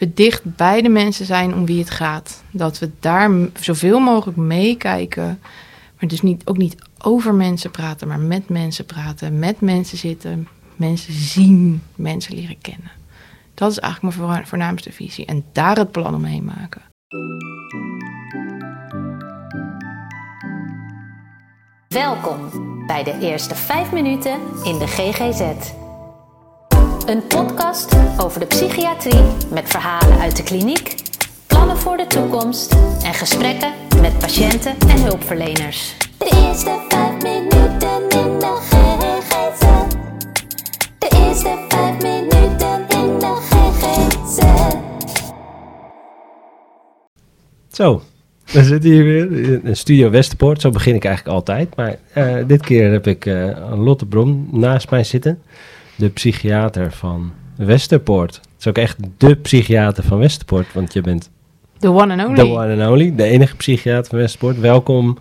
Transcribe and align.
we 0.00 0.14
dicht 0.14 0.56
bij 0.56 0.82
de 0.82 0.88
mensen 0.88 1.26
zijn 1.26 1.54
om 1.54 1.66
wie 1.66 1.78
het 1.78 1.90
gaat. 1.90 2.42
Dat 2.50 2.78
we 2.78 2.90
daar 3.00 3.30
zoveel 3.60 3.98
mogelijk 4.00 4.38
meekijken. 4.38 5.40
Maar 5.98 6.08
dus 6.08 6.22
niet, 6.22 6.42
ook 6.46 6.56
niet 6.56 6.76
over 6.98 7.34
mensen 7.34 7.70
praten, 7.70 8.08
maar 8.08 8.18
met 8.18 8.48
mensen 8.48 8.84
praten. 8.84 9.38
Met 9.38 9.60
mensen 9.60 9.98
zitten, 9.98 10.48
mensen 10.76 11.12
zien, 11.12 11.82
mensen 11.94 12.34
leren 12.34 12.58
kennen. 12.60 12.90
Dat 13.54 13.70
is 13.70 13.78
eigenlijk 13.78 14.16
mijn 14.16 14.28
voorna- 14.28 14.46
voornaamste 14.46 14.92
visie. 14.92 15.26
En 15.26 15.44
daar 15.52 15.76
het 15.76 15.92
plan 15.92 16.14
omheen 16.14 16.44
maken. 16.44 16.82
Welkom 21.88 22.50
bij 22.86 23.04
de 23.04 23.18
eerste 23.20 23.54
5 23.54 23.92
minuten 23.92 24.38
in 24.64 24.78
de 24.78 24.86
GGZ. 24.86 25.79
Een 27.10 27.26
podcast 27.26 27.96
over 28.18 28.40
de 28.40 28.46
psychiatrie 28.46 29.22
met 29.52 29.68
verhalen 29.68 30.18
uit 30.18 30.36
de 30.36 30.42
kliniek, 30.42 30.94
plannen 31.46 31.76
voor 31.76 31.96
de 31.96 32.06
toekomst 32.06 32.72
en 33.04 33.14
gesprekken 33.14 33.72
met 34.00 34.18
patiënten 34.18 34.74
en 34.88 35.02
hulpverleners. 35.02 35.96
De 36.18 36.46
eerste 36.46 36.84
vijf 36.88 37.22
minuten 37.22 38.02
in 38.08 38.38
de 38.38 38.56
GGZ. 38.60 39.60
De 40.98 41.26
eerste 41.26 41.64
vijf 41.68 42.02
minuten 42.02 42.80
in 42.88 43.18
de 43.18 43.36
GGZ. 43.50 44.38
Zo, 47.72 48.02
we 48.52 48.64
zitten 48.64 48.90
hier 48.90 49.04
weer 49.04 49.32
in 49.64 49.76
Studio 49.76 50.10
Westerpoort. 50.10 50.60
Zo 50.60 50.70
begin 50.70 50.94
ik 50.94 51.04
eigenlijk 51.04 51.36
altijd. 51.36 51.76
Maar 51.76 51.96
eh, 52.12 52.46
dit 52.46 52.62
keer 52.62 52.92
heb 52.92 53.06
ik 53.06 53.26
eh, 53.26 53.72
Lotte 53.84 54.06
Brom 54.06 54.48
naast 54.50 54.90
mij 54.90 55.04
zitten. 55.04 55.42
De 56.00 56.08
psychiater 56.08 56.92
van 56.92 57.32
Westerpoort. 57.56 58.34
Het 58.34 58.44
is 58.58 58.66
ook 58.66 58.78
echt 58.78 58.96
de 59.18 59.34
psychiater 59.34 60.04
van 60.04 60.18
Westerpoort. 60.18 60.72
Want 60.72 60.92
je 60.92 61.00
bent 61.00 61.30
The 61.78 61.88
one 61.92 62.12
and 62.12 62.24
only. 62.28 62.34
de 62.34 62.46
one 62.50 62.82
and 62.82 62.90
only. 62.92 63.14
De 63.14 63.24
enige 63.24 63.56
psychiater 63.56 64.10
van 64.10 64.18
Westerpoort. 64.18 64.58
Welkom 64.58 65.18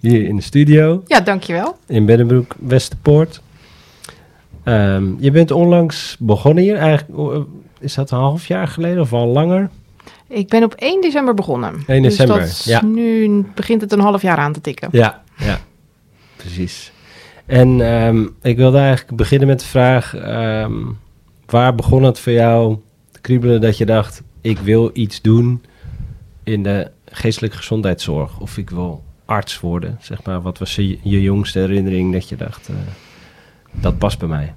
hier 0.00 0.24
in 0.24 0.36
de 0.36 0.42
studio. 0.42 1.02
Ja, 1.06 1.20
dankjewel. 1.20 1.76
In 1.86 2.06
Bennenbroek, 2.06 2.54
Westerpoort. 2.58 3.40
Ehm, 4.64 5.04
je 5.18 5.30
bent 5.30 5.50
onlangs 5.50 6.16
begonnen 6.18 6.62
hier. 6.64 6.76
Eigenlijk, 6.76 7.32
eh, 7.32 7.40
is 7.80 7.94
dat 7.94 8.10
een 8.10 8.18
half 8.18 8.46
jaar 8.46 8.68
geleden 8.68 9.00
of 9.00 9.12
al 9.12 9.26
langer? 9.26 9.70
Ik 10.28 10.48
ben 10.48 10.62
op 10.62 10.74
1 10.78 11.00
december 11.00 11.34
begonnen. 11.34 11.82
1 11.86 12.02
december, 12.02 12.40
Dus 12.40 12.64
dat 12.64 12.80
ja. 12.80 12.84
nu 12.84 13.44
begint 13.54 13.80
het 13.80 13.92
een 13.92 14.00
half 14.00 14.22
jaar 14.22 14.36
aan 14.38 14.52
te 14.52 14.60
tikken. 14.60 14.88
Ja, 14.92 15.22
ja, 15.36 15.60
precies. 16.36 16.92
En 17.46 17.80
ehm, 17.80 18.26
ik 18.42 18.56
wilde 18.56 18.78
eigenlijk 18.78 19.16
beginnen 19.16 19.48
met 19.48 19.60
de 19.60 19.66
vraag: 19.66 20.14
ehm, 20.14 20.74
waar 21.46 21.74
begon 21.74 22.02
het 22.02 22.18
voor 22.20 22.32
jou 22.32 22.76
te 23.10 23.20
kriebelen 23.20 23.60
dat 23.60 23.78
je 23.78 23.86
dacht: 23.86 24.22
ik 24.40 24.58
wil 24.58 24.90
iets 24.92 25.20
doen 25.20 25.62
in 26.42 26.62
de 26.62 26.90
geestelijke 27.06 27.56
gezondheidszorg? 27.56 28.40
Of 28.40 28.56
ik 28.58 28.70
wil 28.70 29.02
arts 29.24 29.60
worden? 29.60 29.98
Zeg 30.00 30.22
maar, 30.24 30.42
wat 30.42 30.58
was 30.58 30.74
je, 30.74 30.98
je 31.02 31.22
jongste 31.22 31.58
herinnering 31.58 32.12
dat 32.12 32.28
je 32.28 32.36
dacht: 32.36 32.68
eh, 32.68 32.74
dat 33.70 33.98
past 33.98 34.18
bij 34.18 34.28
mij? 34.28 34.52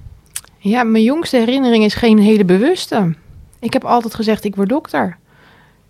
Ja, 0.58 0.82
mijn 0.82 1.04
jongste 1.04 1.36
herinnering 1.36 1.84
is 1.84 1.94
geen 1.94 2.18
hele 2.18 2.44
bewuste. 2.44 3.14
Ik 3.60 3.72
heb 3.72 3.84
altijd 3.84 4.14
gezegd, 4.14 4.44
ik 4.44 4.56
word 4.56 4.68
dokter. 4.68 5.16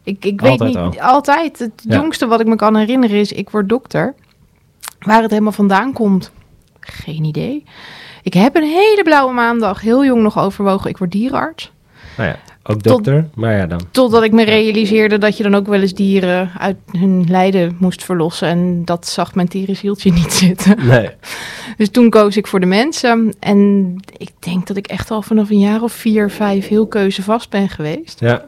Ik, 0.03 0.25
ik 0.25 0.41
weet 0.41 0.51
Altijd 0.51 0.69
niet, 0.69 1.01
al. 1.01 1.01
altijd. 1.01 1.59
Het 1.59 1.73
Ja. 1.89 1.95
jongste 1.97 2.27
wat 2.27 2.41
ik 2.41 2.47
me 2.47 2.57
kan 2.57 2.77
herinneren 2.77 3.17
is, 3.19 3.33
ik 3.33 3.51
word 3.51 3.69
dokter. 3.69 4.15
Waar 4.99 5.23
het 5.23 5.31
helemaal 5.31 5.53
vandaan 5.53 5.93
komt, 5.93 6.33
geen 6.93 7.25
idee. 7.25 7.65
Ik 8.23 8.35
heb 8.35 8.57
een 8.57 8.69
hele 8.69 9.01
blauwe 9.05 9.33
maandag, 9.33 9.81
heel 9.81 10.05
jong 10.05 10.23
nog 10.23 10.39
overwogen, 10.39 10.91
ik 10.91 10.99
word 10.99 11.11
dierenarts. 11.13 11.73
Nou 12.17 12.29
ja, 12.29 12.39
ook 12.63 12.83
dokter, 12.83 13.29
maar 13.35 13.57
ja 13.57 13.67
dan. 13.67 13.81
Totdat 13.91 14.23
ik 14.23 14.33
me 14.33 14.43
realiseerde 14.45 15.19
dat 15.19 15.37
je 15.37 15.43
dan 15.43 15.55
ook 15.55 15.67
wel 15.67 15.81
eens 15.81 15.95
dieren 15.95 16.51
uit 16.59 16.77
hun 16.93 17.25
lijden 17.29 17.77
moest 17.79 18.05
verlossen. 18.05 18.49
En 18.49 18.85
dat 18.85 19.07
zag 19.07 19.35
mijn 19.35 19.49
tierenzieltje 19.49 20.13
niet 20.21 20.33
zitten. 20.33 20.87
Nee, 20.87 21.11
Dus 21.77 21.91
toen 21.91 22.11
koos 22.11 22.37
ik 22.37 22.47
voor 22.47 22.61
de 22.61 22.67
mensen. 22.67 23.35
En 23.41 23.95
ik 24.17 24.31
denk 24.39 24.67
dat 24.67 24.77
ik 24.77 24.87
echt 24.87 25.11
al 25.11 25.23
vanaf 25.23 25.51
een 25.51 25.59
jaar 25.59 25.83
of 25.83 25.93
vier, 25.93 26.31
vijf 26.31 26.69
heel 26.69 26.87
keuzevast 26.87 27.51
ben 27.51 27.69
geweest. 27.69 28.21
ja, 28.21 28.45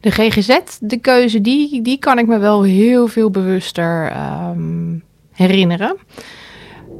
De 0.00 0.10
GGZ, 0.10 0.58
de 0.80 0.98
keuze, 0.98 1.40
die, 1.40 1.82
die 1.82 1.98
kan 1.98 2.18
ik 2.18 2.26
me 2.26 2.38
wel 2.38 2.62
heel 2.62 3.06
veel 3.06 3.30
bewuster 3.30 4.10
ehm, 4.10 4.94
herinneren. 5.32 5.96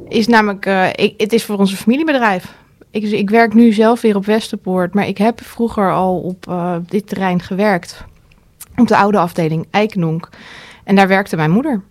Is 0.09 0.27
namelijk, 0.27 0.65
eh, 0.65 0.87
ik, 0.95 1.13
het 1.17 1.33
is 1.33 1.43
voor 1.43 1.57
onze 1.57 1.75
familiebedrijf. 1.75 2.53
Ik, 2.91 3.03
ik 3.03 3.29
werk 3.29 3.53
nu 3.53 3.71
zelf 3.71 4.01
weer 4.01 4.15
op 4.15 4.25
Westerpoort, 4.25 4.93
maar 4.93 5.07
ik 5.07 5.17
heb 5.17 5.41
vroeger 5.43 5.91
al 5.93 6.17
op 6.19 6.47
eh, 6.47 6.75
dit 6.87 7.07
terrein 7.07 7.41
gewerkt. 7.41 8.03
Op 8.75 8.87
de 8.87 8.95
oude 8.97 9.17
afdeling 9.17 9.67
Eikenonk. 9.71 10.29
En 10.83 10.95
daar 10.95 11.07
werkte 11.07 11.35
mijn 11.35 11.51
moeder. 11.51 11.81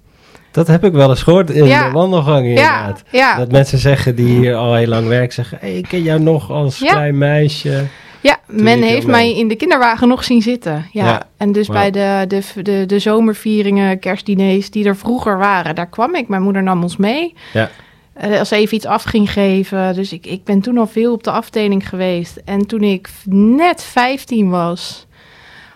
dat 0.50 0.66
heb 0.66 0.84
ik 0.84 0.92
wel 0.92 1.10
eens 1.10 1.22
gehoord 1.22 1.50
in 1.50 1.64
Ja. 1.64 1.86
de 1.86 1.92
wandelgang 1.92 2.46
inderdaad. 2.46 3.02
Ja, 3.10 3.18
ja. 3.18 3.36
Dat 3.36 3.50
mensen 3.50 3.78
zeggen 3.78 4.14
die 4.14 4.38
hier 4.38 4.54
al 4.54 4.74
heel 4.74 4.86
lang 4.86 5.08
werken, 5.08 5.32
zeggen: 5.34 5.58
hey, 5.60 5.74
ik 5.76 5.88
ken 5.88 6.02
jou 6.02 6.20
nog 6.20 6.50
als 6.50 6.78
klein 6.78 7.18
meisje. 7.18 7.84
Ja, 8.20 8.36
Toen 8.46 8.62
men 8.62 8.82
heeft 8.82 9.06
mee. 9.06 9.16
mij 9.16 9.36
in 9.38 9.48
de 9.48 9.54
kinderwagen 9.56 10.08
nog 10.08 10.24
zien 10.24 10.42
zitten. 10.42 10.86
Ja, 10.92 11.04
Ja, 11.04 11.22
en 11.36 11.52
dus 11.52 11.68
bij 11.68 11.90
de, 11.90 12.24
de, 12.28 12.62
de, 12.62 12.86
de 12.86 12.98
zomervieringen, 12.98 13.98
kerstdiners 13.98 14.70
die 14.70 14.84
er 14.84 14.96
vroeger 14.96 15.38
waren, 15.38 15.74
daar 15.74 15.88
kwam 15.88 16.14
ik. 16.14 16.28
Mijn 16.28 16.42
moeder 16.42 16.62
nam 16.62 16.82
ons 16.82 16.96
mee. 16.96 17.34
Ja. 17.52 17.70
Eh, 18.18 18.38
als 18.38 18.48
ze 18.48 18.56
even 18.56 18.76
iets 18.76 18.86
af 18.86 19.02
ging 19.02 19.32
geven. 19.32 19.94
Dus 19.94 20.12
ik, 20.12 20.26
ik 20.26 20.44
ben 20.44 20.60
toen 20.60 20.78
al 20.78 20.86
veel 20.86 21.12
op 21.12 21.22
de 21.22 21.30
afdeling 21.30 21.88
geweest. 21.88 22.36
En 22.44 22.66
toen 22.66 22.82
ik 22.82 23.10
net 23.30 23.82
15 23.82 24.50
was, 24.50 25.06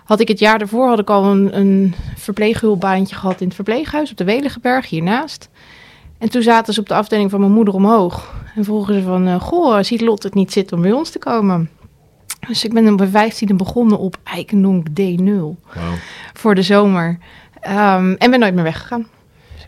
had 0.05 0.21
ik 0.21 0.29
het 0.29 0.39
jaar 0.39 0.59
daarvoor 0.59 0.89
had 0.89 0.99
ik 0.99 1.11
al 1.11 1.25
een, 1.25 1.59
een 1.59 1.95
verpleeghulpbaantje 2.17 3.17
gehad 3.17 3.41
in 3.41 3.47
het 3.47 3.55
verpleeghuis 3.55 4.11
op 4.11 4.17
de 4.17 4.25
Weligenberg 4.25 4.89
hiernaast. 4.89 5.49
En 6.19 6.31
toen 6.31 6.43
zaten 6.43 6.75
ze 6.75 6.81
op 6.81 6.89
de 6.89 6.95
afdeling 6.95 7.31
van 7.31 7.41
mijn 7.41 7.53
moeder 7.53 7.75
omhoog. 7.75 8.35
En 8.55 8.65
vroegen 8.65 8.95
ze 8.95 9.03
van, 9.03 9.27
eh, 9.27 9.41
goh, 9.41 9.83
ziet 9.83 10.01
Lot 10.01 10.23
het 10.23 10.35
niet 10.35 10.53
zitten 10.53 10.77
om 10.77 10.83
bij 10.83 10.93
ons 10.93 11.11
te 11.11 11.19
komen? 11.19 11.71
Dus 12.47 12.65
ik 12.65 12.73
ben 12.73 12.97
bij 12.97 13.07
15 13.07 13.57
begonnen 13.57 13.99
op 13.99 14.17
Eikenonk 14.25 14.87
D0 14.89 15.57
Wauw. 15.75 15.95
voor 16.33 16.55
de 16.55 16.63
zomer. 16.63 17.19
Ehm, 17.61 18.15
en 18.19 18.31
ben 18.31 18.41
nooit 18.41 18.55
meer 18.55 18.65
weggegaan. 18.65 19.07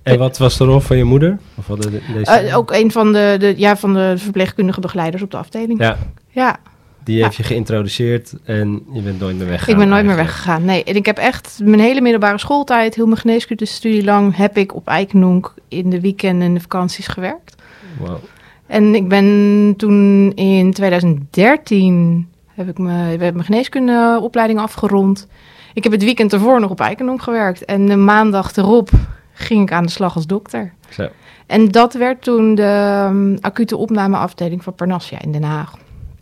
En 0.04 0.18
wat 0.18 0.38
was 0.38 0.56
de 0.58 0.64
rol 0.64 0.80
van 0.80 0.96
je 0.96 1.04
moeder? 1.04 1.38
Of 1.54 1.66
wat 1.66 1.82
de, 1.82 2.00
deze 2.14 2.30
Eh, 2.30 2.56
ook 2.56 2.72
een 2.72 2.90
van 2.92 3.12
de, 3.12 3.36
de, 3.38 3.54
ja, 3.56 3.76
van 3.76 3.94
de 3.94 4.14
verpleegkundige 4.16 4.80
begeleiders 4.80 5.22
op 5.22 5.30
de 5.30 5.36
afdeling. 5.36 5.80
Ja, 5.80 5.98
Ja, 6.30 6.58
die 7.04 7.22
heeft 7.22 7.36
je 7.36 7.42
geïntroduceerd 7.42 8.34
en 8.44 8.82
je 8.92 9.00
bent 9.00 9.20
nooit 9.20 9.36
meer 9.36 9.46
weggegaan. 9.46 9.72
ik 9.72 9.78
ben 9.80 9.88
nooit 9.88 10.04
meer 10.06 10.16
weggegaan. 10.16 10.64
Nee, 10.64 10.84
en 10.84 10.94
ik 10.94 11.06
heb 11.06 11.18
echt 11.18 11.60
mijn 11.62 11.80
hele 11.80 12.00
middelbare 12.00 12.38
schooltijd, 12.38 12.94
heel 12.94 13.06
mijn 13.06 13.18
geneeskundestudie 13.18 14.04
lang, 14.04 14.36
heb 14.36 14.56
ik 14.56 14.74
op 14.74 14.88
Eikenonk 14.88 15.54
in 15.68 15.90
de 15.90 16.00
weekenden 16.00 16.48
en 16.48 16.54
de 16.54 16.60
vakanties 16.60 17.06
gewerkt. 17.06 17.54
Wauw. 18.00 18.20
En 18.66 18.94
ik 18.94 19.08
ben 19.08 19.74
toen 19.76 20.32
in 20.34 20.72
2013 20.72 22.28
heb 22.54 22.68
ik 22.68 22.78
mijn, 22.78 23.20
heb 23.20 23.34
mijn 23.34 23.44
geneeskundeopleiding 23.44 24.58
afgerond. 24.58 25.26
Ik 25.74 25.82
heb 25.82 25.92
het 25.92 26.04
weekend 26.04 26.32
ervoor 26.32 26.60
nog 26.60 26.70
op 26.70 26.80
Eikenonk 26.80 27.22
gewerkt. 27.22 27.64
En 27.64 27.86
de 27.86 27.96
maandag 27.96 28.56
erop 28.56 28.90
ging 29.34 29.62
ik 29.62 29.72
aan 29.72 29.82
de 29.84 29.90
slag 29.90 30.14
als 30.14 30.26
dokter. 30.26 30.72
Zo. 30.88 31.08
En 31.46 31.68
dat 31.68 31.94
werd 31.94 32.22
toen 32.22 32.54
de 32.54 32.62
ehm, 32.62 33.36
acute 33.40 33.76
opnameafdeling 33.76 34.62
van 34.64 34.74
Parnassia 34.74 35.20
in 35.20 35.32
Den 35.32 35.42
Haag. 35.42 35.72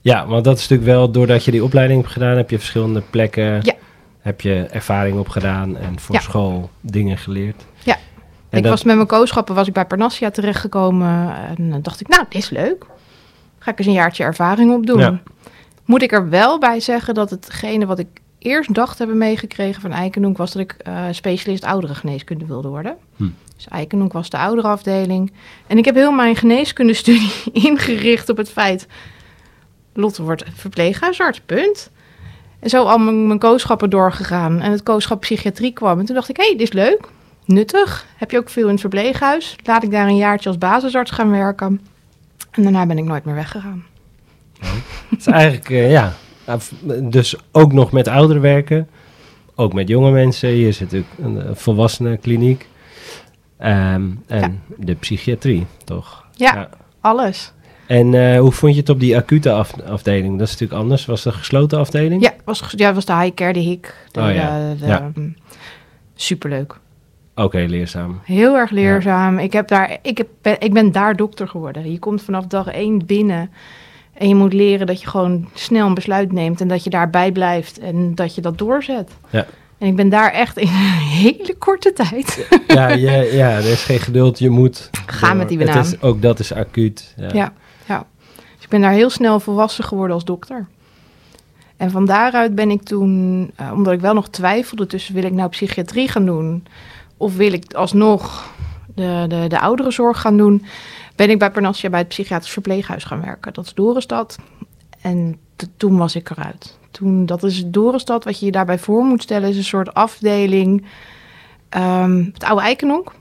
Ja, 0.00 0.26
want 0.26 0.44
dat 0.44 0.56
is 0.56 0.62
natuurlijk 0.68 0.88
wel, 0.90 1.10
doordat 1.10 1.44
je 1.44 1.50
die 1.50 1.64
opleiding 1.64 2.00
hebt 2.00 2.12
gedaan, 2.12 2.36
heb 2.36 2.50
je 2.50 2.58
verschillende 2.58 3.02
plekken, 3.10 3.60
Ja. 3.62 3.74
heb 4.20 4.40
je 4.40 4.66
ervaring 4.70 5.18
opgedaan 5.18 5.76
en 5.76 5.98
voor 6.00 6.14
Ja. 6.14 6.20
school 6.20 6.70
dingen 6.80 7.18
geleerd. 7.18 7.64
Ja. 7.82 7.94
En 8.50 8.58
ik 8.58 8.62
dat- 8.62 8.72
was 8.72 8.82
met 8.84 8.94
mijn 8.96 9.06
kooschappen 9.08 9.54
was 9.54 9.66
ik 9.66 9.72
bij 9.72 9.86
Parnassia 9.86 10.30
terechtgekomen. 10.30 11.34
En 11.58 11.70
dan 11.70 11.82
dacht 11.82 12.00
ik, 12.00 12.08
nou, 12.08 12.24
dit 12.28 12.42
is 12.42 12.50
leuk. 12.50 12.86
Ga 13.58 13.70
ik 13.70 13.78
eens 13.78 13.86
een 13.86 13.92
jaartje 13.92 14.24
ervaring 14.24 14.72
opdoen. 14.74 14.98
Ja. 14.98 15.20
Moet 15.84 16.02
ik 16.02 16.12
er 16.12 16.28
wel 16.28 16.58
bij 16.58 16.80
zeggen 16.80 17.14
dat 17.14 17.30
hetgene 17.30 17.86
wat 17.86 17.98
ik 17.98 18.06
eerst 18.42 18.74
dacht 18.74 18.98
hebben 18.98 19.18
meegekregen 19.18 19.80
van 19.80 19.92
Eikenhoek... 19.92 20.36
was 20.36 20.52
dat 20.52 20.62
ik 20.62 20.72
eh, 20.72 21.04
specialist 21.10 21.64
ouderengeneeskunde 21.64 22.46
wilde 22.46 22.68
worden. 22.68 22.96
Hm. 23.16 23.28
Dus 23.56 23.68
Eikenhoek 23.68 24.12
was 24.12 24.30
de 24.30 24.38
ouderenafdeling. 24.38 25.32
En 25.66 25.78
ik 25.78 25.84
heb 25.84 25.94
heel 25.94 26.12
mijn 26.12 26.36
geneeskundestudie 26.36 27.32
ingericht 27.68 28.28
op 28.28 28.36
het 28.36 28.50
feit... 28.50 28.86
Lotte 29.94 30.22
wordt 30.22 30.44
verpleeghuisarts, 30.54 31.40
punt. 31.40 31.90
En 32.60 32.68
zo 32.68 32.84
al 32.84 32.98
mijn, 32.98 33.26
mijn 33.26 33.38
kooschappen 33.38 33.90
doorgegaan. 33.90 34.60
En 34.60 34.70
het 34.70 34.82
kooschap 34.82 35.20
psychiatrie 35.20 35.72
kwam. 35.72 35.98
En 35.98 36.04
toen 36.04 36.14
dacht 36.14 36.28
ik, 36.28 36.36
hé, 36.36 36.44
hey, 36.44 36.56
dit 36.56 36.66
is 36.66 36.72
leuk. 36.72 37.08
Nuttig. 37.44 38.06
Heb 38.16 38.30
je 38.30 38.38
ook 38.38 38.48
veel 38.48 38.64
in 38.64 38.70
het 38.70 38.80
verpleeghuis. 38.80 39.56
Laat 39.64 39.82
ik 39.82 39.90
daar 39.90 40.06
een 40.06 40.16
jaartje 40.16 40.48
als 40.48 40.58
basisarts 40.58 41.10
gaan 41.10 41.30
werken. 41.30 41.80
En 42.50 42.62
daarna 42.62 42.86
ben 42.86 42.98
ik 42.98 43.04
nooit 43.04 43.24
meer 43.24 43.34
weggegaan. 43.34 43.84
Het 45.08 45.18
is 45.18 45.26
eigenlijk, 45.26 45.70
eh, 45.70 45.90
ja, 45.90 46.14
dus 47.02 47.36
ook 47.52 47.72
nog 47.72 47.92
met 47.92 48.08
ouderen 48.08 48.42
werken, 48.42 48.88
ook 49.54 49.72
met 49.72 49.88
jonge 49.88 50.10
mensen. 50.10 50.48
Hier 50.48 50.72
zit 50.72 50.80
natuurlijk 50.92 51.12
een 51.18 51.42
eh, 51.48 51.54
volwassenenkliniek. 51.54 52.68
Ehm 53.58 54.02
en 54.26 54.62
de 54.76 54.94
psychiatrie, 54.94 55.66
toch? 55.84 56.24
Ja, 56.32 56.68
alles. 57.00 57.52
En 57.86 58.14
eh, 58.14 58.40
hoe 58.40 58.52
vond 58.52 58.72
je 58.74 58.80
het 58.80 58.88
op 58.88 59.00
die 59.00 59.16
acute 59.16 59.52
af- 59.52 59.80
afdeling? 59.80 60.38
Dat 60.38 60.46
is 60.46 60.52
natuurlijk 60.52 60.80
anders. 60.80 61.06
Was 61.06 61.24
een 61.24 61.32
gesloten 61.32 61.78
afdeling? 61.78 62.22
Ja, 62.22 62.32
was, 62.44 62.72
ja, 62.76 62.94
was 62.94 63.04
de 63.04 63.14
high 63.16 63.34
care, 63.34 63.52
de 63.52 63.58
hik. 63.60 63.94
De, 64.10 64.20
Oh 64.20 64.34
ja, 64.34 64.74
de- 64.74 64.86
de- 64.86 65.20
mm, 65.20 65.34
Superleuk. 66.14 66.78
Oké, 67.34 67.58
leerzaam. 67.68 68.20
Heel 68.24 68.54
erg 68.56 68.70
leerzaam. 68.70 69.38
Ik, 69.38 69.52
heb 69.52 69.68
daar, 69.68 69.98
ik, 70.02 70.18
heb, 70.18 70.28
ben, 70.42 70.56
ik 70.60 70.72
ben 70.72 70.92
daar 70.92 71.16
dokter 71.16 71.48
geworden. 71.48 71.92
Je 71.92 71.98
komt 71.98 72.22
vanaf 72.22 72.46
dag 72.46 72.66
één 72.66 73.06
binnen. 73.06 73.50
En 74.12 74.28
je 74.28 74.34
moet 74.34 74.52
leren 74.52 74.86
dat 74.86 75.00
je 75.00 75.06
gewoon 75.06 75.48
snel 75.54 75.86
een 75.86 75.94
besluit 75.94 76.32
neemt. 76.32 76.60
En 76.60 76.68
dat 76.68 76.84
je 76.84 76.90
daarbij 76.90 77.32
blijft. 77.32 77.78
En 77.78 78.14
dat 78.14 78.34
je 78.34 78.40
dat 78.40 78.58
doorzet. 78.58 79.10
Ja. 79.30 79.46
En 79.78 79.88
ik 79.88 79.96
ben 79.96 80.08
daar 80.08 80.32
echt 80.32 80.58
in 80.58 80.68
een 80.68 80.98
hele 81.22 81.54
korte 81.58 81.92
tijd. 81.92 82.46
Ja, 82.66 82.88
ja, 82.88 83.12
ja, 83.12 83.50
er 83.50 83.70
is 83.70 83.82
geen 83.82 84.00
geduld. 84.00 84.38
Je 84.38 84.50
moet... 84.50 84.90
Gaan 85.06 85.28
door. 85.28 85.38
met 85.38 85.48
die 85.48 85.58
banaan. 85.58 85.78
is, 85.78 86.00
ook 86.02 86.22
dat 86.22 86.38
is 86.38 86.52
acuut. 86.52 87.14
Ja. 87.16 87.28
Ja. 87.32 87.52
ja. 87.86 88.06
Dus 88.54 88.64
ik 88.64 88.68
ben 88.68 88.80
daar 88.80 88.92
heel 88.92 89.10
snel 89.10 89.40
volwassen 89.40 89.84
geworden 89.84 90.14
als 90.14 90.24
dokter. 90.24 90.66
En 91.76 91.90
van 91.90 92.06
daaruit 92.06 92.54
ben 92.54 92.70
ik 92.70 92.82
toen, 92.82 93.50
eh, 93.56 93.72
omdat 93.72 93.92
ik 93.92 94.00
wel 94.00 94.14
nog 94.14 94.28
twijfelde 94.28 94.86
tussen 94.86 95.14
wil 95.14 95.24
ik 95.24 95.32
nou 95.32 95.48
psychiatrie 95.48 96.08
gaan 96.08 96.26
doen 96.26 96.66
of 97.16 97.36
wil 97.36 97.52
ik 97.52 97.74
alsnog 97.74 98.50
de, 98.94 99.24
de, 99.28 99.44
de 99.48 99.60
ouderenzorg 99.60 100.20
gaan 100.20 100.36
doen, 100.36 100.64
ben 101.22 101.30
ik 101.30 101.38
bij 101.38 101.50
Parnassia 101.50 101.90
bij 101.90 101.98
het 101.98 102.08
psychiatrisch 102.08 102.52
verpleeghuis 102.52 103.04
gaan 103.04 103.20
werken. 103.20 103.52
Dat 103.52 103.64
is 103.64 103.74
Dorenstad. 103.74 104.38
En 105.00 105.38
toen 105.76 105.96
was 105.96 106.14
ik 106.16 106.30
eruit. 106.30 106.78
Toen, 106.90 107.26
dat 107.26 107.42
is 107.42 107.62
Dorenstad, 107.66 108.24
wat 108.24 108.38
je 108.40 108.46
je 108.46 108.52
daarbij 108.52 108.78
voor 108.78 109.04
moet 109.04 109.22
stellen, 109.22 109.48
is 109.48 109.56
een 109.56 109.64
soort 109.64 109.94
afdeling. 109.94 110.84
ehm, 111.68 112.24
het 112.32 112.44
oude 112.44 112.62
Eikenhonk. 112.62 113.12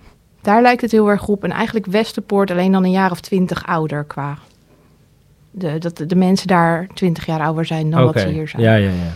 Daar 0.42 0.62
lijkt 0.62 0.81
het 0.81 0.92
heel 0.92 1.07
erg 1.09 1.27
op. 1.27 1.44
En 1.44 1.51
eigenlijk 1.51 1.86
Westerpoort 1.86 2.51
alleen 2.51 2.71
dan 2.71 2.83
een 2.83 2.92
jaar 2.92 3.12
of 3.12 3.19
twintig 3.19 3.65
ouder 3.68 4.03
qua... 4.03 4.38
De, 5.51 5.77
dat 5.77 5.98
de, 5.98 6.06
de 6.06 6.15
mensen 6.15 6.48
daar 6.48 6.88
twintig 6.94 7.25
jaar 7.25 7.42
ouder 7.42 7.65
zijn 7.65 7.89
dan 7.92 8.03
wat 8.03 8.19
ze 8.19 8.27
hier 8.27 8.48
zijn. 8.48 8.62
Ja, 8.62 8.74
ja, 8.75 8.89
ja. 8.89 9.13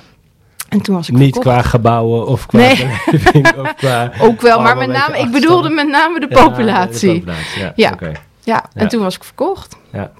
En 0.70 0.82
toen 0.82 0.96
was 0.96 1.10
ik 1.10 1.16
Niet 1.16 1.34
verkocht. 1.34 1.56
qua 1.56 1.62
gebouwen 1.70 2.28
of 2.28 2.46
qua 2.46 2.58
Nee. 2.58 2.76
beleving 3.06 3.54
of 3.58 3.76
qua... 3.76 4.12
Ook 4.28 4.42
wel, 4.42 4.62
maar 4.62 4.78
met 4.78 4.90
name, 4.90 5.18
ik 5.20 5.32
bedoelde 5.32 5.70
met 5.70 5.88
name 5.88 6.20
de 6.20 6.26
Ja, 6.30 6.44
populatie. 6.48 7.10
de 7.14 7.20
populatie, 7.20 7.62
ja. 7.62 7.72
Ja. 7.76 7.92
Oké. 7.92 8.12
Ja, 8.46 8.64
en 8.74 8.82
Ja. 8.84 8.88
toen 8.88 9.02
was 9.02 9.16
ik 9.16 9.24
verkocht. 9.24 9.78
Ja. 9.92 10.12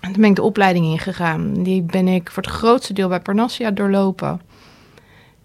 En 0.00 0.12
toen 0.12 0.20
ben 0.20 0.30
ik 0.30 0.36
de 0.36 0.42
opleiding 0.42 0.86
ingegaan. 0.86 1.52
Die 1.62 1.82
ben 1.82 2.08
ik 2.08 2.30
voor 2.30 2.42
het 2.42 2.52
grootste 2.52 2.92
deel 2.92 3.08
bij 3.08 3.20
Parnassia 3.20 3.70
doorlopen. 3.70 4.40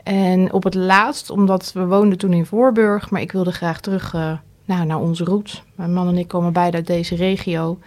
En 0.04 0.54
op 0.54 0.64
het 0.64 0.74
laatst, 0.76 1.30
omdat 1.30 1.72
we 1.74 1.86
woonden 1.86 2.18
toen 2.18 2.34
in 2.34 2.46
Voorburg, 2.46 3.10
maar 3.10 3.22
ik 3.22 3.32
wilde 3.32 3.52
graag 3.52 3.80
terug 3.80 4.14
eh, 4.14 4.32
nou, 4.66 4.86
naar 4.86 5.00
onze 5.00 5.24
roots. 5.24 5.64
Mijn 5.76 5.94
man 5.94 6.08
en 6.08 6.18
ik 6.18 6.28
komen 6.28 6.54
beide 6.54 6.78
uit 6.78 6.88
deze 6.88 7.16
regio. 7.16 7.80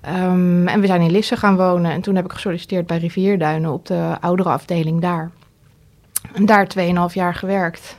Ehm, 0.00 0.66
en 0.68 0.80
we 0.80 0.86
zijn 0.86 1.00
in 1.00 1.10
Lisse 1.10 1.36
gaan 1.36 1.56
wonen. 1.56 1.90
En 1.90 2.00
toen 2.00 2.14
heb 2.16 2.24
ik 2.24 2.32
gesolliciteerd 2.32 2.86
bij 2.86 2.98
Rivierduinen 2.98 3.72
op 3.72 3.86
de 3.86 4.16
oudere 4.20 4.48
afdeling 4.48 5.00
daar. 5.00 5.30
En 6.32 6.46
daar 6.46 6.66
2,5 7.08 7.14
jaar 7.14 7.34
gewerkt. 7.34 7.96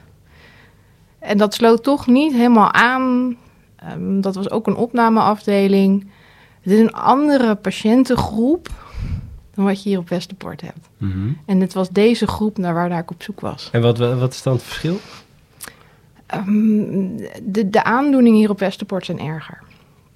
En 1.20 1.38
dat 1.38 1.54
sloot 1.54 1.84
toch 1.84 2.08
niet 2.08 2.34
helemaal 2.34 2.72
aan. 2.72 3.36
Ehm, 3.76 4.22
dat 4.22 4.36
was 4.36 4.50
ook 4.50 4.68
een 4.68 4.76
opnameafdeling. 4.76 6.08
Het 6.62 6.74
is 6.74 6.80
een 6.80 6.94
andere 6.94 7.56
patiëntengroep 7.56 8.70
dan 9.54 9.66
wat 9.66 9.84
je 9.84 9.90
hier 9.90 10.00
op 10.00 10.10
Westerpoort 10.10 10.62
hebt. 10.62 10.90
Mhm. 10.98 11.30
En 11.46 11.62
het 11.62 11.74
was 11.74 11.90
deze 11.90 12.28
groep 12.28 12.58
naar 12.58 12.74
waar 12.74 12.92
ik 12.92 13.12
op 13.12 13.24
zoek 13.24 13.40
was. 13.40 13.70
En 13.72 13.82
wat, 13.82 13.98
wat 13.98 14.34
is 14.34 14.44
dan 14.44 14.54
het 14.54 14.64
verschil? 14.64 15.00
Ehm, 16.26 17.18
de, 17.44 17.70
de 17.70 17.84
aandoeningen 17.84 18.40
hier 18.40 18.50
op 18.50 18.60
Westerpoort 18.60 19.06
zijn 19.06 19.20
erger. 19.20 19.64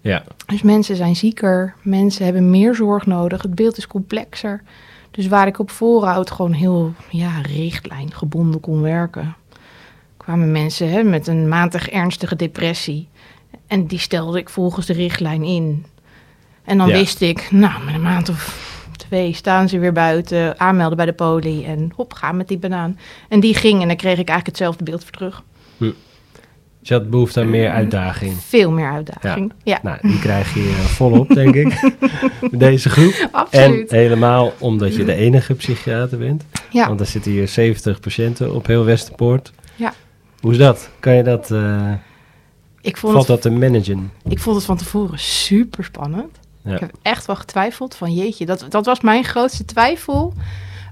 Ja. 0.01 0.23
Dus 0.45 0.61
mensen 0.61 0.95
zijn 0.95 1.15
zieker, 1.15 1.73
mensen 1.81 2.23
hebben 2.23 2.49
meer 2.49 2.75
zorg 2.75 3.05
nodig, 3.05 3.41
het 3.41 3.55
beeld 3.55 3.77
is 3.77 3.87
complexer. 3.87 4.61
Dus 5.11 5.27
waar 5.27 5.47
ik 5.47 5.59
op 5.59 5.71
voorhoud 5.71 6.31
gewoon 6.31 6.51
heel 6.51 6.93
ja, 7.09 7.41
richtlijngebonden 7.41 8.59
kon 8.59 8.81
werken, 8.81 9.35
kwamen 10.17 10.51
mensen 10.51 10.89
hè, 10.89 11.03
met 11.03 11.27
een 11.27 11.47
matig 11.47 11.89
ernstige 11.89 12.35
depressie. 12.35 13.08
En 13.69 13.85
die 13.85 13.99
stelde 13.99 14.37
ik 14.39 14.49
volgens 14.49 14.85
de 14.85 14.93
richtlijn 14.93 15.43
in. 15.43 15.85
En 16.63 16.77
dan 16.77 16.87
Ja. 16.87 16.93
wist 16.93 17.21
ik, 17.21 17.47
nou, 17.51 17.83
met 17.83 17.93
een 17.93 18.01
maand 18.01 18.29
of 18.29 18.67
twee 18.97 19.33
staan 19.33 19.69
ze 19.69 19.79
weer 19.79 19.93
buiten, 19.93 20.59
aanmelden 20.59 20.97
bij 20.97 21.05
de 21.05 21.13
poli 21.13 21.65
en 21.65 21.91
hop, 21.95 22.13
gaan 22.13 22.37
met 22.37 22.47
die 22.47 22.57
banaan. 22.57 22.99
En 23.29 23.39
die 23.39 23.53
ging 23.53 23.81
en 23.81 23.87
dan 23.87 23.97
kreeg 23.97 24.11
ik 24.17 24.29
eigenlijk 24.29 24.45
hetzelfde 24.47 24.83
beeld 24.83 25.03
voor 25.03 25.11
terug. 25.11 25.43
Dus 25.77 26.87
je 26.87 26.93
had 26.93 27.09
behoefte 27.09 27.39
aan 27.39 27.49
meer 27.49 27.69
uitdaging. 27.69 28.33
Veel 28.33 28.71
meer 28.71 28.91
uitdaging. 28.91 29.53
Ja, 29.63 29.79
Nou, 29.81 29.97
die 30.01 30.19
krijg 30.19 30.53
je 30.53 30.59
eh, 30.77 30.85
volop, 30.85 31.27
denk 31.29 31.55
ik. 31.55 31.67
Met 32.51 32.59
Deze 32.59 32.89
groep. 32.89 33.29
absoluut. 33.31 33.89
En 33.91 33.97
helemaal 33.97 34.53
omdat 34.57 34.95
je 34.95 35.05
de 35.05 35.13
enige 35.13 35.53
psychiater 35.55 36.17
bent. 36.17 36.43
ja. 36.71 36.87
Want 36.87 36.99
er 36.99 37.05
zitten 37.05 37.31
hier 37.31 37.47
70 37.47 37.99
patiënten 37.99 38.53
op 38.55 38.67
heel 38.67 38.85
Westerpoort. 38.85 39.51
Ja. 39.75 39.93
Hoe 40.39 40.51
is 40.51 40.57
dat? 40.57 40.89
Kan 40.99 41.13
je 41.15 41.23
dat, 41.23 41.51
eh, 41.51 41.91
ik, 42.81 42.97
vond 42.97 43.13
valt 43.13 43.27
het, 43.27 43.41
dat 43.43 43.51
te 43.53 43.59
managen? 43.59 44.11
ik 44.27 44.39
vond 44.39 44.55
het 44.55 44.65
van 44.65 44.77
tevoren 44.77 45.19
super 45.19 45.83
spannend. 45.83 46.39
Ja. 46.61 46.73
Ik 46.73 46.79
heb 46.79 46.91
echt 47.01 47.25
wel 47.25 47.35
getwijfeld 47.35 47.95
van 47.95 48.13
jeetje, 48.13 48.45
dat, 48.45 48.65
dat 48.69 48.85
was 48.85 49.01
mijn 49.01 49.23
grootste 49.23 49.65
twijfel 49.65 50.33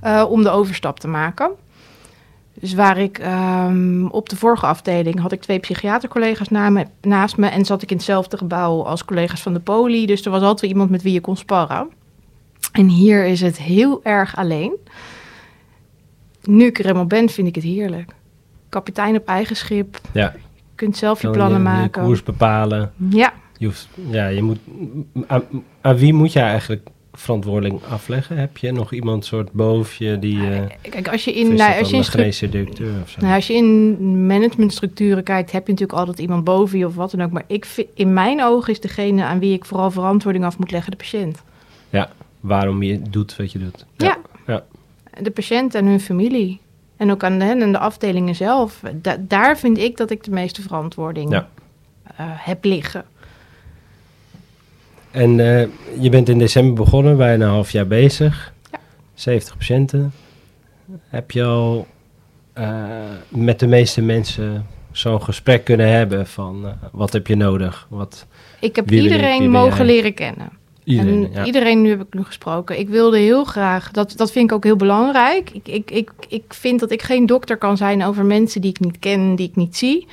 eh, 0.02 0.26
om 0.30 0.44
de 0.44 0.50
overstap 0.50 1.00
te 1.00 1.08
maken. 1.08 1.52
Dus 2.54 2.74
waar 2.74 2.98
ik 2.98 3.18
ehm, 3.20 4.06
op 4.06 4.30
de 4.30 4.36
vorige 4.36 4.66
afdeling 4.66 5.20
had 5.20 5.32
ik 5.32 5.42
twee 5.42 5.60
psychiatercollega's 5.60 6.50
na 6.50 6.70
me- 6.70 6.88
naast 7.02 7.38
me 7.38 7.48
en 7.48 7.66
zat 7.66 7.82
ik 7.82 7.92
in 7.92 7.98
hetzelfde 7.98 8.38
gebouw 8.38 8.84
als 8.84 9.06
collega's 9.06 9.42
van 9.42 9.54
de 9.54 9.60
poli. 9.60 10.06
Dus 10.06 10.26
er 10.26 10.32
was 10.32 10.42
altijd 10.42 10.72
iemand 10.72 10.90
met 10.90 11.02
wie 11.02 11.14
je 11.14 11.22
kon 11.22 11.38
sparren. 11.38 11.88
En 12.72 12.88
hier 12.88 13.26
is 13.26 13.42
het 13.42 13.58
heel 13.58 14.00
erg 14.04 14.36
alleen. 14.36 14.76
Nu 16.44 16.66
ik 16.66 16.78
er 16.78 16.86
helemaal 16.86 17.06
ben, 17.06 17.30
vind 17.30 17.48
ik 17.48 17.56
het 17.56 17.64
heerlijk. 17.64 18.12
Kapitein 18.70 19.16
op 19.16 19.28
eigen 19.28 19.56
schip. 19.56 20.02
Ja. 20.12 20.36
Je 20.78 20.84
kunt 20.86 20.98
zelf 20.98 21.22
je 21.22 21.30
plannen 21.30 21.58
je 21.58 21.64
maken. 21.64 22.04
koers 22.04 22.24
bepalen. 22.24 22.92
Ja, 23.10 23.34
Je 23.58 23.66
hoeft, 23.66 23.88
ja, 24.10 24.28
je 24.28 24.42
moet, 24.42 24.60
aan, 25.28 25.44
aan 25.82 25.96
wie 25.96 26.14
moet 26.14 26.34
je 26.34 26.40
eigenlijk 26.40 26.88
verantwoording 27.14 27.80
afleggen? 27.90 28.38
Heb 28.38 28.58
je 28.58 28.72
nog 28.72 28.94
iemand 28.94 29.26
soort 29.26 29.52
boven 29.52 30.06
je 30.06 30.20
die... 30.20 30.50
eh 30.50 30.62
kijk, 30.82 31.08
als 31.08 31.24
je 31.24 31.34
in, 31.34 31.54
nou, 31.54 31.80
als 31.80 31.90
je 31.90 31.98
in? 31.98 32.74
Nou, 33.20 33.36
als 33.36 33.48
je 33.48 33.54
in 33.54 34.26
managementstructuren 34.28 35.24
kijkt, 35.24 35.52
heb 35.52 35.66
je 35.66 35.72
natuurlijk 35.72 36.00
altijd 36.00 36.20
iemand 36.20 36.44
boven 36.44 36.78
je 36.78 36.86
of 36.86 36.96
wat 36.96 37.12
dan 37.12 37.22
ook. 37.22 37.32
Maar 37.32 37.44
ik 37.48 37.66
vind, 37.66 37.88
in 37.94 38.14
mijn 38.14 38.44
ogen 38.44 38.74
is 38.74 38.80
degene 38.80 39.24
aan 39.24 39.40
wie 39.40 39.54
ik 39.54 39.66
vooral 39.66 39.92
verantwoording 39.92 40.46
af 40.46 40.58
moet 40.58 40.72
leggen 40.72 40.92
de 40.92 40.98
patiënt. 40.98 41.44
Waarom 42.40 42.84
je 42.84 43.02
doet 43.02 43.36
wat 43.36 43.52
je 43.52 43.60
doet. 43.60 43.86
Ja. 43.96 44.18
ja. 44.48 44.64
De 45.22 45.32
patiënt 45.32 45.76
en 45.76 45.86
hun 45.86 46.00
familie. 46.00 46.60
En 46.98 47.12
ook 47.12 47.24
aan 47.24 47.40
hen 47.40 47.62
en 47.62 47.72
de 47.72 47.78
afdelingen 47.80 48.36
zelf. 48.36 48.82
Da- 48.94 49.18
daar 49.20 49.58
vind 49.58 49.78
ik 49.78 49.98
dat 49.98 50.12
ik 50.12 50.24
de 50.24 50.32
meeste 50.32 50.62
verantwoording 50.62 51.32
Ja. 51.32 51.48
eh, 52.04 52.26
heb 52.30 52.64
liggen. 52.64 53.06
En 55.12 55.40
eh, 55.40 55.68
je 56.00 56.10
bent 56.10 56.30
in 56.30 56.38
december 56.38 56.74
begonnen, 56.84 57.18
bijna 57.18 57.46
een 57.46 57.52
half 57.52 57.72
jaar 57.72 57.88
bezig. 57.88 58.54
Ja. 58.72 58.80
70 59.14 59.58
patiënten. 59.58 60.14
Heb 61.08 61.32
je 61.32 61.44
al 61.44 61.88
eh, 62.54 62.84
met 63.30 63.60
de 63.60 63.68
meeste 63.68 64.02
mensen 64.02 64.66
zo'n 64.92 65.22
gesprek 65.22 65.64
kunnen 65.64 65.90
hebben 65.92 66.28
van 66.28 66.66
wat 66.92 67.14
heb 67.14 67.28
je 67.28 67.36
nodig? 67.36 67.88
Wat, 67.90 68.26
Ik 68.60 68.76
heb 68.76 68.92
iedereen 68.92 69.50
mogen 69.52 69.76
jij? 69.78 69.86
leren 69.86 70.14
kennen. 70.14 70.50
Iedereen, 70.88 71.26
en 71.26 71.32
ja. 71.32 71.46
iedereen 71.46 71.82
nu 71.82 71.90
heb 71.90 72.02
ik 72.02 72.14
nu 72.14 72.24
gesproken. 72.24 72.80
Ik 72.80 72.90
wilde 72.90 73.18
heel 73.18 73.44
graag, 73.44 73.92
dat, 73.92 74.14
dat 74.16 74.32
vind 74.32 74.50
ik 74.50 74.56
ook 74.56 74.64
heel 74.64 74.76
belangrijk. 74.76 75.50
Ik, 75.50 75.68
ik, 75.68 75.92
ik, 75.92 76.12
ik 76.28 76.54
vind 76.54 76.80
dat 76.80 76.92
ik 76.92 77.02
geen 77.02 77.26
dokter 77.26 77.58
kan 77.58 77.78
zijn 77.78 78.04
over 78.04 78.26
mensen 78.26 78.62
die 78.62 78.70
ik 78.70 78.80
niet 78.80 79.00
ken, 79.00 79.36
die 79.36 79.48
ik 79.48 79.56
niet 79.56 79.78
zie. 79.78 80.08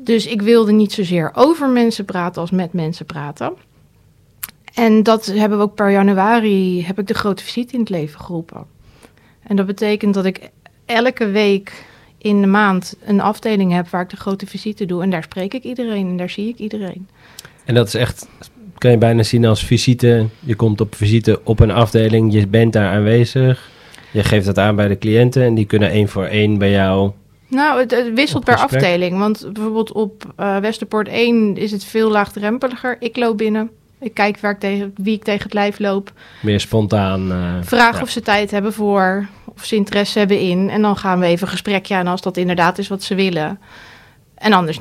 Dus 0.00 0.26
ik 0.26 0.42
wilde 0.42 0.72
niet 0.72 0.92
zozeer 0.92 1.30
over 1.34 1.68
mensen 1.68 2.04
praten 2.04 2.40
als 2.40 2.50
met 2.50 2.72
mensen 2.72 3.06
praten. 3.06 3.52
En 4.74 5.02
dat 5.02 5.26
hebben 5.26 5.58
we 5.58 5.64
ook 5.64 5.74
per 5.74 5.90
januari, 5.90 6.84
heb 6.84 6.98
ik 6.98 7.06
de 7.06 7.14
grote 7.14 7.44
visite 7.44 7.74
in 7.74 7.80
het 7.80 7.88
leven 7.88 8.20
geroepen. 8.20 8.66
En 9.42 9.56
dat 9.56 9.66
betekent 9.66 10.14
dat 10.14 10.24
ik 10.24 10.50
elke 10.84 11.26
week 11.26 11.84
in 12.18 12.40
de 12.40 12.46
maand 12.46 12.96
een 13.04 13.20
afdeling 13.20 13.72
heb 13.72 13.88
waar 13.88 14.02
ik 14.02 14.10
de 14.10 14.16
grote 14.16 14.46
visite 14.46 14.86
doe. 14.86 15.02
En 15.02 15.10
daar 15.10 15.22
spreek 15.22 15.54
ik 15.54 15.62
iedereen 15.62 16.08
en 16.08 16.16
daar 16.16 16.30
zie 16.30 16.48
ik 16.48 16.58
iedereen. 16.58 17.08
En 17.64 17.74
dat 17.74 17.86
is 17.86 17.94
echt, 17.94 18.28
kan 18.80 18.90
je 18.90 18.98
bijna 18.98 19.22
zien 19.22 19.44
als 19.44 19.64
visite. 19.64 20.26
Je 20.40 20.54
komt 20.54 20.80
op 20.80 20.94
visite 20.94 21.40
op 21.44 21.60
een 21.60 21.70
afdeling, 21.70 22.32
je 22.32 22.46
bent 22.46 22.72
daar 22.72 22.92
aanwezig. 22.92 23.70
Je 24.12 24.22
geeft 24.24 24.46
het 24.46 24.58
aan 24.58 24.76
bij 24.76 24.88
de 24.88 24.98
cliënten 24.98 25.42
en 25.42 25.54
die 25.54 25.64
kunnen 25.64 25.90
één 25.90 26.08
voor 26.08 26.24
één 26.24 26.58
bij 26.58 26.70
jou. 26.70 27.10
Nou, 27.48 27.80
het, 27.80 27.90
het 27.90 28.12
wisselt 28.14 28.44
per 28.44 28.58
gesprek? 28.58 28.82
afdeling. 28.82 29.18
Want 29.18 29.48
bijvoorbeeld 29.52 29.92
op 29.92 30.24
eh, 30.36 30.56
Westerpoort 30.56 31.08
1 31.08 31.56
is 31.56 31.70
het 31.72 31.84
veel 31.84 32.10
laagdrempeliger. 32.10 32.96
Ik 33.00 33.16
loop 33.16 33.36
binnen. 33.38 33.70
Ik 34.00 34.14
kijk 34.14 34.40
waar 34.40 34.50
ik 34.52 34.58
tegen, 34.58 34.92
wie 34.96 35.14
ik 35.14 35.24
tegen 35.24 35.42
het 35.42 35.52
lijf 35.54 35.78
loop. 35.78 36.12
Meer 36.42 36.60
spontaan. 36.60 37.32
eh, 37.32 37.54
Vraag 37.62 37.96
ja. 37.96 38.02
of 38.02 38.10
ze 38.10 38.20
tijd 38.20 38.50
hebben 38.50 38.72
voor. 38.72 39.26
Of 39.56 39.64
ze 39.64 39.76
interesse 39.76 40.18
hebben 40.18 40.40
in. 40.40 40.70
En 40.70 40.82
dan 40.82 40.96
gaan 40.96 41.18
we 41.20 41.26
even 41.26 41.46
een 41.46 41.52
gesprekje 41.52 41.94
aan 41.94 42.06
als 42.06 42.22
dat 42.22 42.36
inderdaad 42.36 42.78
is 42.78 42.88
wat 42.88 43.02
ze 43.02 43.14
willen. 43.14 43.58
En 44.34 44.52
anders 44.52 44.78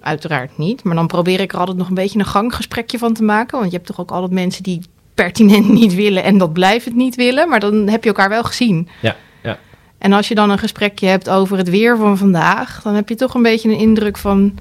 uiteraard 0.00 0.58
niet. 0.58 0.84
Maar 0.84 0.94
dan 0.94 1.06
probeer 1.06 1.40
ik 1.40 1.52
er 1.52 1.58
altijd 1.58 1.76
nog 1.76 1.88
een 1.88 1.94
beetje 1.94 2.18
een 2.18 2.24
ganggesprekje 2.24 2.98
van 2.98 3.12
te 3.12 3.22
maken. 3.22 3.58
Want 3.58 3.70
je 3.70 3.76
hebt 3.76 3.88
toch 3.88 4.00
ook 4.00 4.10
altijd 4.10 4.32
mensen 4.32 4.62
die 4.62 4.82
pertinent 5.14 5.68
niet 5.80 5.94
willen 5.94 6.22
en 6.22 6.38
dat 6.38 6.52
blijft 6.52 6.84
het 6.84 6.94
niet 6.94 7.14
willen. 7.14 7.48
Maar 7.48 7.60
dan 7.60 7.88
heb 7.88 8.02
je 8.02 8.08
elkaar 8.08 8.28
wel 8.28 8.44
gezien. 8.44 8.88
Ja, 9.00 9.16
ja. 9.42 9.58
En 9.98 10.12
als 10.12 10.28
je 10.28 10.34
dan 10.34 10.50
een 10.50 10.58
gesprekje 10.58 11.06
hebt 11.06 11.30
over 11.30 11.56
het 11.56 11.70
weer 11.70 11.96
van 11.96 12.18
vandaag, 12.18 12.82
dan 12.82 12.94
heb 12.94 13.08
je 13.08 13.14
toch 13.14 13.34
een 13.34 13.42
beetje 13.42 13.68
een 13.68 13.78
indruk 13.78 14.18
van 14.18 14.54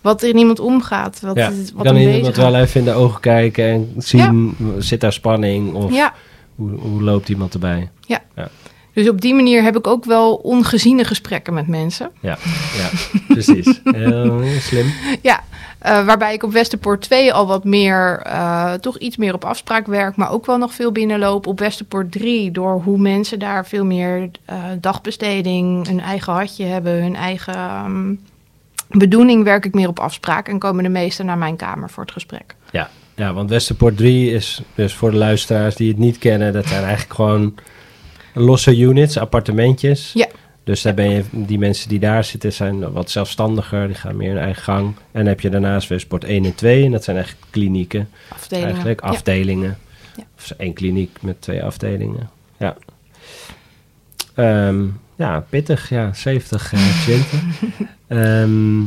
wat 0.00 0.22
er 0.22 0.28
in 0.28 0.36
iemand 0.36 0.60
omgaat. 0.60 1.20
Wat, 1.20 1.36
ja. 1.36 1.52
wat 1.74 1.86
kan 1.86 1.96
iemand 1.96 2.36
wel 2.36 2.54
even 2.54 2.80
in 2.80 2.86
de 2.86 2.92
ogen 2.92 3.20
kijken 3.20 3.64
en 3.64 3.94
zien, 3.98 4.56
zit 4.78 5.00
daar 5.00 5.12
spanning 5.12 5.74
of 5.74 5.92
Ja, 5.92 6.14
hoe, 6.54 6.70
hoe 6.70 7.02
loopt 7.02 7.28
iemand 7.28 7.54
erbij? 7.54 7.90
Dus 8.98 9.08
op 9.08 9.20
die 9.20 9.34
manier 9.34 9.62
heb 9.62 9.76
ik 9.76 9.86
ook 9.86 10.04
wel 10.04 10.34
ongeziene 10.34 11.04
gesprekken 11.04 11.54
met 11.54 11.66
mensen. 11.66 12.10
Ja, 12.20 12.38
ja 12.76 12.88
precies. 13.28 13.80
Heel 13.84 14.42
slim. 14.68 14.92
Ja, 15.22 15.40
eh, 15.78 16.04
waarbij 16.04 16.34
ik 16.34 16.42
op 16.42 16.52
Westerpoort 16.52 17.00
2 17.00 17.32
al 17.32 17.46
wat 17.46 17.64
meer, 17.64 18.20
eh, 18.24 18.72
toch 18.72 18.98
iets 18.98 19.16
meer 19.16 19.34
op 19.34 19.44
afspraak 19.44 19.86
werk, 19.86 20.16
maar 20.16 20.30
ook 20.30 20.46
wel 20.46 20.58
nog 20.58 20.74
veel 20.74 20.92
binnenloop. 20.92 21.46
Op 21.46 21.58
Westerpoort 21.58 22.12
3, 22.12 22.50
door 22.50 22.82
hoe 22.82 22.98
mensen 22.98 23.38
daar 23.38 23.66
veel 23.66 23.84
meer 23.84 24.30
eh, 24.44 24.56
dagbesteding, 24.80 25.86
hun 25.86 26.00
eigen 26.00 26.32
hartje 26.32 26.64
hebben, 26.64 27.02
hun 27.02 27.16
eigen 27.16 27.54
ehm, 27.54 28.14
bedoeling, 28.88 29.44
werk 29.44 29.64
ik 29.64 29.74
meer 29.74 29.88
op 29.88 30.00
afspraak 30.00 30.48
en 30.48 30.58
komen 30.58 30.82
de 30.82 30.90
meesten 30.90 31.26
naar 31.26 31.38
mijn 31.38 31.56
kamer 31.56 31.90
voor 31.90 32.02
het 32.02 32.12
gesprek. 32.12 32.54
Ja, 32.70 32.90
ja, 33.14 33.32
want 33.32 33.50
Westerpoort 33.50 33.96
3 33.96 34.32
is 34.32 34.62
dus 34.74 34.94
voor 34.94 35.10
de 35.10 35.16
luisteraars 35.16 35.76
die 35.76 35.88
het 35.88 35.98
niet 35.98 36.18
kennen, 36.18 36.52
dat 36.52 36.66
zijn 36.66 36.82
eigenlijk 36.82 37.14
gewoon 37.14 37.54
losse 38.40 38.76
units, 38.76 39.18
appartementjes. 39.18 40.12
Ja. 40.14 40.26
Dus 40.64 40.82
daar 40.82 40.94
ben 40.94 41.10
je, 41.10 41.24
die 41.30 41.58
mensen 41.58 41.88
die 41.88 41.98
daar 41.98 42.24
zitten 42.24 42.52
zijn 42.52 42.92
wat 42.92 43.10
zelfstandiger, 43.10 43.86
die 43.86 43.96
gaan 43.96 44.16
meer 44.16 44.28
hun 44.28 44.38
eigen 44.38 44.62
gang. 44.62 44.86
En 44.86 44.94
dan 45.12 45.26
heb 45.26 45.40
je 45.40 45.50
daarnaast 45.50 45.88
Westerpoort 45.88 46.24
1 46.24 46.44
en 46.44 46.54
2 46.54 46.84
en 46.84 46.90
dat 46.90 47.04
zijn 47.04 47.16
echt 47.16 47.36
klinieken, 47.50 48.08
Afdelingen. 48.28 48.70
eigenlijk 48.70 49.00
afdelingen. 49.00 49.78
Ja. 50.16 50.22
Of 50.36 50.50
één 50.50 50.72
kliniek 50.72 51.18
met 51.22 51.40
twee 51.40 51.62
afdelingen. 51.64 52.30
Ja. 52.58 52.76
Ehm, 54.34 54.86
ja, 55.16 55.46
pittig, 55.48 55.88
ja, 55.88 56.12
70 56.12 56.72
eh, 56.72 56.80
patiënten. 56.88 57.54
Ehm, 58.06 58.82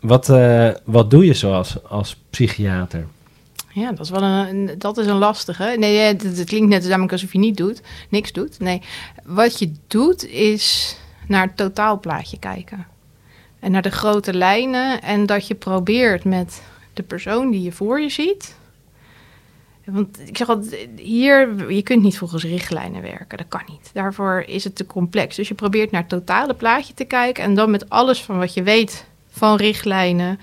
wat, 0.00 0.28
eh, 0.28 0.68
wat 0.84 1.10
doe 1.10 1.26
je 1.26 1.34
zoals 1.34 1.84
als 1.84 2.16
psychiater? 2.30 3.06
Ja, 3.72 3.90
dat 3.90 4.00
is 4.00 4.10
wel 4.10 4.22
een, 4.22 4.74
dat 4.78 4.98
is 4.98 5.06
een 5.06 5.18
lastige. 5.18 5.74
Nee, 5.78 5.98
het, 5.98 6.22
het 6.22 6.44
klinkt 6.44 6.68
net 6.68 6.88
namelijk 6.88 7.12
alsof 7.12 7.32
je 7.32 7.38
niet 7.38 7.56
doet, 7.56 7.82
niks 8.08 8.32
doet. 8.32 8.58
Nee, 8.58 8.82
wat 9.24 9.58
je 9.58 9.72
doet 9.86 10.24
is 10.26 10.96
naar 11.28 11.46
het 11.46 11.56
totaalplaatje 11.56 12.38
kijken. 12.38 12.86
En 13.60 13.70
naar 13.70 13.82
de 13.82 13.90
grote 13.90 14.34
lijnen. 14.34 15.02
En 15.02 15.26
dat 15.26 15.46
je 15.46 15.54
probeert 15.54 16.24
met 16.24 16.62
de 16.94 17.02
persoon 17.02 17.50
die 17.50 17.62
je 17.62 17.72
voor 17.72 18.00
je 18.00 18.08
ziet. 18.08 18.58
Want 19.84 20.20
ik 20.28 20.36
zeg 20.36 20.48
altijd, 20.48 20.88
hier, 20.96 21.72
je 21.72 21.82
kunt 21.82 22.02
niet 22.02 22.18
volgens 22.18 22.44
richtlijnen 22.44 23.02
werken. 23.02 23.38
Dat 23.38 23.48
kan 23.48 23.62
niet. 23.68 23.90
Daarvoor 23.92 24.44
is 24.46 24.64
het 24.64 24.76
te 24.76 24.86
complex. 24.86 25.36
Dus 25.36 25.48
je 25.48 25.54
probeert 25.54 25.90
naar 25.90 26.00
het 26.00 26.10
totale 26.10 26.54
plaatje 26.54 26.94
te 26.94 27.04
kijken. 27.04 27.44
En 27.44 27.54
dan 27.54 27.70
met 27.70 27.90
alles 27.90 28.22
van 28.22 28.38
wat 28.38 28.54
je 28.54 28.62
weet 28.62 29.06
van 29.30 29.56
richtlijnen. 29.56 30.40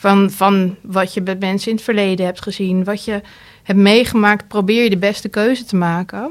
Van, 0.00 0.30
van 0.30 0.76
wat 0.80 1.14
je 1.14 1.20
met 1.20 1.40
mensen 1.40 1.68
in 1.70 1.74
het 1.76 1.84
verleden 1.84 2.26
hebt 2.26 2.42
gezien. 2.42 2.84
Wat 2.84 3.04
je 3.04 3.20
hebt 3.62 3.78
meegemaakt. 3.78 4.48
Probeer 4.48 4.82
je 4.82 4.90
de 4.90 4.98
beste 4.98 5.28
keuze 5.28 5.64
te 5.64 5.76
maken. 5.76 6.30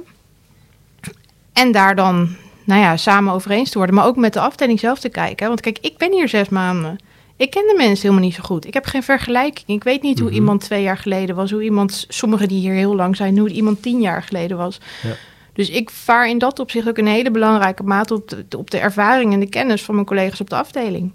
En 1.54 1.72
daar 1.72 1.96
dan 1.96 2.36
nou 2.64 2.82
ja, 2.82 2.98
samen 2.98 3.34
over 3.34 3.52
eens 3.52 3.70
te 3.70 3.78
worden. 3.78 3.96
Maar 3.96 4.06
ook 4.06 4.16
met 4.16 4.34
de 4.34 4.40
afdeling 4.40 4.80
zelf 4.80 5.00
te 5.00 5.10
kijken. 5.10 5.48
Want 5.48 5.62
kijk, 5.62 5.78
ik 5.82 5.98
ben 5.98 6.14
hier 6.14 6.30
zes 6.30 6.50
maanden. 6.50 6.98
Ik 7.38 7.50
ken 7.50 7.68
de 7.68 7.74
mensen 7.78 8.02
helemaal 8.02 8.26
niet 8.26 8.36
zo 8.36 8.44
goed. 8.44 8.66
Ik 8.68 8.74
heb 8.74 8.86
geen 8.86 9.04
vergelijking. 9.04 9.68
Ik 9.78 9.84
weet 9.84 10.02
niet 10.02 10.20
hoe 10.20 10.28
Mhm. 10.28 10.38
iemand 10.38 10.62
twee 10.62 10.82
jaar 10.82 10.98
geleden 10.98 11.36
was. 11.36 11.52
Hoe 11.52 11.64
iemand, 11.64 12.06
sommigen 12.08 12.48
die 12.48 12.60
hier 12.60 12.74
heel 12.74 12.96
lang 12.96 13.16
zijn, 13.16 13.38
hoe 13.38 13.50
iemand 13.50 13.82
tien 13.82 14.02
jaar 14.02 14.24
geleden 14.24 14.58
was. 14.58 14.80
Ja. 15.04 15.16
Dus 15.54 15.70
ik 15.70 15.90
vaar 15.90 16.30
in 16.30 16.38
dat 16.38 16.60
opzicht 16.60 16.88
ook 16.88 16.98
een 16.98 17.08
hele 17.08 17.32
belangrijke 17.32 17.84
mate 17.84 18.14
op 18.14 18.30
de, 18.30 18.58
op 18.58 18.72
de 18.72 18.78
ervaring 18.78 19.34
en 19.34 19.40
de 19.40 19.50
kennis 19.50 19.84
van 19.84 19.94
mijn 19.96 20.08
collega's 20.08 20.42
op 20.42 20.50
de 20.50 20.56
afdeling. 20.56 21.12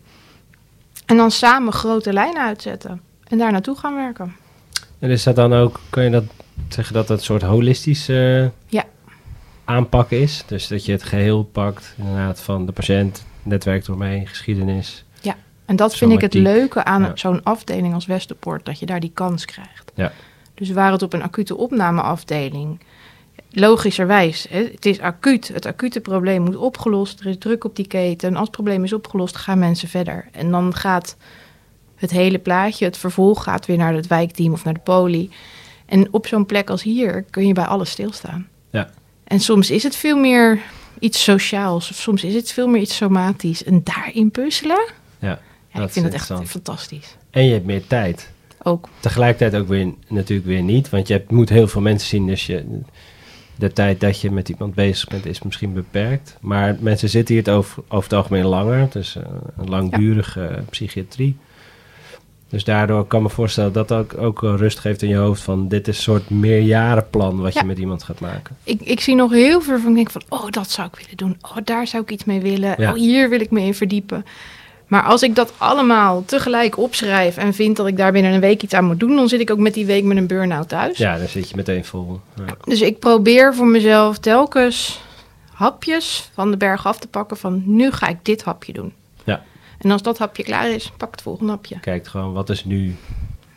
En 1.06 1.16
dan 1.16 1.30
samen 1.30 1.73
grote 1.73 2.12
lijnen 2.12 2.42
uitzetten. 2.42 3.00
En 3.28 3.38
daar 3.38 3.52
naartoe 3.52 3.76
gaan 3.78 3.94
werken. 3.94 4.37
En 4.99 5.11
is 5.11 5.23
dat 5.23 5.37
dan 5.37 5.52
ook, 5.52 5.80
kan 5.90 6.04
je 6.04 6.11
dat 6.11 6.25
zeggen 6.68 6.94
dat 6.94 7.06
dat 7.06 7.18
een 7.18 7.25
soort 7.25 7.42
holistische 7.42 8.50
Ja. 8.66 8.85
aanpak 9.64 10.11
is? 10.11 10.42
Dus 10.47 10.68
dat 10.68 10.85
je 10.85 10.92
het 10.92 11.02
geheel 11.02 11.42
pakt, 11.44 11.94
inderdaad, 11.99 12.40
van 12.40 12.66
de 12.66 12.73
patiënt, 12.73 13.25
netwerk 13.42 13.85
doorheen, 13.85 14.26
geschiedenis. 14.26 15.04
En 15.66 15.76
dat 15.76 15.97
vind 15.97 16.12
ik 16.12 16.21
het 16.21 16.35
leuke 16.35 16.85
aan 16.85 17.02
Ja. 17.02 17.11
zo'n 17.14 17.42
afdeling 17.42 17.94
als 17.94 18.06
Westerpoort, 18.06 18.64
dat 18.64 18.78
je 18.78 18.87
daar 18.87 19.00
die 19.00 19.11
kans 19.14 19.44
krijgt. 19.44 19.92
Ja. 19.94 20.12
Dus 20.54 20.71
waar 20.71 20.92
het 20.92 21.02
op 21.02 21.12
een 21.12 21.23
acute 21.23 21.56
opnameafdeling, 21.56 22.80
logischerwijs, 23.52 24.47
hè, 24.50 24.68
het 24.73 24.87
is 24.87 25.00
acuut, 25.00 25.49
het 25.49 25.66
acute 25.66 26.00
probleem 26.00 26.42
moet 26.42 26.56
opgelost, 26.56 27.21
er 27.21 27.26
is 27.26 27.38
druk 27.38 27.64
op 27.64 27.76
die 27.76 27.87
keten. 27.87 28.28
En 28.28 28.35
als 28.35 28.47
het 28.47 28.56
probleem 28.56 28.85
is 28.85 28.92
opgelost, 28.92 29.37
gaan 29.37 29.59
mensen 29.59 29.88
verder. 29.88 30.28
En 30.32 30.50
dan 30.50 30.75
gaat 30.75 31.16
het 31.97 32.11
hele 32.11 32.38
plaatje, 32.38 32.85
het 32.85 32.97
vervolg 32.97 33.42
gaat 33.42 33.66
weer 33.66 33.76
naar 33.76 33.94
het 33.94 34.06
wijkteam 34.06 34.52
of 34.52 34.64
naar 34.64 34.75
de 34.75 34.80
poli. 34.80 35.30
En 35.87 36.09
op 36.11 36.26
zo'n 36.26 36.47
plek 36.47 36.71
als 36.71 36.82
hier 36.82 37.25
kun 37.30 37.47
je 37.47 37.52
bij 37.52 37.64
alles 37.64 37.90
stilstaan. 37.90 38.49
Ja. 38.71 38.90
En 39.25 39.40
soms 39.40 39.71
is 39.71 39.82
het 39.82 39.97
veel 39.97 40.16
meer 40.16 40.61
iets 40.99 41.25
sociaals, 41.25 41.90
of 41.90 41.97
soms 41.97 42.25
is 42.25 42.35
het 42.35 42.52
veel 42.52 42.68
meer 42.68 42.80
iets 42.80 42.97
somatisch. 42.97 43.64
En 43.64 43.80
daarin 43.85 44.30
puzzelen, 44.30 44.88
Ja, 45.18 45.28
ja, 45.28 45.38
dat 45.73 45.82
ik 45.82 45.87
is 45.87 45.92
vind 45.92 46.04
het 46.04 46.14
echt 46.14 46.50
fantastisch. 46.50 47.16
En 47.30 47.44
je 47.44 47.52
hebt 47.52 47.64
meer 47.64 47.87
tijd. 47.87 48.30
Ook. 48.62 48.88
Tegelijkertijd 49.00 49.62
ook 49.62 49.68
weer 49.68 49.94
natuurlijk 50.09 50.49
weer 50.49 50.62
niet, 50.62 50.90
want 50.90 51.06
je 51.09 51.12
hebt, 51.12 51.30
moet 51.30 51.49
heel 51.49 51.68
veel 51.68 51.80
mensen 51.80 52.09
zien, 52.09 52.26
dus 52.26 52.47
je, 52.47 52.80
de 53.62 53.73
tijd 53.73 54.00
dat 54.00 54.21
je 54.21 54.31
met 54.31 54.49
iemand 54.49 54.75
bezig 54.75 55.09
bent 55.09 55.26
is 55.26 55.42
misschien 55.42 55.73
beperkt. 55.73 56.37
Maar 56.40 56.76
mensen 56.81 57.09
zitten 57.09 57.35
hier 57.35 57.45
het 57.45 57.52
over, 57.52 57.83
over 57.88 58.04
het 58.11 58.12
algemeen 58.12 58.45
langer, 58.45 58.87
dus 58.90 59.14
een 59.57 59.69
langdurige 59.69 60.47
eh, 60.47 60.62
psychiatrie. 60.71 61.37
Dus 62.49 62.64
daardoor 62.64 63.07
kan 63.07 63.19
ik 63.21 63.26
me 63.26 63.33
voorstellen 63.33 63.73
dat 63.73 63.88
dat 63.88 64.14
ook, 64.14 64.23
ook 64.23 64.40
rust 64.59 64.78
geeft 64.78 65.02
in 65.02 65.09
je 65.09 65.16
hoofd 65.16 65.42
van 65.42 65.69
dit 65.69 65.88
is 65.88 65.97
een 65.97 66.02
soort 66.02 66.31
meerjarenplan 66.31 67.40
wat 67.40 67.54
Ja. 67.54 67.61
je 67.61 67.66
met 67.66 67.78
iemand 67.78 68.02
gaat 68.02 68.21
maken. 68.21 68.57
Ik, 68.64 68.81
ik 68.81 69.00
zie 69.00 69.14
nog 69.14 69.31
heel 69.33 69.61
veel 69.61 69.78
van, 69.78 69.90
ik 69.90 69.97
denk 69.97 70.11
van, 70.11 70.23
oh, 70.28 70.50
dat 70.50 70.71
zou 70.71 70.88
ik 70.88 70.99
willen 70.99 71.16
doen. 71.16 71.37
Oh, 71.42 71.57
daar 71.64 71.87
zou 71.87 72.02
ik 72.02 72.11
iets 72.11 72.25
mee 72.25 72.40
willen. 72.40 72.75
Ja. 72.78 72.90
Oh, 72.90 72.97
hier 72.97 73.28
wil 73.28 73.40
ik 73.40 73.50
me 73.50 73.61
in 73.61 73.75
verdiepen. 73.75 74.25
Maar 74.92 75.02
als 75.02 75.22
ik 75.22 75.34
dat 75.34 75.52
allemaal 75.56 76.25
tegelijk 76.25 76.78
opschrijf 76.78 77.37
en 77.37 77.54
vind 77.54 77.76
dat 77.76 77.87
ik 77.87 77.96
daar 77.96 78.12
binnen 78.12 78.32
een 78.32 78.40
week 78.40 78.62
iets 78.62 78.75
aan 78.75 78.84
moet 78.84 79.00
doen, 79.00 79.16
dan 79.16 79.28
zit 79.28 79.40
ik 79.40 79.50
ook 79.50 79.58
met 79.58 79.75
die 79.75 79.87
week 79.87 80.04
met 80.04 80.16
een 80.16 80.26
burn-out 80.26 80.68
thuis. 80.68 80.99
Ja, 80.99 81.18
dan 81.18 81.28
zit 81.28 81.49
je 81.49 81.56
meteen 81.56 81.84
vol. 81.84 82.20
Ja. 82.37 82.44
Dus 82.64 82.80
ik 82.80 82.99
probeer 82.99 83.54
voor 83.54 83.66
mezelf 83.66 84.18
telkens 84.18 85.00
hapjes 85.50 86.30
van 86.34 86.50
de 86.50 86.56
berg 86.56 86.87
af 86.87 86.99
te 86.99 87.08
pakken 87.08 87.37
van, 87.37 87.62
nu 87.66 87.90
ga 87.90 88.08
ik 88.08 88.16
dit 88.22 88.42
hapje 88.42 88.72
doen. 88.72 88.92
Ja. 89.25 89.42
En 89.78 89.90
als 89.90 90.02
dat 90.02 90.18
hapje 90.18 90.42
klaar 90.42 90.70
is, 90.70 90.92
pak 90.96 91.11
het 91.11 91.22
volgende 91.22 91.52
hapje. 91.52 91.80
Kijkt 91.80 92.08
gewoon 92.08 92.32
wat 92.32 92.50
is 92.50 92.64
nu 92.64 92.96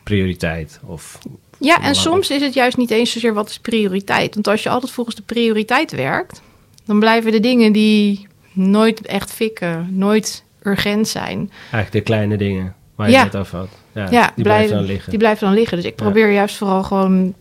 prioriteit 0.04 0.80
of 0.86 1.20
Ja, 1.58 1.82
en 1.82 1.96
soms 1.96 2.30
is 2.30 2.42
het 2.42 2.54
juist 2.54 2.77
niet 2.77 2.92
eens 2.92 3.12
zozeer 3.12 3.34
wat 3.34 3.50
is 3.50 3.60
prioriteit. 3.60 4.34
Want 4.34 4.48
als 4.48 4.63
je 4.63 4.70
altijd 4.70 4.92
volgens 4.92 5.15
de 5.15 5.22
prioriteit 5.22 5.92
werkt, 5.92 6.42
dan 6.86 7.00
blijven 7.00 7.32
de 7.32 7.39
dingen 7.39 7.72
die 7.72 8.27
nooit 8.51 9.06
echt 9.06 9.32
fikken, 9.32 9.88
nooit 9.92 10.44
urgent 10.66 11.08
zijn, 11.08 11.52
eigenlijk 11.62 11.92
de 11.92 12.02
kleine 12.02 12.38
dingen 12.38 12.76
waar 12.96 13.08
je 13.08 13.14
Ja. 13.14 13.24
het 13.24 13.36
over 13.36 13.58
had. 13.58 13.70
Ja, 13.92 14.08
ja, 14.12 14.32
die 14.36 14.44
blijven 14.44 14.76
dan 14.76 14.86
liggen. 14.86 15.10
die 15.10 15.20
blijven 15.20 15.48
dan 15.48 15.56
liggen. 15.56 15.78
Dus 15.78 15.86
ik 15.86 15.96
probeer 15.96 16.32
juist 16.32 16.56
vooral 16.56 16.84
gewoon 16.84 17.34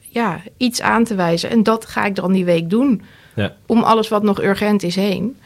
ja, 0.00 0.40
iets 0.56 0.80
aan 0.82 1.04
te 1.04 1.14
wijzen. 1.14 1.50
En 1.50 1.62
dat 1.62 1.86
ga 1.86 2.04
ik 2.04 2.14
dan 2.14 2.32
die 2.32 2.44
week 2.44 2.70
doen. 2.70 3.02
Ja. 3.34 3.54
Om 3.66 3.82
alles 3.82 4.08
wat 4.08 4.22
nog 4.22 4.42
urgent 4.42 4.82
is 4.82 4.96
heen. 4.96 5.36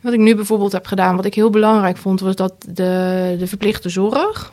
Wat 0.00 0.12
ik 0.12 0.18
nu 0.18 0.34
bijvoorbeeld 0.34 0.72
heb 0.72 0.86
gedaan, 0.86 1.16
wat 1.16 1.24
ik 1.24 1.34
heel 1.34 1.50
belangrijk 1.50 1.96
vond, 1.96 2.20
was 2.20 2.36
dat 2.36 2.54
de, 2.68 3.36
de 3.38 3.46
verplichte 3.46 3.88
zorg. 3.88 4.52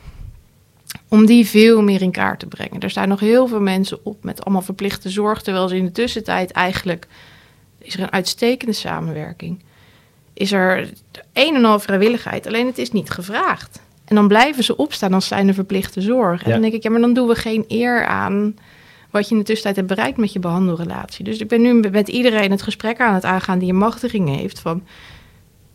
Om 1.08 1.26
die 1.26 1.46
veel 1.46 1.82
meer 1.82 2.02
in 2.02 2.10
kaart 2.10 2.38
te 2.38 2.46
brengen. 2.46 2.80
Er 2.80 2.90
staan 2.90 3.08
nog 3.08 3.20
heel 3.20 3.46
veel 3.46 3.60
mensen 3.60 3.98
op 4.02 4.24
met 4.24 4.44
allemaal 4.44 4.62
verplichte 4.62 5.10
zorg. 5.10 5.42
Terwijl 5.42 5.68
ze 5.68 5.76
in 5.76 5.84
de 5.84 5.92
tussentijd 5.92 6.50
eigenlijk. 6.50 7.06
is 7.78 7.94
er 7.94 8.00
een 8.00 8.12
uitstekende 8.12 8.72
samenwerking. 8.72 9.62
Is 10.40 10.52
er 10.52 10.90
een 11.32 11.54
en 11.54 11.64
al 11.64 11.78
vrijwilligheid, 11.78 12.46
alleen 12.46 12.66
het 12.66 12.78
is 12.78 12.90
niet 12.90 13.10
gevraagd. 13.10 13.80
En 14.04 14.14
dan 14.14 14.28
blijven 14.28 14.64
ze 14.64 14.76
opstaan 14.76 15.14
als 15.14 15.26
zijnde 15.26 15.54
verplichte 15.54 16.00
zorg. 16.00 16.42
En 16.42 16.46
Ja. 16.46 16.52
dan 16.52 16.62
denk 16.62 16.74
ik, 16.74 16.82
ja, 16.82 16.90
maar 16.90 17.00
dan 17.00 17.12
doen 17.12 17.28
we 17.28 17.34
geen 17.34 17.64
eer 17.68 18.04
aan 18.04 18.54
wat 19.10 19.24
je 19.28 19.30
in 19.30 19.38
de 19.38 19.44
tussentijd 19.46 19.76
hebt 19.76 19.88
bereikt 19.88 20.16
met 20.18 20.32
je 20.32 20.38
behandelrelatie. 20.38 21.24
Dus 21.24 21.38
ik 21.38 21.48
ben 21.48 21.60
nu 21.60 21.74
met 21.90 22.08
iedereen 22.08 22.50
het 22.50 22.62
gesprek 22.62 23.00
aan 23.00 23.14
het 23.14 23.24
aangaan 23.24 23.58
die 23.58 23.68
een 23.68 23.76
machtiging 23.76 24.36
heeft 24.36 24.60
van, 24.60 24.82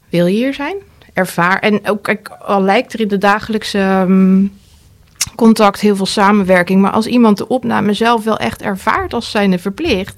wil 0.10 0.26
je 0.26 0.36
hier 0.36 0.54
zijn? 0.54 0.76
Ervaar. 1.14 1.60
En 1.60 1.88
ook, 1.88 2.16
al 2.40 2.62
lijkt 2.62 2.94
er 2.94 3.00
in 3.00 3.08
de 3.08 3.18
dagelijkse 3.18 3.80
ehm, 3.80 4.46
contact 5.36 5.80
heel 5.80 5.96
veel 5.96 6.06
samenwerking, 6.06 6.82
maar 6.82 6.92
als 6.92 7.08
iemand 7.08 7.38
de 7.38 7.48
opname 7.48 7.94
zelf 7.94 8.24
wel 8.24 8.38
echt 8.38 8.62
ervaart 8.62 9.14
als 9.14 9.32
zijnde 9.32 9.60
verplicht, 9.60 10.16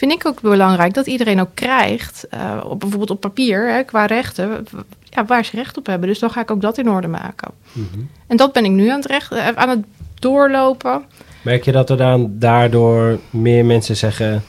vind 0.00 0.12
ik 0.12 0.26
ook 0.26 0.40
belangrijk 0.40 0.94
dat 0.94 1.06
iedereen 1.06 1.40
ook 1.40 1.54
krijgt, 1.54 2.26
eh, 2.30 2.64
op, 2.64 2.80
bijvoorbeeld 2.80 3.10
op 3.10 3.20
papier, 3.20 3.72
hè, 3.72 3.82
qua 3.82 4.06
rechten, 4.06 4.66
ja, 5.04 5.24
waar 5.24 5.44
ze 5.44 5.56
recht 5.56 5.76
op 5.76 5.86
hebben. 5.86 6.08
Dus 6.08 6.18
dan 6.18 6.30
ga 6.30 6.40
ik 6.40 6.50
ook 6.50 6.60
dat 6.60 6.78
in 6.78 6.90
orde 6.90 7.08
maken. 7.08 7.50
Mhm. 7.72 8.00
En 8.26 8.36
dat 8.36 8.52
ben 8.52 8.64
ik 8.64 8.70
nu 8.70 8.88
aan 8.88 8.96
het, 8.96 9.06
recht, 9.06 9.32
eh, 9.32 9.48
aan 9.48 9.68
het 9.68 9.84
doorlopen. 10.14 11.04
Merk 11.42 11.64
je 11.64 11.72
dat 11.72 11.90
er 11.90 11.96
dan 11.96 12.30
daardoor 12.38 13.18
meer 13.30 13.64
mensen 13.64 13.96
zeggen... 13.96 14.42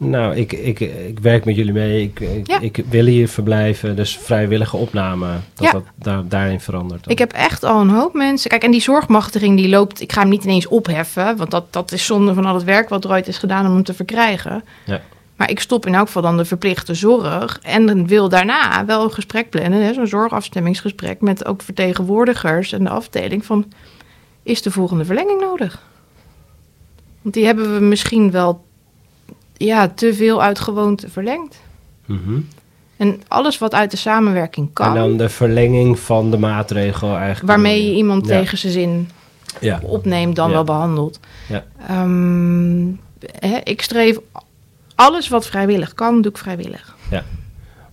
Nou, 0.00 0.36
ik, 0.36 0.52
ik, 0.52 0.80
ik 0.80 1.18
werk 1.20 1.44
met 1.44 1.56
jullie 1.56 1.72
mee, 1.72 2.02
ik, 2.02 2.20
ik, 2.20 2.46
Ja. 2.46 2.60
ik 2.60 2.84
wil 2.88 3.04
hier 3.04 3.28
verblijven. 3.28 3.96
Dus 3.96 4.16
vrijwillige 4.18 4.76
opname, 4.76 5.26
dat 5.54 5.64
Ja. 5.66 5.72
dat 5.72 5.82
daar, 5.94 6.28
daarin 6.28 6.60
verandert. 6.60 7.02
dan. 7.04 7.12
Ik 7.12 7.18
heb 7.18 7.32
echt 7.32 7.64
al 7.64 7.80
een 7.80 7.90
hoop 7.90 8.14
mensen. 8.14 8.50
Kijk, 8.50 8.62
en 8.62 8.70
die 8.70 8.80
zorgmachtiging 8.80 9.56
die 9.56 9.68
loopt. 9.68 10.00
Ik 10.00 10.12
ga 10.12 10.20
hem 10.20 10.30
niet 10.30 10.44
ineens 10.44 10.66
opheffen. 10.68 11.36
Want 11.36 11.50
dat, 11.50 11.72
dat 11.72 11.92
is 11.92 12.06
zonde 12.06 12.34
van 12.34 12.44
al 12.44 12.54
het 12.54 12.64
werk 12.64 12.88
wat 12.88 13.04
er 13.04 13.10
ooit 13.10 13.28
is 13.28 13.38
gedaan 13.38 13.66
om 13.66 13.72
hem 13.74 13.82
te 13.82 13.94
verkrijgen. 13.94 14.64
Ja. 14.84 15.00
Maar 15.36 15.50
ik 15.50 15.60
stop 15.60 15.86
in 15.86 15.94
elk 15.94 16.06
geval 16.06 16.22
dan 16.22 16.36
de 16.36 16.44
verplichte 16.44 16.94
zorg. 16.94 17.58
En 17.62 17.86
dan 17.86 18.06
wil 18.06 18.28
daarna 18.28 18.84
wel 18.84 19.04
een 19.04 19.12
gesprek 19.12 19.50
plannen. 19.50 19.82
hè, 19.84 19.92
Zo'n 19.94 20.06
zorgafstemmingsgesprek 20.06 21.20
met 21.20 21.44
ook 21.44 21.62
vertegenwoordigers 21.62 22.72
en 22.72 22.84
de 22.84 22.90
afdeling. 22.90 23.44
Van 23.44 23.72
is 24.42 24.62
de 24.62 24.70
volgende 24.70 25.04
verlenging 25.04 25.40
nodig? 25.40 25.82
Want 27.22 27.34
die 27.34 27.44
hebben 27.46 27.74
we 27.74 27.80
misschien 27.80 28.30
wel 28.30 28.64
ja, 29.58 29.88
te 29.88 30.14
veel 30.14 30.42
uit 30.42 30.58
gewoonte 30.60 31.08
verlengd. 31.08 31.60
Mhm. 32.06 32.40
En 32.96 33.22
alles 33.28 33.58
wat 33.58 33.74
uit 33.74 33.90
de 33.90 33.96
samenwerking 33.96 34.72
kan. 34.72 34.88
En 34.88 34.94
dan 34.94 35.16
de 35.16 35.28
verlenging 35.28 35.98
van 35.98 36.30
de 36.30 36.38
maatregel 36.38 37.16
eigenlijk. 37.16 37.46
waarmee 37.46 37.84
je 37.86 37.94
iemand 37.94 38.26
Ja. 38.26 38.38
tegen 38.40 38.58
zijn 38.58 38.72
zin 38.72 39.08
Ja, 39.60 39.80
opneemt 39.82 40.36
dan 40.36 40.48
Ja. 40.48 40.54
wel 40.54 40.64
behandelt. 40.64 41.20
Ja. 41.48 41.64
Ehm, 41.88 42.86
hè, 43.38 43.56
ik 43.64 43.82
streef 43.82 44.18
alles 44.94 45.28
wat 45.28 45.46
vrijwillig 45.46 45.94
kan, 45.94 46.22
doe 46.22 46.30
ik 46.32 46.38
vrijwillig. 46.38 46.96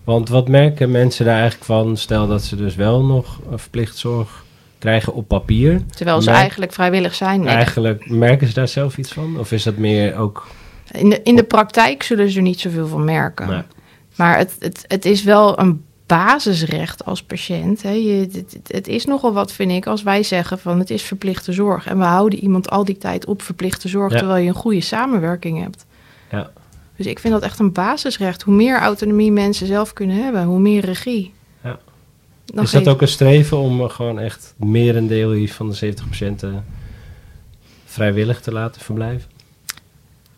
want 0.04 0.28
wat 0.28 0.48
merken 0.48 0.90
mensen 0.90 1.24
daar 1.24 1.34
eigenlijk 1.34 1.64
van? 1.64 1.96
Stel 1.96 2.26
dat 2.26 2.42
ze 2.42 2.56
dus 2.56 2.74
wel 2.74 3.04
nog 3.04 3.38
een 3.50 3.58
verplicht 3.58 3.96
zorg 3.96 4.44
krijgen 4.78 5.12
op 5.14 5.28
papier. 5.28 5.82
Terwijl 5.96 6.20
ze 6.20 6.26
Merk- 6.26 6.40
eigenlijk 6.40 6.72
vrijwillig 6.72 7.14
zijn. 7.14 7.40
Nee, 7.40 7.54
Eigenlijk 7.54 8.08
merken 8.10 8.46
ze 8.46 8.54
daar 8.54 8.68
zelf 8.68 8.98
iets 8.98 9.12
van? 9.12 9.38
Of 9.38 9.52
is 9.52 9.62
dat 9.62 9.76
meer 9.76 10.16
ook... 10.16 10.46
in, 10.92 11.08
de, 11.10 11.20
in 11.22 11.36
de 11.36 11.44
praktijk 11.44 12.02
zullen 12.02 12.30
ze 12.30 12.36
er 12.36 12.42
niet 12.42 12.60
zoveel 12.60 12.86
van 12.86 13.04
merken. 13.04 13.48
Nee. 13.48 13.62
Maar 14.16 14.38
het, 14.38 14.56
het, 14.58 14.84
het 14.86 15.04
is 15.04 15.22
wel 15.22 15.58
een 15.60 15.84
basisrecht 16.06 17.04
als 17.04 17.22
patiënt. 17.22 17.82
Hè. 17.82 17.90
Je, 17.90 18.28
het, 18.66 18.88
is 18.88 19.04
nogal 19.04 19.32
wat, 19.32 19.52
vind 19.52 19.70
ik, 19.70 19.86
als 19.86 20.02
wij 20.02 20.22
zeggen 20.22 20.58
van 20.58 20.78
het 20.78 20.90
is 20.90 21.02
verplichte 21.02 21.52
zorg. 21.52 21.86
En 21.86 21.98
we 21.98 22.04
houden 22.04 22.38
iemand 22.38 22.70
al 22.70 22.84
die 22.84 22.98
tijd 22.98 23.26
op 23.26 23.42
verplichte 23.42 23.88
zorg, 23.88 24.12
Ja. 24.12 24.18
terwijl 24.18 24.42
je 24.42 24.48
een 24.48 24.54
goede 24.54 24.80
samenwerking 24.80 25.60
hebt. 25.62 25.86
Ja. 26.30 26.50
Dus 26.96 27.06
ik 27.06 27.18
vind 27.18 27.32
dat 27.32 27.42
echt 27.42 27.58
een 27.58 27.72
basisrecht. 27.72 28.42
Hoe 28.42 28.54
meer 28.54 28.78
autonomie 28.78 29.32
mensen 29.32 29.66
zelf 29.66 29.92
kunnen 29.92 30.16
hebben, 30.22 30.44
hoe 30.44 30.58
meer 30.60 30.84
regie. 30.84 31.32
Ja. 31.62 31.78
Dan 32.44 32.64
is 32.64 32.70
dat 32.70 32.82
geeft- 32.82 32.88
ook 32.94 33.00
een 33.02 33.08
streven 33.08 33.56
om 33.58 33.80
eh, 33.80 33.90
gewoon 33.90 34.18
echt 34.18 34.54
merendeel 34.56 35.46
van 35.46 35.68
de 35.68 35.74
70 35.74 36.08
patiënten 36.08 36.64
vrijwillig 37.84 38.40
te 38.40 38.52
laten 38.52 38.80
verblijven? 38.80 39.30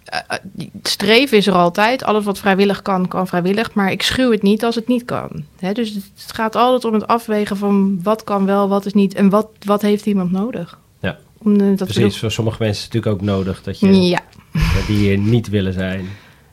Eh, 0.09 0.21
eh, 0.29 0.67
streven 0.83 1.37
is 1.37 1.47
er 1.47 1.55
altijd. 1.55 2.05
Alles 2.05 2.25
wat 2.25 2.39
vrijwillig 2.39 2.83
kan, 2.83 3.09
kan 3.09 3.27
vrijwillig. 3.27 3.75
Maar 3.75 3.93
ik 3.93 4.03
schuw 4.03 4.31
het 4.31 4.43
niet 4.43 4.65
als 4.65 4.75
het 4.75 4.89
niet 4.89 5.05
kan. 5.05 5.45
Hè, 5.59 5.73
dus 5.73 5.95
het 5.95 6.33
gaat 6.33 6.57
altijd 6.57 6.85
om 6.85 6.95
het 6.95 7.07
afwegen 7.07 7.57
van 7.57 8.01
wat 8.03 8.25
kan 8.25 8.47
wel, 8.47 8.69
wat 8.69 8.87
is 8.87 8.93
niet. 8.93 9.15
En 9.15 9.29
wat, 9.29 9.49
wat 9.65 9.83
heeft 9.83 10.07
iemand 10.07 10.31
nodig. 10.31 10.79
Ja. 11.01 11.19
Om 11.39 11.59
de, 11.59 11.75
dat 11.75 11.89
Precies, 11.89 12.19
voor 12.19 12.31
sommige 12.31 12.57
mensen 12.63 12.79
is 12.79 12.85
het 12.85 12.95
natuurlijk 12.95 13.23
ook 13.23 13.29
nodig 13.29 13.63
dat 13.63 13.81
je 13.81 14.03
Ja, 14.03 14.23
dat 14.53 14.87
die 14.87 14.97
hier 14.97 15.19
niet 15.19 15.49
willen 15.49 15.73
zijn. 15.73 16.09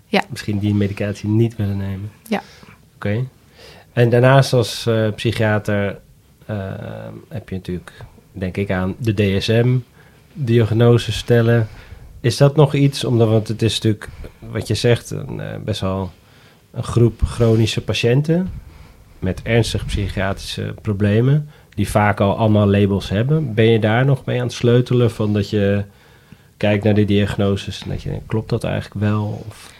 Ja. 0.06 0.24
Misschien 0.30 0.60
die 0.60 0.74
medicatie 0.74 1.30
niet 1.30 1.56
willen 1.56 1.78
nemen. 1.78 2.12
Ja. 2.30 2.42
Oké. 2.96 3.26
En 3.94 4.10
daarnaast 4.10 4.54
als 4.54 4.86
eh, 4.86 5.08
psychiater 5.16 6.00
eh, 6.46 6.56
heb 7.30 7.50
je 7.50 7.56
natuurlijk, 7.56 7.92
denk 8.32 8.58
ik 8.58 8.72
aan 8.72 8.96
de 8.98 9.14
DSM, 9.14 9.78
diagnose 10.34 11.12
stellen. 11.12 11.68
Is 12.26 12.38
dat 12.38 12.56
nog 12.56 12.74
iets, 12.74 13.04
omdat 13.04 13.30
want 13.30 13.48
het 13.48 13.62
is 13.62 13.74
natuurlijk, 13.74 14.10
wat 14.40 14.68
je 14.68 14.76
zegt, 14.76 15.10
een, 15.10 15.40
eh, 15.40 15.58
best 15.60 15.82
wel 15.82 16.12
een 16.72 16.84
groep 16.84 17.22
chronische 17.22 17.82
patiënten 17.82 18.52
met 19.20 19.42
ernstige 19.42 19.86
psychiatrische 19.86 20.74
problemen, 20.82 21.50
die 21.70 21.90
vaak 21.90 22.20
al 22.20 22.38
allemaal 22.38 22.68
labels 22.68 23.10
hebben. 23.10 23.54
Ben 23.54 23.66
je 23.66 23.80
daar 23.80 24.06
nog 24.06 24.26
mee 24.26 24.40
aan 24.40 24.46
het 24.46 24.56
sleutelen 24.56 25.12
van 25.12 25.34
dat 25.34 25.50
je 25.50 25.84
kijkt 26.58 26.84
naar 26.84 26.94
de 26.94 27.06
diagnoses 27.06 27.82
en 27.82 27.90
dat 27.90 28.02
je 28.02 28.10
denkt, 28.10 28.26
klopt 28.28 28.50
dat 28.50 28.64
eigenlijk 28.64 29.06
wel? 29.06 29.44
Of, 29.48 29.74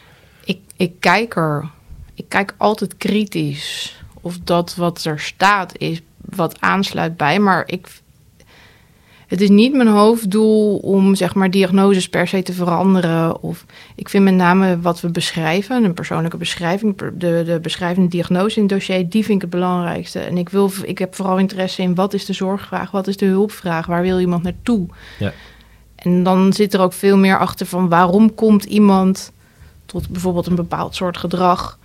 ik, 0.46 0.60
ik 0.76 1.00
kijk 1.00 1.36
er. 1.36 1.70
Ik 2.14 2.26
kijk 2.28 2.54
altijd 2.58 2.98
kritisch 2.98 3.96
of 4.22 4.40
dat 4.44 4.76
wat 4.76 5.06
er 5.06 5.20
staat 5.20 5.78
is 5.78 6.02
wat 6.18 6.62
aansluit 6.62 7.18
bij. 7.18 7.40
Maar 7.40 7.64
ik, 7.66 7.88
het 9.36 9.44
is 9.44 9.50
niet 9.50 9.74
mijn 9.74 9.88
hoofddoel 9.88 10.78
om 10.78 11.16
zeg 11.16 11.34
maar 11.34 11.52
diagnoses 11.52 12.10
per 12.10 12.28
se 12.28 12.44
te 12.44 12.54
veranderen. 12.54 13.42
Of 13.42 13.66
ik 13.96 14.10
vind 14.10 14.24
met 14.24 14.34
name 14.34 14.80
wat 14.80 15.02
we 15.02 15.10
beschrijven, 15.10 15.84
een 15.84 15.94
persoonlijke 15.94 16.38
beschrijving, 16.38 16.98
de, 16.98 17.44
de 17.46 17.60
beschrijvende 17.62 18.10
diagnose 18.10 18.56
in 18.56 18.62
het 18.62 18.72
dossier, 18.72 19.10
die 19.10 19.24
vind 19.24 19.36
ik 19.36 19.42
het 19.42 19.50
belangrijkste. 19.50 20.20
En 20.20 20.38
ik, 20.38 20.50
wil, 20.50 20.72
ik 20.84 20.98
heb 20.98 21.16
vooral 21.16 21.38
interesse 21.38 21.82
in 21.82 21.96
wat 21.96 22.14
is 22.14 22.26
de 22.26 22.34
zorgvraag, 22.34 22.92
wat 22.92 23.08
is 23.08 23.18
de 23.18 23.26
hulpvraag, 23.26 23.86
waar 23.86 24.02
wil 24.02 24.20
iemand 24.20 24.44
naartoe? 24.44 24.88
Ja. 25.20 25.34
En 25.96 26.24
dan 26.24 26.54
zit 26.54 26.74
er 26.74 26.80
ook 26.80 26.94
veel 26.94 27.18
meer 27.18 27.40
achter 27.40 27.66
van 27.66 27.90
waarom 27.90 28.36
komt 28.36 28.64
iemand 28.64 29.32
tot 29.86 30.10
bijvoorbeeld 30.10 30.48
een 30.48 30.56
bepaald 30.56 30.96
soort 30.96 31.18
gedrag, 31.18 31.80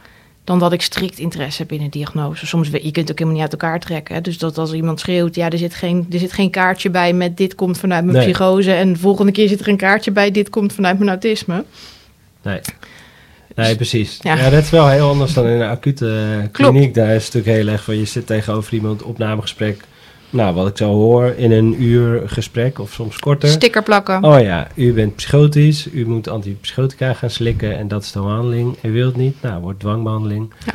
dan 0.51 0.59
dat 0.59 0.73
ik 0.73 0.83
strikt 0.83 1.19
interesse 1.19 1.63
heb 1.63 1.73
in 1.73 1.81
een 1.81 1.91
diagnose. 1.91 2.47
Soms, 2.47 2.69
je 2.69 2.81
kunt 2.81 2.97
het 2.97 3.11
ook 3.11 3.19
helemaal 3.19 3.33
niet 3.33 3.43
uit 3.43 3.53
elkaar 3.53 3.81
trekken. 3.81 4.15
Hè? 4.15 4.21
Dus 4.21 4.39
dat 4.39 4.59
als 4.59 4.73
iemand 4.73 5.01
schreeuwt, 5.01 5.35
ja, 5.35 5.51
er 5.51 5.59
zit, 5.59 5.75
geen, 5.75 6.07
er 6.13 6.19
zit 6.19 6.33
geen 6.33 6.51
kaartje 6.51 6.91
bij 6.91 7.13
met 7.13 7.37
dit 7.37 7.55
komt 7.55 7.79
vanuit 7.79 8.05
mijn 8.05 8.17
Nee. 8.17 8.27
psychose. 8.27 8.73
En 8.73 8.93
de 8.93 8.99
volgende 8.99 9.33
keer 9.33 9.49
zit 9.49 9.61
er 9.61 9.69
een 9.69 9.77
kaartje 9.77 10.11
bij, 10.11 10.31
dit 10.31 10.51
komt 10.51 10.73
vanuit 10.73 10.99
mijn 10.99 11.11
autisme. 11.11 11.65
Nee. 12.43 12.61
Nee, 13.55 13.77
precies. 13.77 14.19
Ja. 14.23 14.37
Ja. 14.37 14.51
dat 14.51 14.63
is 14.63 14.71
wel 14.71 14.89
heel 14.89 15.09
anders 15.09 15.33
dan 15.35 15.47
in 15.47 15.61
een 15.61 15.69
acute 15.69 16.07
eh, 16.07 16.49
Klopt. 16.53 16.71
kliniek. 16.73 16.95
Daar 16.95 17.15
is 17.15 17.25
het 17.25 17.35
natuurlijk 17.35 17.63
heel 17.65 17.73
erg 17.73 17.85
van, 17.85 17.99
je 17.99 18.05
zit 18.05 18.27
tegenover 18.27 18.73
iemand, 18.75 19.03
opnamegesprek. 19.03 19.81
Nou, 20.31 20.55
wat 20.55 20.69
ik 20.69 20.77
zo 20.77 20.93
hoor, 20.93 21.27
in 21.27 21.53
een 21.53 21.83
uur 21.83 22.29
gesprek 22.29 22.79
of 22.79 22.93
soms 22.93 23.19
korter. 23.19 23.49
Sticker 23.49 23.83
plakken. 23.83 24.25
Oh 24.25 24.40
ja, 24.40 24.69
u 24.75 24.93
bent 24.93 25.16
psychotisch, 25.16 25.88
u 25.93 26.07
moet 26.07 26.29
antipsychotica 26.29 27.12
gaan 27.14 27.31
slikken 27.31 27.79
en 27.79 27.88
dat 27.88 28.03
is 28.03 28.12
de 28.12 28.21
behandeling. 28.21 28.77
U 28.83 28.93
wilt 28.93 29.16
niet, 29.16 29.37
nou, 29.43 29.61
wordt 29.62 29.81
dwangbehandeling. 29.81 30.53
Ja. 30.66 30.75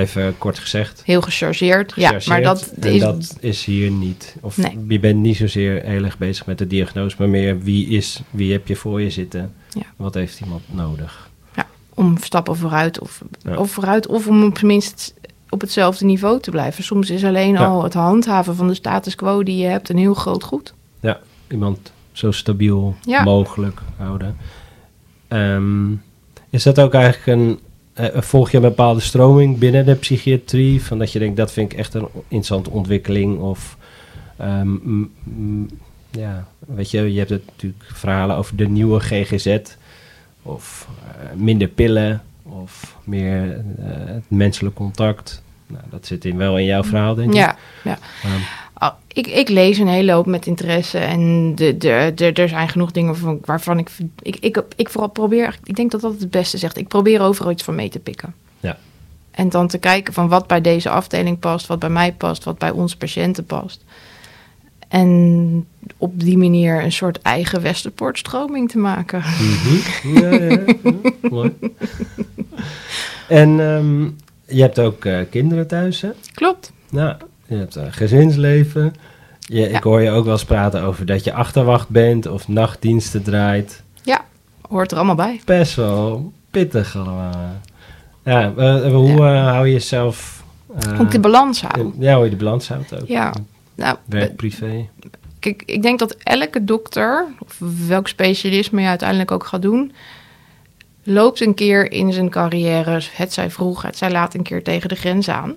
Even 0.00 0.38
kort 0.38 0.58
gezegd. 0.58 1.02
Heel 1.04 1.20
gechargeerd. 1.20 1.92
Ja, 1.96 2.18
maar 2.26 2.42
dat 2.42 2.72
En 2.80 2.92
is... 2.92 3.00
dat 3.00 3.36
is 3.40 3.64
hier 3.64 3.90
niet. 3.90 4.36
Of 4.40 4.56
Nee. 4.56 4.84
je 4.88 5.00
bent 5.00 5.18
niet 5.20 5.36
zozeer 5.36 5.82
heel 5.84 6.04
erg 6.04 6.18
bezig 6.18 6.46
met 6.46 6.58
de 6.58 6.66
diagnose, 6.66 7.16
maar 7.18 7.28
meer 7.28 7.60
wie 7.60 7.86
is, 7.88 8.20
wie 8.30 8.52
heb 8.52 8.68
je 8.68 8.76
voor 8.76 9.00
je 9.02 9.10
zitten? 9.10 9.52
Ja. 9.70 9.82
Wat 9.96 10.14
heeft 10.14 10.40
iemand 10.40 10.62
nodig? 10.70 11.26
om 11.94 12.16
stappen 12.20 12.56
vooruit 12.56 13.00
of, 13.00 13.22
Ja. 13.42 13.56
of 13.56 13.70
vooruit 13.70 14.06
of 14.06 14.26
om 14.26 14.44
op 14.44 14.54
zijn 14.58 14.66
minst 14.70 15.14
op 15.50 15.60
hetzelfde 15.60 16.04
niveau 16.04 16.40
te 16.40 16.50
blijven. 16.50 16.84
Soms 16.84 17.10
is 17.10 17.24
alleen 17.24 17.52
Ja. 17.52 17.66
al 17.66 17.82
het 17.82 17.94
handhaven 17.94 18.54
van 18.56 18.68
de 18.68 18.74
status 18.74 19.14
quo 19.14 19.42
die 19.42 19.56
je 19.56 19.66
hebt 19.66 19.88
een 19.88 19.98
heel 19.98 20.14
groot 20.14 20.42
goed. 20.44 20.74
iemand 21.50 21.92
zo 22.12 22.30
stabiel 22.32 22.94
Ja. 23.04 23.22
mogelijk 23.22 23.80
houden. 23.96 24.36
Ehm, 25.28 25.90
is 26.50 26.62
dat 26.62 26.80
ook 26.80 26.94
eigenlijk 26.94 27.26
een. 27.40 27.58
eh, 27.94 28.20
volg 28.20 28.50
je 28.50 28.56
een 28.56 28.62
bepaalde 28.62 29.00
stroming 29.00 29.58
binnen 29.58 29.86
de 29.86 29.94
psychiatrie? 29.94 30.82
Van 30.82 30.98
dat 30.98 31.12
je 31.12 31.18
denkt 31.18 31.36
dat 31.36 31.52
vind 31.52 31.72
ik 31.72 31.78
echt 31.78 31.94
een 31.94 32.08
interessante 32.14 32.70
ontwikkeling? 32.70 33.38
Of 33.40 33.76
ehm, 34.36 35.02
ja, 36.10 36.46
weet 36.58 36.90
je, 36.90 37.12
je 37.12 37.18
hebt 37.18 37.30
het 37.30 37.46
natuurlijk 37.46 37.84
verhalen 37.92 38.36
over 38.36 38.56
de 38.56 38.68
nieuwe 38.68 39.00
GGZ. 39.00 39.58
Of 40.42 40.88
eh, 41.08 41.36
minder 41.36 41.68
pillen. 41.68 42.22
Of 42.48 42.96
meer 43.04 43.64
eh, 43.78 43.86
het 43.88 44.24
menselijk 44.30 44.74
contact. 44.74 45.42
Nou, 45.66 45.82
dat 45.90 46.06
zit 46.06 46.24
in, 46.24 46.36
wel 46.36 46.58
in 46.58 46.64
jouw 46.64 46.84
verhaal, 46.84 47.14
denk 47.14 47.28
ik. 47.28 47.36
Ja, 47.36 47.56
ja. 47.84 47.98
Ehm, 48.22 48.40
Ah, 48.78 48.92
ik, 49.06 49.26
ik 49.26 49.48
lees 49.48 49.78
een 49.78 49.88
hele 49.88 50.12
hoop 50.12 50.26
met 50.26 50.46
interesse 50.46 50.98
en 50.98 51.54
de, 51.54 51.76
de, 51.76 52.12
de, 52.14 52.32
er 52.32 52.48
zijn 52.48 52.68
genoeg 52.68 52.90
dingen 52.90 53.12
waarvan, 53.12 53.38
waarvan 53.44 53.78
ik, 53.78 53.90
ik, 54.22 54.36
ik, 54.36 54.62
ik 54.76 54.88
vooral 54.88 55.10
probeer, 55.10 55.58
ik 55.64 55.76
denk 55.76 55.90
dat 55.90 56.00
dat 56.00 56.20
het 56.20 56.30
beste 56.30 56.58
zegt, 56.58 56.76
ik 56.76 56.88
probeer 56.88 57.20
overal 57.20 57.50
iets 57.50 57.62
van 57.62 57.74
mee 57.74 57.88
te 57.88 57.98
pikken. 57.98 58.34
Ja. 58.60 58.76
En 59.30 59.48
dan 59.48 59.68
te 59.68 59.78
kijken 59.78 60.12
van 60.12 60.28
wat 60.28 60.46
bij 60.46 60.60
deze 60.60 60.90
afdeling 60.90 61.38
past, 61.38 61.66
wat 61.66 61.78
bij 61.78 61.88
mij 61.88 62.12
past, 62.12 62.44
wat 62.44 62.58
bij 62.58 62.70
onze 62.70 62.96
patiënten 62.96 63.44
past. 63.44 63.84
En 64.88 65.66
op 65.96 66.20
die 66.20 66.38
manier 66.38 66.82
een 66.84 66.92
soort 66.92 67.22
eigen 67.22 67.62
Westerpoortstroming 67.62 68.70
te 68.70 68.78
maken. 68.78 69.18
Mhm. 69.20 70.18
Ja, 70.20 70.30
ja, 70.34 70.50
ja. 70.50 71.10
Mooi. 71.30 71.52
En 73.28 73.60
ehm, 73.60 74.02
je 74.56 74.60
hebt 74.62 74.78
ook 74.78 75.04
eh, 75.04 75.18
kinderen 75.30 75.66
thuis, 75.66 76.00
hè? 76.00 76.08
Klopt. 76.34 76.72
Nou, 76.90 77.16
je 77.46 77.56
hebt 77.56 77.74
een 77.74 77.92
gezinsleven. 77.92 78.94
Je, 79.40 79.60
Ja. 79.70 79.76
Ik 79.76 79.82
hoor 79.82 80.00
je 80.02 80.10
ook 80.10 80.24
wel 80.24 80.32
eens 80.32 80.44
praten 80.44 80.82
over 80.82 81.06
dat 81.06 81.24
je 81.24 81.32
achterwacht 81.32 81.88
bent 81.88 82.26
of 82.26 82.48
nachtdiensten 82.48 83.22
draait. 83.22 83.82
Ja, 84.02 84.24
hoort 84.68 84.90
er 84.90 84.96
allemaal 84.96 85.14
bij. 85.14 85.40
Best 85.44 85.74
wel 85.74 86.32
pittig 86.50 86.96
allemaal. 86.96 87.52
Ja, 88.24 88.52
eh, 88.56 88.92
hoe 88.92 89.10
eh, 89.26 89.46
hou 89.52 89.66
je 89.66 89.72
jezelf... 89.72 90.44
eh, 90.78 91.00
Ook 91.00 91.10
de 91.10 91.20
balans 91.20 91.60
houden. 91.62 91.84
in- 91.96 92.02
ja, 92.02 92.14
hoe 92.14 92.24
je 92.24 92.30
de 92.30 92.36
balans 92.36 92.68
houdt 92.68 93.00
ook. 93.00 93.08
Ja, 93.08 93.32
nou, 93.78 93.96
Werk, 94.04 94.36
privé. 94.36 94.88
kijk, 95.38 95.62
ik 95.66 95.82
denk 95.82 95.98
dat 95.98 96.14
elke 96.14 96.64
dokter, 96.64 97.26
of 97.38 97.58
welk 97.86 98.08
specialisme 98.08 98.80
je 98.80 98.88
uiteindelijk 98.88 99.30
ook 99.30 99.44
gaat 99.44 99.62
doen, 99.62 99.92
loopt 101.02 101.40
een 101.40 101.54
keer 101.54 101.92
in 101.92 102.12
zijn 102.12 102.30
carrière, 102.30 103.00
het 103.12 103.32
zij 103.32 103.50
vroeg, 103.50 103.82
het 103.82 103.96
zij 103.96 104.10
laat, 104.10 104.34
een 104.34 104.42
keer 104.42 104.62
tegen 104.62 104.88
de 104.88 104.94
grens 104.94 105.28
aan. 105.28 105.56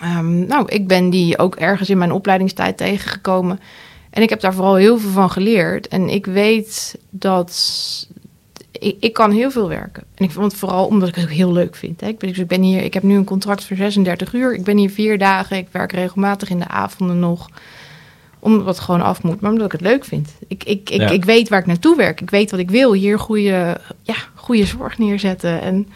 Ehm, 0.00 0.46
nou, 0.46 0.68
ik 0.68 0.86
ben 0.86 1.10
die 1.10 1.38
ook 1.38 1.54
ergens 1.54 1.90
in 1.90 1.98
mijn 1.98 2.12
opleidingstijd 2.12 2.76
tegengekomen. 2.76 3.60
En 4.10 4.22
ik 4.22 4.30
heb 4.30 4.40
daar 4.40 4.54
vooral 4.54 4.74
heel 4.74 4.98
veel 4.98 5.10
van 5.10 5.30
geleerd. 5.30 5.88
En 5.88 6.08
ik 6.08 6.26
weet 6.26 6.98
dat 7.10 8.08
ik, 8.78 8.96
ik 9.00 9.12
kan 9.12 9.30
heel 9.30 9.50
veel 9.50 9.68
werken. 9.68 10.02
En 10.14 10.24
ik 10.24 10.30
vond 10.30 10.50
het 10.50 10.60
vooral 10.60 10.86
omdat 10.86 11.08
ik 11.08 11.14
het 11.14 11.24
ook 11.24 11.30
heel 11.30 11.52
leuk 11.52 11.76
vind. 11.76 12.00
Hè. 12.00 12.06
Ik, 12.06 12.18
ben, 12.18 12.28
dus 12.28 12.38
ik 12.38 12.46
ben 12.46 12.62
hier, 12.62 12.82
ik 12.82 12.94
heb 12.94 13.02
nu 13.02 13.16
een 13.16 13.24
contract 13.24 13.64
voor 13.64 13.76
36 13.76 14.32
uur. 14.32 14.54
Ik 14.54 14.64
ben 14.64 14.76
hier 14.76 14.90
vier 14.90 15.18
dagen. 15.18 15.56
Ik 15.56 15.68
werk 15.70 15.92
regelmatig 15.92 16.50
in 16.50 16.58
de 16.58 16.68
avonden 16.68 17.18
nog. 17.18 17.48
Omdat 18.38 18.66
het 18.66 18.80
gewoon 18.80 19.02
af 19.02 19.22
moet, 19.22 19.40
maar 19.40 19.50
omdat 19.50 19.66
ik 19.66 19.72
het 19.72 19.80
leuk 19.80 20.04
vind. 20.04 20.34
Ik, 20.48 20.64
ik, 20.64 20.90
ik, 20.90 21.00
Ja. 21.00 21.08
ik 21.10 21.24
weet 21.24 21.48
waar 21.48 21.60
ik 21.60 21.66
naartoe 21.66 21.96
werk. 21.96 22.20
Ik 22.20 22.30
weet 22.30 22.50
wat 22.50 22.60
ik 22.60 22.70
wil. 22.70 22.92
Hier 22.92 23.18
goede, 23.18 23.80
ja, 24.02 24.14
goede 24.34 24.66
zorg 24.66 24.98
neerzetten. 24.98 25.60
En 25.60 25.88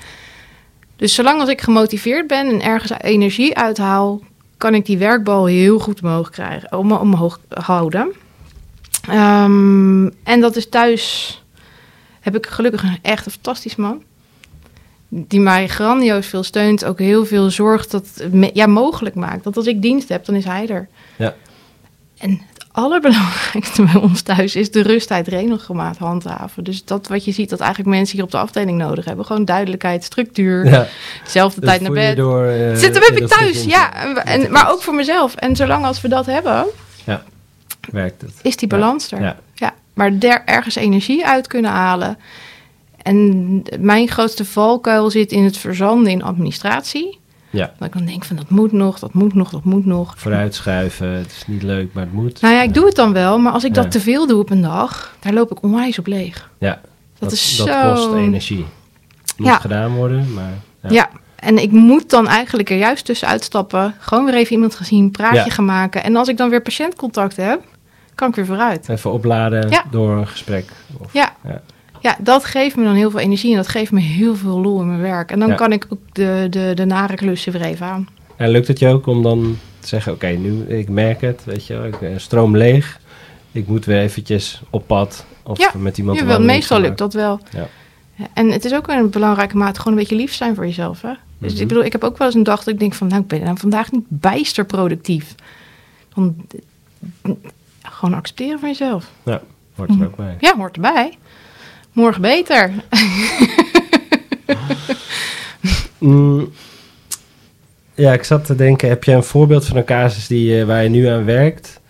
dus 0.97 1.15
zolang 1.15 1.41
als 1.41 1.49
ik 1.49 1.61
gemotiveerd 1.61 2.27
ben 2.27 2.49
en 2.49 2.63
ergens 2.63 2.93
energie 3.01 3.57
uithaal, 3.57 4.21
kan 4.57 4.75
ik 4.75 4.87
die 4.87 4.99
werkbal 4.99 5.47
heel 5.47 5.79
goed 5.79 6.03
omhoog 6.03 6.31
krijgen, 6.31 6.79
om, 6.79 6.93
omhoog 6.93 7.41
houden. 7.49 8.13
Ehm, 9.09 10.07
en 10.23 10.41
dat 10.41 10.57
is 10.57 10.69
thuis 10.69 11.35
heb 12.21 12.37
ik 12.37 12.47
gelukkig 12.47 12.83
een 12.83 12.99
echt 13.03 13.27
een 13.27 13.33
fantastisch 13.33 13.77
man. 13.77 14.03
Die 15.09 15.41
mij 15.41 15.69
grandioos 15.69 16.27
veel 16.27 16.43
steunt. 16.43 16.85
Ook 16.85 16.99
heel 16.99 17.27
veel 17.27 17.51
zorgt 17.51 17.91
dat 17.91 18.07
ja, 18.53 18.67
mogelijk 18.67 19.15
maakt. 19.15 19.45
Dat 19.45 19.57
als 19.57 19.67
ik 19.67 19.83
dienst 19.83 20.09
heb, 20.09 20.25
dan 20.25 20.35
is 20.35 20.45
hij 20.45 20.69
er. 20.69 20.89
Ja. 21.17 21.35
En 22.19 22.31
het 22.55 22.65
allerbelangrijkste 22.73 23.83
bij 23.93 23.95
ons 24.03 24.23
thuis 24.23 24.57
is 24.57 24.71
de 24.71 24.81
rusttijd 24.83 25.29
regelmaat 25.29 25.99
handhaven. 25.99 26.65
Dus 26.65 26.85
dat 26.85 27.09
wat 27.09 27.25
je 27.25 27.33
ziet 27.33 27.51
dat 27.51 27.61
eigenlijk 27.61 27.91
mensen 27.91 28.15
hier 28.17 28.25
op 28.25 28.31
de 28.31 28.39
afdeling 28.39 28.79
nodig 28.79 29.05
hebben. 29.05 29.25
Gewoon 29.25 29.45
duidelijkheid, 29.45 30.05
structuur, 30.05 30.67
Ja, 30.67 30.87
zelfde 31.27 31.61
tijd 31.61 31.81
naar 31.81 31.93
bed. 31.93 32.17
Door, 32.17 32.45
eh, 32.45 32.77
Zit 32.77 32.95
hem 32.95 33.03
heb 33.03 33.17
in 33.17 33.23
ik 33.23 33.29
dat 33.29 33.39
thuis, 33.39 33.65
ja. 33.65 33.95
En, 33.95 34.25
en- 34.27 34.53
maar 34.53 34.71
ook 34.71 34.83
voor 34.83 34.95
mezelf. 34.95 35.35
En 35.35 35.57
zolang 35.57 35.85
als 35.85 36.01
we 36.01 36.09
dat 36.09 36.27
hebben, 36.27 36.67
Werkt 37.91 38.21
het. 38.21 38.33
is 38.43 38.57
die 38.57 38.69
Ja. 38.71 38.77
balans 38.79 39.13
er. 39.13 39.37
Ja. 40.01 40.07
Ja, 40.07 40.11
maar 40.11 40.19
der 40.19 40.43
ergens 40.45 40.75
energie 40.75 41.27
uit 41.27 41.47
kunnen 41.47 41.71
halen. 41.71 42.19
En 43.03 43.63
mijn 43.79 44.09
grootste 44.09 44.45
valkuil 44.45 45.11
zit 45.11 45.33
in 45.33 45.45
het 45.45 45.57
verzanden 45.57 46.13
in 46.13 46.23
administratie. 46.23 47.19
Ja. 47.51 47.73
Dat 47.79 47.89
ik 47.89 47.95
dan 47.95 48.05
denk 48.05 48.25
van 48.25 48.37
dat 48.37 48.51
moet 48.51 48.73
nog, 48.73 48.99
dat 48.99 49.13
moet 49.15 49.35
nog, 49.35 49.51
dat 49.51 49.65
moet 49.65 49.87
nog. 49.87 50.15
Vooruitschuiven, 50.17 51.09
het 51.09 51.27
is 51.31 51.45
niet 51.47 51.63
leuk, 51.63 51.93
maar 51.93 52.03
het 52.05 52.13
moet. 52.13 52.41
Nou 52.41 52.55
ja, 52.55 52.63
ik 52.63 52.75
doe 52.75 52.87
het 52.87 52.95
dan 52.95 53.13
wel, 53.13 53.39
maar 53.39 53.53
als 53.53 53.65
ik 53.65 53.75
Ja. 53.75 53.83
dat 53.83 53.91
te 53.91 54.01
veel 54.01 54.27
doe 54.27 54.41
op 54.41 54.51
een 54.51 54.61
dag, 54.63 55.17
daar 55.21 55.33
loop 55.33 55.51
ik 55.51 55.63
onwijs 55.63 55.99
op 55.99 56.07
leeg. 56.07 56.51
Ja, 56.59 56.81
Dat 57.19 57.33
is 57.33 57.57
dat 57.57 57.67
zo- 57.69 57.95
kost 57.95 58.15
energie. 58.15 58.65
Moet 59.37 59.47
Ja. 59.47 59.59
gedaan 59.59 59.95
worden, 59.95 60.33
maar... 60.35 60.53
Ja. 60.93 61.11
en 61.37 61.59
ik 61.59 61.71
moet 61.71 62.11
dan 62.11 62.29
eigenlijk 62.29 62.71
er 62.71 62.77
juist 62.77 63.05
tussen 63.05 63.29
uitstappen. 63.29 63.95
Gewoon 63.99 64.25
weer 64.25 64.35
even 64.35 64.53
iemand 64.53 64.75
gezien, 64.75 65.11
praatje 65.11 65.37
Ja. 65.45 65.51
gaan 65.51 65.65
maken. 65.65 66.05
En 66.05 66.17
als 66.17 66.29
ik 66.29 66.37
dan 66.37 66.51
weer 66.51 66.63
patiëntcontact 66.63 67.37
heb, 67.37 67.63
kan 68.15 68.29
ik 68.29 68.35
weer 68.35 68.47
vooruit. 68.47 68.89
Even 68.89 69.13
opladen 69.13 69.69
Ja. 69.71 69.85
door 69.91 70.11
een 70.17 70.27
gesprek. 70.27 70.65
Of, 70.99 71.13
Ja. 71.13 71.35
Ja. 71.45 71.63
Ja, 72.03 72.17
dat 72.19 72.45
geeft 72.45 72.77
me 72.77 72.85
dan 72.85 72.95
heel 72.95 73.11
veel 73.11 73.21
energie 73.21 73.51
en 73.51 73.57
dat 73.57 73.69
geeft 73.69 73.93
me 73.93 74.01
heel 74.01 74.37
veel 74.37 74.61
lol 74.61 74.81
in 74.81 74.87
mijn 74.89 75.01
werk. 75.01 75.31
En 75.31 75.39
dan 75.39 75.49
Ja. 75.49 75.55
kan 75.55 75.73
ik 75.73 75.87
ook 75.89 75.99
de, 76.13 76.47
de, 76.51 76.73
de 76.75 76.85
nare 76.85 77.15
klussen 77.15 77.53
weer 77.53 77.63
even 77.63 77.87
aan. 77.87 78.09
En 78.37 78.49
lukt 78.51 78.69
het 78.69 78.79
je 78.79 78.89
ook 78.89 79.07
om 79.07 79.23
dan 79.23 79.59
te 79.79 79.89
zeggen, 79.89 80.13
oké, 80.13 80.27
nu, 80.27 80.63
ik 80.63 80.89
merk 80.89 81.21
het, 81.21 81.43
weet 81.45 81.67
je 81.67 81.75
ik 81.93 82.03
eh, 82.03 82.11
stroom 82.17 82.57
leeg. 82.57 83.01
Ik 83.53 83.67
moet 83.67 83.85
weer 83.85 83.99
eventjes 84.01 84.61
op 84.71 84.87
pad 84.87 85.27
of 85.43 85.75
met 85.75 85.99
iemand 85.99 86.19
Ja, 86.19 86.25
wel, 86.27 86.41
meestal 86.41 86.81
lukt 86.81 86.99
dat 86.99 87.13
wel. 87.15 87.41
En 88.35 88.51
het 88.51 88.65
is 88.65 88.75
ook 88.75 88.89
een 88.89 89.11
belangrijke 89.11 89.57
mate 89.57 89.79
gewoon 89.81 89.93
een 89.93 89.99
beetje 89.99 90.17
lief 90.17 90.35
zijn 90.35 90.55
voor 90.55 90.67
jezelf. 90.67 91.03
Hè? 91.03 91.13
Dus 91.39 91.53
Mhm. 91.53 91.63
ik 91.63 91.69
bedoel, 91.69 91.85
ik 91.85 91.93
heb 91.93 92.05
ook 92.05 92.19
wel 92.19 92.27
eens 92.27 92.37
een 92.37 92.43
dag 92.43 92.59
dat 92.65 92.75
ik 92.75 92.79
denk 92.81 92.95
van, 92.95 93.07
nou, 93.09 93.21
ik 93.21 93.27
ben 93.27 93.43
nou 93.43 93.59
vandaag 93.59 93.91
niet 93.93 94.05
bijster 94.09 94.65
productief. 94.65 95.35
Dan 96.15 96.37
gewoon 98.01 98.15
accepteren 98.19 98.59
van 98.59 98.69
jezelf. 98.69 99.11
Ja, 99.23 99.43
hoort 99.75 99.91
er 99.91 100.05
ook 100.07 100.17
bij. 100.17 100.37
Ja, 100.41 100.57
hoort 100.57 100.75
erbij. 100.77 101.19
Morgen 101.93 102.21
beter. 102.23 102.71
Mm, 105.99 106.53
ja, 107.95 108.13
ik 108.13 108.25
zat 108.25 108.45
te 108.45 108.55
denken, 108.55 108.89
heb 108.89 109.05
je 109.05 109.13
een 109.13 109.23
voorbeeld 109.25 109.67
van 109.67 109.77
een 109.77 109.85
casus 109.85 110.27
die, 110.27 110.55
je- 110.55 110.65
waar 110.67 110.83
je 110.83 110.89
nu 110.89 111.07
aan 111.07 111.25
werkt, 111.25 111.81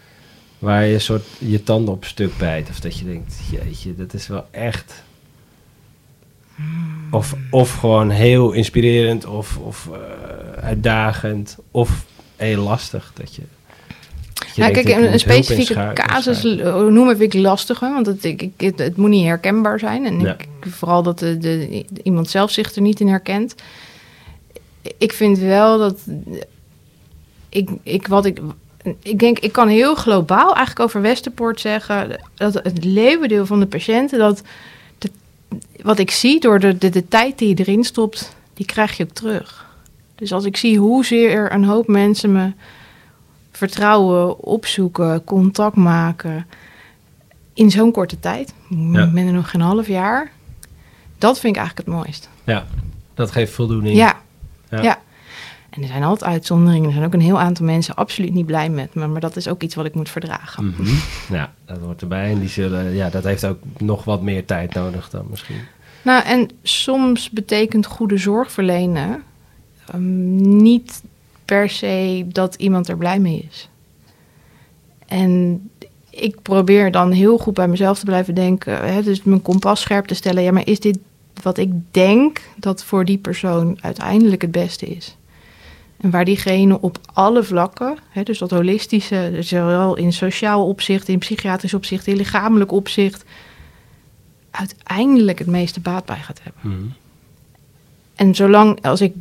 waar 0.59 0.85
je 0.85 0.99
soort 0.99 1.25
je 1.39 1.63
tanden 1.63 1.95
op 1.95 2.05
stuk 2.05 2.37
bijt? 2.39 2.69
Of 2.71 2.81
dat 2.81 2.99
je 2.99 3.05
denkt, 3.05 3.35
jeetje, 3.51 3.95
dat 3.95 4.15
is 4.15 4.27
wel 4.27 4.47
echt... 4.51 5.03
Of, 7.11 7.35
of 7.51 7.75
gewoon 7.75 8.11
heel 8.11 8.53
inspirerend 8.53 9.25
of, 9.27 9.57
of 9.57 9.89
eh, 9.93 10.63
uitdagend 10.65 11.57
of 11.71 12.05
heel 12.37 12.63
lastig. 12.63 13.11
Dat 13.15 13.35
je, 13.35 13.43
denkt, 14.55 14.83
kijk, 14.83 15.13
een, 15.13 15.19
specifieke 15.19 15.91
casus 15.95 16.45
eh, 16.45 16.77
noemen 16.77 17.17
vind 17.17 17.35
ik 17.35 17.41
lastig, 17.41 17.81
hè, 17.81 17.93
want 17.93 18.07
het, 18.07 18.25
ik, 18.25 18.43
ik, 18.43 18.53
het, 18.57 18.79
het 18.79 18.97
moet 18.97 19.11
niet 19.11 19.27
herkenbaar 19.27 19.79
zijn. 19.79 20.05
En 20.05 20.21
Ja. 20.21 20.37
ik, 20.39 20.73
vooral 20.73 21.03
dat 21.03 21.19
de, 21.19 21.39
de, 21.39 21.85
iemand 22.03 22.31
zelf 22.31 22.51
zich 22.51 22.75
er 22.75 22.83
niet 22.83 23.01
in 23.01 23.09
herkent. 23.09 23.55
Ik 24.99 25.13
vind 25.13 25.39
wel 25.39 25.79
dat 25.79 25.99
ik, 27.49 27.71
ik 27.83 28.07
wat 28.07 28.25
ik. 28.25 28.39
Ik 29.03 29.19
denk, 29.19 29.39
ik 29.39 29.53
kan 29.53 29.69
heel 29.69 29.95
globaal 29.95 30.55
eigenlijk 30.55 30.81
over 30.81 31.01
Westerpoort 31.01 31.61
zeggen 31.61 32.21
dat 32.35 32.55
het 32.55 32.85
leeuwendeel 32.85 33.47
van 33.47 33.61
de 33.61 33.67
patiënten 33.67 34.19
dat 34.19 34.43
de, 34.99 35.11
wat 35.83 35.99
ik 35.99 36.11
zie 36.11 36.41
door 36.41 36.61
de, 36.61 36.79
de, 36.79 36.89
de 36.89 37.09
tijd 37.09 37.39
die 37.39 37.49
je 37.49 37.55
erin 37.55 37.85
stopt, 37.85 38.35
die 38.55 38.67
krijg 38.67 38.97
je 38.97 39.05
ook 39.05 39.11
terug. 39.11 39.67
Dus 40.15 40.33
als 40.33 40.45
ik 40.45 40.57
zie 40.57 40.79
hoezeer 40.79 41.53
een 41.53 41.65
hoop 41.65 41.87
mensen 41.87 42.33
me 42.33 42.53
vertrouwen, 43.61 44.39
opzoeken, 44.39 45.25
contact 45.25 45.77
maken 45.77 46.47
in 47.55 47.71
zo'n 47.71 47.93
korte 47.93 48.21
tijd, 48.21 48.55
Ja. 48.69 49.05
nog 49.05 49.51
geen 49.51 49.61
half 49.61 49.87
jaar, 49.87 50.31
dat 51.19 51.41
vind 51.41 51.57
ik 51.57 51.61
eigenlijk 51.61 51.89
het 51.89 51.97
mooist. 51.97 52.29
Ja, 52.45 52.67
dat 53.15 53.31
geeft 53.31 53.53
voldoening. 53.53 53.97
Ja. 53.97 54.21
Ja. 54.71 54.83
ja. 54.83 54.99
En 55.71 55.83
er 55.83 55.89
zijn 55.89 56.03
altijd 56.03 56.31
uitzonderingen. 56.31 56.87
Er 56.87 56.93
zijn 56.93 57.05
ook 57.05 57.13
een 57.13 57.21
heel 57.21 57.41
aantal 57.41 57.65
mensen 57.67 57.95
absoluut 57.95 58.33
niet 58.33 58.47
blij 58.47 58.69
met 58.69 58.95
me. 58.95 59.07
Maar 59.07 59.21
dat 59.21 59.37
is 59.37 59.49
ook 59.49 59.63
iets 59.63 59.75
wat 59.75 59.85
ik 59.85 59.95
moet 59.95 60.09
verdragen. 60.09 60.65
Mhm. 60.67 60.95
Ja, 61.33 61.53
dat 61.65 61.79
hoort 61.79 62.01
erbij. 62.01 62.31
En 62.31 62.41
die 62.41 62.49
zullen, 62.49 62.95
ja, 62.95 63.11
dat 63.11 63.25
heeft 63.25 63.45
ook 63.45 63.59
nog 63.79 64.05
wat 64.05 64.23
meer 64.23 64.45
tijd 64.45 64.75
nodig 64.75 65.11
dan 65.11 65.27
misschien. 65.31 65.61
Nou, 66.03 66.25
en 66.25 66.49
soms 66.63 67.31
betekent 67.31 67.87
goede 67.87 68.19
zorg 68.19 68.53
verlenen 68.53 69.23
ehm, 69.87 70.57
niet 70.57 71.03
per 71.51 71.71
se 71.71 72.25
dat 72.29 72.55
iemand 72.55 72.89
er 72.89 72.97
blij 72.97 73.19
mee 73.19 73.49
is. 73.51 73.69
En 75.07 75.63
ik 76.11 76.43
probeer 76.43 76.91
dan 76.91 77.11
heel 77.11 77.39
goed 77.39 77.55
bij 77.55 77.69
mezelf 77.69 77.99
te 77.99 78.05
blijven 78.05 78.35
denken. 78.35 78.93
Hè, 78.93 79.03
dus 79.03 79.23
mijn 79.23 79.43
kompas 79.43 79.81
scherp 79.81 80.07
te 80.07 80.15
stellen. 80.15 80.43
Ja, 80.43 80.53
maar 80.53 80.67
is 80.67 80.81
dit 80.81 80.99
wat 81.43 81.59
ik 81.59 81.73
denk 81.91 82.41
dat 82.57 82.85
voor 82.85 83.05
die 83.05 83.19
persoon 83.19 83.79
uiteindelijk 83.81 84.43
het 84.43 84.51
beste 84.51 84.87
is? 84.87 85.17
En 86.01 86.11
waar 86.11 86.25
diegene 86.25 86.81
op 86.81 86.99
alle 87.13 87.43
vlakken, 87.43 87.97
hè, 88.09 88.23
dus 88.23 88.39
dat 88.39 88.51
holistische, 88.51 89.37
zowel 89.41 89.97
in 89.97 90.13
sociaal 90.13 90.67
opzicht, 90.67 91.09
in 91.09 91.19
psychiatrisch 91.19 91.75
opzicht, 91.75 92.07
in 92.07 92.17
lichamelijk 92.17 92.73
opzicht, 92.73 93.25
uiteindelijk 94.51 95.39
het 95.39 95.49
meeste 95.49 95.81
baat 95.81 96.05
bij 96.05 96.21
gaat 96.21 96.41
hebben. 96.43 96.63
Mhm. 96.63 96.89
En 98.15 98.35
zolang 98.35 98.83
als 98.83 99.01
ik 99.01 99.15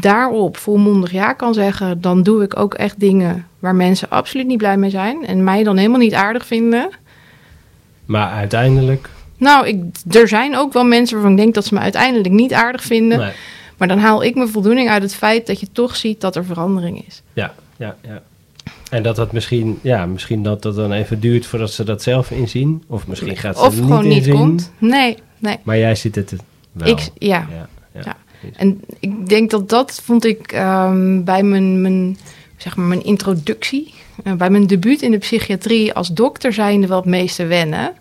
daarop 0.00 0.56
volmondig 0.56 1.12
ja 1.12 1.32
kan 1.32 1.54
zeggen, 1.54 2.00
dan 2.00 2.22
doe 2.22 2.42
ik 2.42 2.58
ook 2.58 2.74
echt 2.74 3.00
dingen 3.00 3.46
waar 3.58 3.74
mensen 3.74 4.10
absoluut 4.10 4.46
niet 4.46 4.58
blij 4.58 4.76
mee 4.76 4.90
zijn 4.90 5.26
en 5.26 5.44
mij 5.44 5.62
dan 5.62 5.76
helemaal 5.76 5.98
niet 5.98 6.14
aardig 6.14 6.46
vinden. 6.46 6.90
Maar 8.04 8.30
uiteindelijk... 8.30 9.08
Nou, 9.38 9.66
ik, 9.66 9.82
er 10.10 10.28
zijn 10.28 10.56
ook 10.56 10.72
wel 10.72 10.84
mensen 10.84 11.14
waarvan 11.16 11.32
ik 11.32 11.42
denk 11.42 11.54
dat 11.54 11.64
ze 11.64 11.74
me 11.74 11.80
uiteindelijk 11.80 12.34
niet 12.34 12.52
aardig 12.52 12.82
vinden. 12.82 13.18
Nee. 13.18 13.32
Maar 13.76 13.88
dan 13.88 13.98
haal 13.98 14.24
ik 14.24 14.34
mijn 14.34 14.48
voldoening 14.48 14.88
uit 14.88 15.02
het 15.02 15.14
feit 15.14 15.46
dat 15.46 15.60
je 15.60 15.66
toch 15.72 15.96
ziet 15.96 16.20
dat 16.20 16.36
er 16.36 16.44
verandering 16.44 17.04
is. 17.06 17.22
Ja, 17.32 17.54
ja, 17.76 17.96
ja. 18.02 18.22
En 18.90 19.02
dat 19.02 19.16
dat 19.16 19.32
misschien, 19.32 19.78
ja, 19.82 20.06
misschien 20.06 20.42
dat 20.42 20.62
dat 20.62 20.74
dan 20.76 20.92
even 20.92 21.20
duurt 21.20 21.46
voordat 21.46 21.72
ze 21.72 21.84
dat 21.84 22.02
zelf 22.02 22.30
inzien. 22.30 22.82
Of 22.86 23.06
misschien 23.06 23.36
gaat 23.36 23.58
ze 23.58 23.64
of 23.64 23.74
gewoon 23.74 24.02
niet 24.02 24.08
niet 24.08 24.16
inzien. 24.16 24.34
komt. 24.34 24.72
Nee, 24.78 25.16
nee. 25.38 25.56
Maar 25.62 25.78
jij 25.78 25.94
ziet 25.94 26.14
het 26.14 26.34
wel. 26.72 26.88
Ik, 26.88 27.10
ja. 27.18 27.46
ja, 27.50 27.68
ja. 27.92 28.00
Ja. 28.04 28.16
Precies. 28.50 28.60
En 28.60 28.80
ik 29.00 29.28
denk 29.28 29.50
dat 29.50 29.68
dat 29.68 30.00
vond 30.04 30.24
ik 30.24 30.52
ehm, 30.52 31.24
bij 31.24 31.42
mijn, 31.42 31.80
mijn, 31.80 32.18
zeg 32.56 32.76
maar 32.76 32.86
mijn 32.86 33.04
introductie, 33.04 33.94
eh, 34.24 34.32
bij 34.32 34.50
mijn 34.50 34.66
debuut 34.66 35.02
in 35.02 35.10
de 35.10 35.18
psychiatrie 35.18 35.92
als 35.92 36.08
dokter 36.08 36.52
zijnde 36.52 36.86
wel 36.86 36.96
het 36.96 37.06
meeste 37.06 37.46
wennen. 37.46 37.92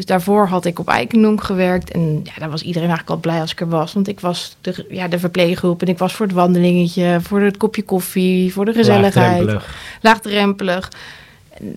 Dus 0.00 0.08
daarvoor 0.08 0.46
had 0.46 0.64
ik 0.64 0.78
op 0.78 0.88
Eikendonk 0.88 1.42
gewerkt 1.42 1.90
en 1.90 2.20
ja, 2.24 2.32
daar 2.38 2.50
was 2.50 2.62
iedereen 2.62 2.88
eigenlijk 2.88 3.16
al 3.16 3.30
blij 3.30 3.40
als 3.40 3.52
ik 3.52 3.60
er 3.60 3.68
was. 3.68 3.92
Want 3.92 4.08
ik 4.08 4.20
was 4.20 4.56
de, 4.60 4.86
ja, 4.88 5.08
de 5.08 5.18
verpleeggroep 5.18 5.82
en 5.82 5.88
ik 5.88 5.98
was 5.98 6.14
voor 6.14 6.26
het 6.26 6.34
wandelingetje, 6.34 7.18
voor 7.22 7.40
het 7.40 7.56
kopje 7.56 7.82
koffie, 7.82 8.52
voor 8.52 8.64
de 8.64 8.72
gezelligheid 8.72 9.44
Laagdrempelig. 9.44 9.98
laagdrempelig. 10.00 10.88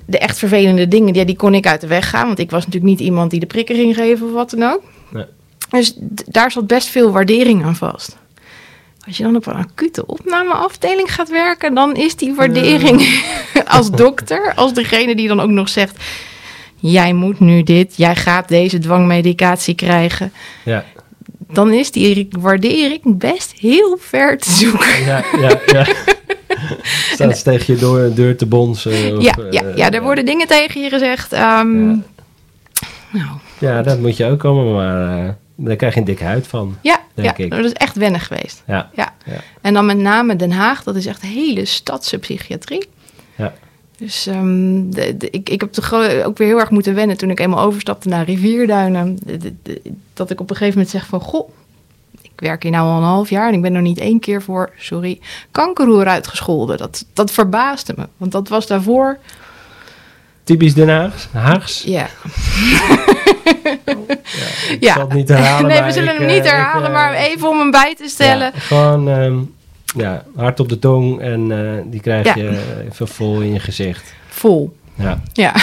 de 0.05 0.17
echt 0.17 0.37
vervelende 0.37 0.87
dingen, 0.87 1.13
ja, 1.13 1.23
die 1.23 1.35
kon 1.35 1.53
ik 1.53 1.67
uit 1.67 1.81
de 1.81 1.87
weg 1.87 2.09
gaan. 2.09 2.25
Want 2.27 2.39
ik 2.39 2.51
was 2.51 2.65
natuurlijk 2.65 2.91
niet 2.91 3.07
iemand 3.07 3.31
die 3.31 3.39
de 3.39 3.45
prikken 3.45 3.75
ging 3.75 3.95
geven 3.95 4.25
of 4.27 4.33
wat 4.33 4.49
dan 4.49 4.71
ook. 4.71 4.81
Dus 5.79 5.93
daar 6.25 6.51
zat 6.51 6.67
best 6.67 6.87
veel 6.87 7.11
waardering 7.11 7.63
aan 7.65 7.75
vast. 7.75 8.17
Als 9.07 9.17
je 9.17 9.23
dan 9.23 9.35
op 9.35 9.45
een 9.45 9.53
acute 9.53 10.05
opnameafdeling 10.05 11.13
gaat 11.13 11.29
werken, 11.29 11.73
dan 11.73 11.95
is 11.95 12.15
die 12.15 12.33
waardering 12.35 13.23
als 13.77 13.91
dokter, 13.91 14.53
als 14.55 14.73
degene 14.73 15.15
die 15.15 15.27
dan 15.27 15.39
ook 15.39 15.49
nog 15.49 15.69
zegt: 15.69 16.03
Jij 16.75 17.13
moet 17.13 17.39
nu 17.39 17.63
dit, 17.63 17.93
jij 17.97 18.15
gaat 18.15 18.47
deze 18.47 18.79
dwangmedicatie 18.79 19.75
krijgen. 19.75 20.31
Ja, 20.65 20.85
Dan 21.51 21.71
is 21.71 21.91
die 21.91 22.27
waardering 22.39 23.01
best 23.03 23.53
heel 23.59 23.97
ver 23.99 24.37
te 24.37 24.51
zoeken. 24.51 25.05
ja, 25.05 25.23
ja. 25.39 25.59
ja. 25.65 25.85
Staat 27.13 27.37
ze 27.37 27.43
tegen 27.43 27.73
je 27.73 27.79
door, 27.79 28.13
deur 28.13 28.37
te 28.37 28.45
bonzen? 28.45 29.17
Of, 29.17 29.23
Ja, 29.23 29.35
ja, 29.51 29.63
eh, 29.63 29.75
ja, 29.75 29.91
er 29.91 30.01
worden 30.01 30.25
dingen 30.25 30.47
tegen 30.47 30.81
je 30.81 30.89
gezegd. 30.89 31.33
ehm, 31.33 31.89
Ja. 31.89 31.99
Nou, 33.11 33.27
Ja, 33.59 33.81
dat 33.81 33.99
moet 33.99 34.17
je 34.17 34.25
ook 34.25 34.39
komen, 34.39 34.73
maar 34.73 35.17
eh, 35.25 35.29
daar 35.55 35.75
krijg 35.75 35.93
je 35.93 35.99
een 35.99 36.05
dikke 36.05 36.23
huid 36.23 36.47
van. 36.47 36.77
ja, 36.81 36.99
Denk 37.13 37.37
ja 37.37 37.43
ik. 37.43 37.49
dat 37.49 37.65
is 37.65 37.73
echt 37.73 37.95
wennen 37.95 38.19
geweest. 38.19 38.63
Ja, 38.67 38.89
Ja. 38.95 39.13
Ja. 39.25 39.39
En 39.61 39.73
dan 39.73 39.85
met 39.85 39.97
name 39.97 40.35
Den 40.35 40.51
Haag, 40.51 40.83
dat 40.83 40.95
is 40.95 41.05
echt 41.05 41.21
hele 41.21 41.65
stadse 41.65 42.17
psychiatrie. 42.17 42.89
ja. 43.35 43.53
Dus 43.97 44.27
ehm, 44.27 44.89
de, 44.89 45.17
de- 45.17 45.29
ik, 45.29 45.49
ik 45.49 45.61
heb 45.61 45.77
ook 46.25 46.37
weer 46.37 46.47
heel 46.47 46.59
erg 46.59 46.69
moeten 46.69 46.95
wennen 46.95 47.17
toen 47.17 47.29
ik 47.29 47.39
eenmaal 47.39 47.65
overstapte 47.65 48.07
naar 48.07 48.25
Rivierduinen. 48.25 49.17
De- 49.25 49.81
dat 50.13 50.29
ik 50.29 50.39
op 50.39 50.49
een 50.49 50.55
gegeven 50.55 50.77
moment 50.79 50.95
zeg 50.95 51.05
van, 51.05 51.19
goh, 51.19 51.49
ik 52.21 52.31
werk 52.35 52.63
hier 52.63 52.71
nou 52.71 52.87
al 52.89 52.97
een 52.97 53.03
half 53.03 53.29
jaar 53.29 53.47
en 53.47 53.53
ik 53.53 53.61
ben 53.61 53.75
er 53.75 53.81
niet 53.81 53.99
één 53.99 54.19
keer 54.19 54.41
voor, 54.41 54.71
sorry, 54.77 55.19
kankerroer 55.51 56.07
uitgescholden. 56.07 56.77
Dat, 56.77 57.05
dat 57.13 57.31
verbaasde 57.31 57.93
me, 57.97 58.07
want 58.17 58.31
dat 58.31 58.47
was 58.47 58.67
daarvoor, 58.67 59.17
Typisch 60.43 60.73
Den 60.73 60.89
Haags. 60.89 61.27
Haags. 61.31 61.83
ja. 61.83 62.07
Ik 64.79 64.89
zal 64.93 65.01
het 65.01 65.13
niet 65.13 65.27
herhalen. 65.29 65.69
nee, 65.69 65.81
we 65.81 65.91
zullen 65.91 66.13
ik, 66.13 66.19
hem 66.19 66.27
eh, 66.27 66.33
niet 66.35 66.45
ik, 66.45 66.51
herhalen, 66.51 66.87
eh, 66.87 66.93
maar 66.93 67.13
even 67.13 67.49
om 67.49 67.59
hem 67.59 67.71
bij 67.71 67.95
te 67.97 68.07
stellen. 68.07 68.51
Ja, 68.53 68.59
gewoon 68.59 69.09
ehm, 69.09 69.35
ja, 70.01 70.23
hard 70.35 70.59
op 70.59 70.69
de 70.69 70.79
tong 70.79 71.19
en 71.21 71.51
eh, 71.51 71.81
die 71.85 71.99
krijg 72.01 72.25
Ja. 72.25 72.33
je 72.35 72.81
even 72.91 73.07
vol 73.07 73.39
in 73.41 73.53
je 73.53 73.59
gezicht. 73.59 74.13
Vol, 74.27 74.75
Ja. 74.95 75.21
ja. 75.33 75.53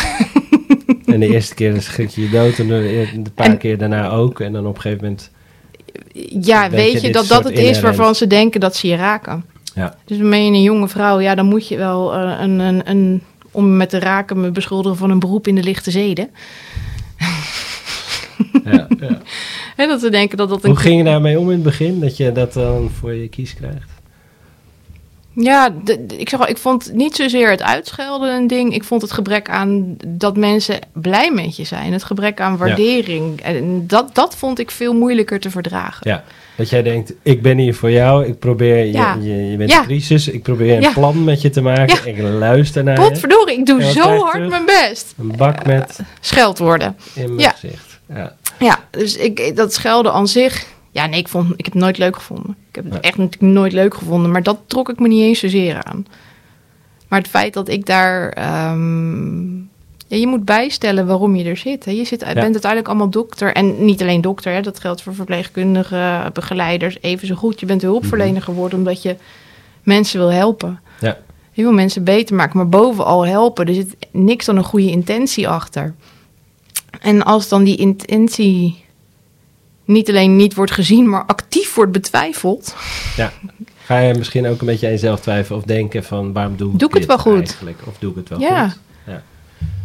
En 1.07 1.21
de 1.21 1.27
eerste 1.33 1.55
keer 1.55 1.73
dan 1.73 1.81
schrik 1.81 2.09
je 2.09 2.23
je 2.23 2.31
dood 2.31 2.59
en 2.59 2.67
de, 2.69 3.09
de 3.23 3.31
paar 3.31 3.47
En- 3.47 3.59
keer 3.59 3.79
daarna 3.79 4.09
ook. 4.11 4.41
En 4.41 4.53
dan 4.53 4.67
op 4.67 4.75
een 4.75 4.81
gegeven 4.81 5.05
moment... 5.05 5.31
Ja, 6.47 6.71
Weet 6.71 7.01
je, 7.03 7.13
dat 7.13 7.27
dat 7.29 7.45
het 7.45 7.59
is 7.59 7.81
waarvan 7.81 8.15
ze 8.15 8.27
denken 8.27 8.61
dat 8.61 8.77
ze 8.77 8.89
je 8.89 8.97
raken. 8.97 9.45
Ja, 9.75 9.95
Dus 10.05 10.19
ben 10.19 10.45
je 10.45 10.51
een 10.53 10.63
jonge 10.63 10.89
vrouw, 10.89 11.21
ja, 11.21 11.35
dan 11.35 11.47
moet 11.47 11.69
je 11.69 11.77
wel 11.77 12.15
eh, 12.15 12.37
een, 12.41 12.59
een, 12.59 12.91
een, 12.91 13.23
om 13.51 13.77
me 13.77 13.87
te 13.87 13.99
raken, 13.99 14.41
me 14.41 14.51
beschuldigen 14.51 14.97
van 14.99 15.11
een 15.11 15.19
beroep 15.19 15.47
in 15.47 15.55
de 15.55 15.63
lichte 15.63 15.91
zeden. 15.91 16.31
Ja, 18.65 18.87
ja. 19.01 19.19
Hè, 19.77 19.87
dat 19.87 20.01
ze 20.01 20.09
denken 20.11 20.37
dat 20.37 20.49
dat 20.49 20.65
een. 20.65 20.71
Hoe 20.71 20.79
ging 20.79 20.99
je 20.99 21.05
daarmee 21.05 21.39
om 21.39 21.47
in 21.47 21.55
het 21.55 21.63
begin? 21.63 22.01
Dat 22.01 22.17
je 22.17 22.33
dat 22.33 22.53
dan 22.53 22.91
voor 22.99 23.15
je 23.15 23.29
kies 23.29 23.55
krijgt? 23.55 23.89
Ja, 25.35 25.71
de- 25.85 26.07
de- 26.07 26.17
ik 26.17 26.29
zeg 26.29 26.41
al, 26.41 26.49
ik 26.49 26.59
vond 26.59 26.91
niet 26.93 27.17
zozeer 27.17 27.51
het 27.51 27.63
uitschelden 27.63 28.35
een 28.35 28.47
ding. 28.47 28.75
Ik 28.75 28.85
vond 28.85 29.03
het 29.03 29.13
gebrek 29.13 29.49
aan 29.51 29.97
dat 30.07 30.37
mensen 30.37 30.79
blij 30.93 31.31
met 31.33 31.57
je 31.57 31.65
zijn. 31.65 31.93
Het 31.93 32.05
gebrek 32.05 32.41
aan 32.41 32.57
waardering. 32.57 33.41
En 33.41 33.87
dat, 33.87 34.15
dat 34.15 34.37
vond 34.37 34.59
ik 34.59 34.71
veel 34.71 34.95
moeilijker 34.95 35.41
te 35.41 35.51
verdragen. 35.51 36.09
Ja, 36.11 36.25
dat 36.57 36.71
jij 36.71 36.83
denkt, 36.83 37.13
ik 37.23 37.43
ben 37.43 37.59
hier 37.59 37.75
voor 37.75 37.91
jou. 37.91 38.27
Ik 38.27 38.39
probeer, 38.39 38.77
je, 38.77 38.93
Ja. 38.93 39.17
je, 39.21 39.51
je 39.51 39.57
bent 39.57 39.71
Ja. 39.71 39.79
in 39.81 39.87
crisis. 39.87 40.29
Ik 40.29 40.43
probeer 40.43 40.75
een 40.77 40.83
Ja. 40.83 40.93
plan 40.93 41.25
met 41.25 41.41
je 41.43 41.51
te 41.51 41.61
maken. 41.61 41.99
Ja. 42.05 42.11
Ik 42.11 42.19
luister 42.23 42.85
naar 42.85 43.01
je. 43.03 43.09
Potverdorie, 43.09 43.59
ik 43.59 43.67
doe 43.67 43.83
zo 43.83 44.01
hard 44.19 44.33
terug? 44.33 44.49
mijn 44.49 44.65
best. 44.67 45.15
Een 45.19 45.33
bak 45.37 45.67
met 45.67 45.99
Scheldwoorden. 46.21 46.97
in 47.15 47.25
mijn 47.27 47.39
Ja. 47.39 47.51
gezicht. 47.51 47.90
Ja. 48.15 48.37
Ja, 48.59 48.79
dus 48.91 49.17
ik, 49.17 49.57
dat 49.57 49.73
schelden 49.73 50.13
aan 50.13 50.29
zich. 50.29 50.67
Ja, 50.91 51.07
nee, 51.07 51.21
ik, 51.21 51.29
vond, 51.29 51.53
ik 51.57 51.65
heb 51.65 51.73
het 51.73 51.83
nooit 51.83 51.99
leuk 51.99 52.17
gevonden. 52.17 52.57
Ik 52.69 52.75
heb 52.75 52.85
het 52.85 53.01
echt 53.01 53.17
natuurlijk 53.17 53.53
nooit 53.53 53.73
leuk 53.73 53.95
gevonden, 53.95 54.31
maar 54.31 54.43
dat 54.43 54.59
trok 54.67 54.89
ik 54.89 54.99
me 54.99 55.09
niet 55.09 55.23
eens 55.23 55.39
zozeer 55.39 55.83
aan. 55.83 56.07
Maar 57.09 57.19
het 57.19 57.29
feit 57.29 57.55
dat 57.55 57.69
ik 57.69 57.87
daar. 57.87 58.29
ehm, 58.29 59.57
ja, 60.07 60.17
je 60.17 60.27
moet 60.27 60.45
bijstellen 60.45 61.07
waarom 61.07 61.37
je 61.37 61.45
er 61.45 61.57
zit. 61.57 61.85
Hè. 61.85 61.91
Je 61.91 62.05
zit, 62.05 62.19
bent 62.19 62.37
uiteindelijk 62.37 62.89
allemaal 62.89 63.11
dokter. 63.11 63.55
En 63.55 63.85
niet 63.85 64.03
alleen 64.03 64.21
dokter, 64.21 64.53
hè, 64.53 64.61
dat 64.61 64.81
geldt 64.81 65.03
voor 65.03 65.15
verpleegkundigen, 65.15 66.33
begeleiders, 66.33 66.97
even 67.01 67.27
zo 67.27 67.35
goed. 67.35 67.61
Je 67.61 67.67
bent 67.67 67.83
hulpverlener 67.83 68.43
geworden 68.43 68.79
omdat 68.79 69.03
je 69.03 69.17
mensen 69.83 70.19
wil 70.19 70.33
helpen. 70.33 70.81
Ja. 71.01 71.19
Je 71.53 71.63
wil 71.63 71.73
mensen 71.73 72.05
beter 72.05 72.37
maken, 72.37 72.57
maar 72.57 72.69
bovenal 72.69 73.27
helpen. 73.27 73.67
Er 73.67 73.75
zit 73.75 73.97
niks 74.11 74.45
dan 74.47 74.57
een 74.57 74.65
goede 74.65 74.91
intentie 74.91 75.49
achter. 75.49 75.95
En 77.01 77.23
als 77.23 77.49
dan 77.49 77.65
die 77.65 77.77
intentie 77.77 78.85
niet 79.85 80.09
alleen 80.09 80.37
niet 80.37 80.55
wordt 80.55 80.73
gezien, 80.73 81.09
maar 81.09 81.25
actief 81.25 81.75
wordt 81.75 81.93
betwijfeld. 81.93 82.75
ja. 83.17 83.33
Ga 83.85 83.99
je 83.99 84.15
misschien 84.15 84.47
ook 84.47 84.61
een 84.61 84.67
beetje 84.67 84.87
aan 84.87 84.93
jezelf 84.93 85.21
twijfelen 85.21 85.59
of 85.59 85.65
denken 85.65 86.05
van 86.05 86.33
waarom 86.33 86.57
doe 86.57 86.73
ik 86.73 86.79
Doe 86.79 86.89
ik 86.89 86.95
het 86.95 87.03
dit 87.09 87.11
wel 87.25 87.35
goed? 87.35 87.47
eigenlijk? 87.47 87.79
Of 87.87 87.99
doe 87.99 88.11
ik 88.11 88.17
het 88.17 88.29
wel 88.29 88.41
Ja. 88.41 88.69
goed? 88.69 88.79
Ja. 89.07 89.23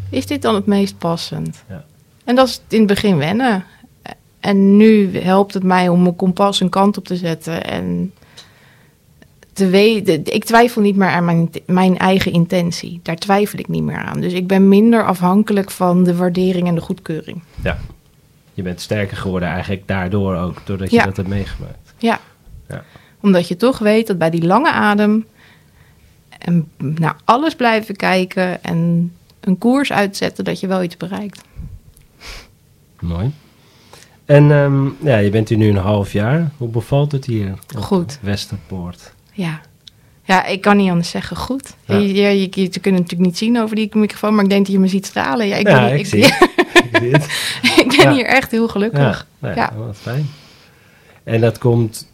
Is 0.10 0.26
dit 0.26 0.42
dan 0.42 0.56
het 0.56 0.66
meest 0.66 0.98
passend? 0.98 1.64
Ja. 1.70 1.86
En 2.24 2.36
dat 2.36 2.48
is 2.48 2.62
in 2.68 2.78
het 2.78 2.88
begin 2.88 3.18
wennen. 3.18 3.66
En 4.40 4.78
nu 4.78 5.18
helpt 5.20 5.54
het 5.54 5.64
mij 5.64 5.90
om 5.90 6.02
mijn 6.02 6.16
kompas 6.16 6.60
een 6.60 6.70
kant 6.70 6.98
op 6.98 7.06
te 7.06 7.16
zetten. 7.16 7.64
En 7.64 8.14
te 9.56 9.68
weten, 9.70 10.34
ik 10.34 10.44
twijfel 10.44 10.82
niet 10.82 10.96
meer 10.96 11.08
aan 11.10 11.26
mijn, 11.26 11.50
mijn 11.66 11.98
eigen 11.98 12.32
intentie. 12.32 13.00
Daar 13.04 13.16
twijfel 13.16 13.60
ik 13.60 13.68
niet 13.68 13.84
meer 13.84 13.98
aan. 13.98 14.22
Dus 14.22 14.34
ik 14.34 14.48
ben 14.48 14.68
minder 14.68 15.06
afhankelijk 15.06 15.72
van 15.72 16.04
de 16.04 16.16
waardering 16.16 16.68
en 16.68 16.76
de 16.76 16.82
goedkeuring. 16.82 17.42
ja. 17.64 17.78
Je 18.54 18.62
bent 18.62 18.82
sterker 18.82 19.18
geworden 19.18 19.50
eigenlijk 19.50 19.88
daardoor 19.88 20.36
ook, 20.36 20.62
doordat 20.66 20.90
je 20.90 20.96
Ja. 20.96 21.06
dat 21.06 21.16
hebt 21.18 21.28
meegemaakt. 21.30 21.94
Ja. 21.98 22.20
Ja. 22.68 22.84
Omdat 23.22 23.48
je 23.48 23.56
toch 23.56 23.78
weet 23.78 24.08
dat 24.08 24.18
bij 24.18 24.30
die 24.30 24.46
lange 24.46 24.72
adem 24.72 25.26
en 26.40 26.68
naar 26.78 27.16
alles 27.26 27.56
blijven 27.56 27.96
kijken 27.96 28.64
en 28.64 29.12
een 29.40 29.58
koers 29.58 29.92
uitzetten, 29.92 30.44
dat 30.44 30.60
je 30.60 30.68
wel 30.68 30.84
iets 30.84 30.98
bereikt. 30.98 31.42
Mooi. 33.00 33.32
En 34.26 34.52
ehm, 34.52 34.88
ja, 35.08 35.18
je 35.18 35.30
bent 35.30 35.50
hier 35.50 35.58
nu 35.58 35.70
een 35.70 35.76
half 35.76 36.12
jaar. 36.12 36.52
Hoe 36.58 36.70
bevalt 36.70 37.12
het 37.12 37.26
hier? 37.26 37.54
Goed. 37.76 38.20
Westerpoort. 38.22 39.14
Ja. 39.36 39.62
Ja, 40.24 40.46
ik 40.46 40.62
kan 40.62 40.78
niet 40.78 40.90
anders 40.90 41.10
zeggen. 41.10 41.38
Goed. 41.38 41.74
Ja. 41.86 41.96
Je, 41.98 42.14
je, 42.14 42.40
je, 42.40 42.40
je 42.40 42.50
kunt 42.50 42.76
het 42.84 42.84
natuurlijk 42.92 43.22
niet 43.22 43.38
zien 43.38 43.60
over 43.60 43.76
die 43.76 43.90
microfoon, 43.94 44.36
maar 44.36 44.44
ik 44.44 44.50
denk 44.50 44.64
dat 44.66 44.74
je 44.74 44.80
me 44.80 44.88
ziet 44.88 45.06
stralen. 45.06 45.48
Ja, 45.48 45.56
ik 45.56 45.68
ja, 45.68 45.74
ben, 45.80 45.86
hier- 45.90 46.00
ik, 46.00 46.06
zie 46.06 46.24
het. 46.26 46.50
ik 46.92 46.98
zie 47.02 47.12
het. 47.12 47.24
ik 47.86 47.88
ben 47.98 48.00
Ja. 48.10 48.14
hier 48.14 48.26
echt 48.26 48.52
heel 48.52 48.68
gelukkig. 48.68 49.28
Ja, 49.40 49.48
nou, 49.48 49.56
Ja. 49.56 49.74
wat 49.76 49.98
fijn. 49.98 50.30
En 51.24 51.42
dat 51.42 51.58
komt 51.58 52.08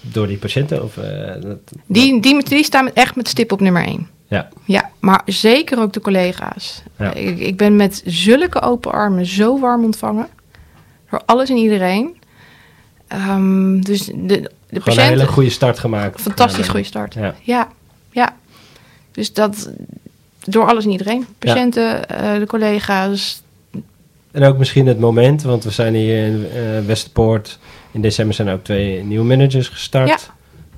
door 0.00 0.26
die 0.26 0.36
patiënten? 0.36 0.82
Of, 0.84 0.96
eh, 0.96 1.40
dat, 1.42 1.58
Die, 1.86 2.20
die, 2.20 2.44
die 2.44 2.64
staan 2.64 2.92
echt 2.94 3.16
met 3.16 3.28
stip 3.28 3.52
op 3.52 3.60
nummer 3.60 3.84
één. 3.84 4.08
Ja, 4.28 4.48
Ja, 4.64 4.90
maar 5.00 5.22
zeker 5.24 5.80
ook 5.80 5.92
de 5.92 6.00
collega's. 6.00 6.82
Ik, 7.14 7.38
ik 7.38 7.56
ben 7.56 7.76
met 7.76 8.02
zulke 8.06 8.60
open 8.60 8.92
armen 8.92 9.26
zo 9.26 9.60
warm 9.60 9.84
ontvangen. 9.84 10.28
Door 11.10 11.22
alles 11.26 11.48
en 11.50 11.56
iedereen. 11.56 12.16
Ehm, 13.08 13.80
dus 13.80 14.10
de, 14.14 14.50
de 14.70 14.80
gewoon 14.80 14.98
een 14.98 15.04
hele 15.04 15.26
goede 15.26 15.50
start 15.50 15.78
gemaakt. 15.78 16.20
Fantastisch 16.20 16.66
Ja, 16.66 16.70
goede 16.70 16.86
start. 16.86 17.14
Ja. 17.14 17.34
Ja, 17.42 17.68
ja. 18.10 18.36
Dus 19.12 19.32
dat 19.32 19.70
door 20.44 20.66
alles 20.66 20.84
en 20.84 20.90
iedereen. 20.90 21.26
Patiënten, 21.38 22.08
eh, 22.08 22.38
de 22.38 22.46
collega's. 22.46 23.42
En 24.30 24.44
ook 24.44 24.58
misschien 24.58 24.86
het 24.86 25.00
moment, 25.00 25.42
want 25.42 25.64
we 25.64 25.70
zijn 25.70 25.94
hier 25.94 26.26
in 26.26 26.46
eh 26.54 26.86
Westerpoort. 26.86 27.58
In 27.90 28.00
december 28.00 28.34
zijn 28.34 28.48
er 28.48 28.54
ook 28.54 28.64
twee 28.64 29.04
nieuwe 29.04 29.24
managers 29.24 29.68
gestart. 29.68 30.08
Ja. 30.08 30.18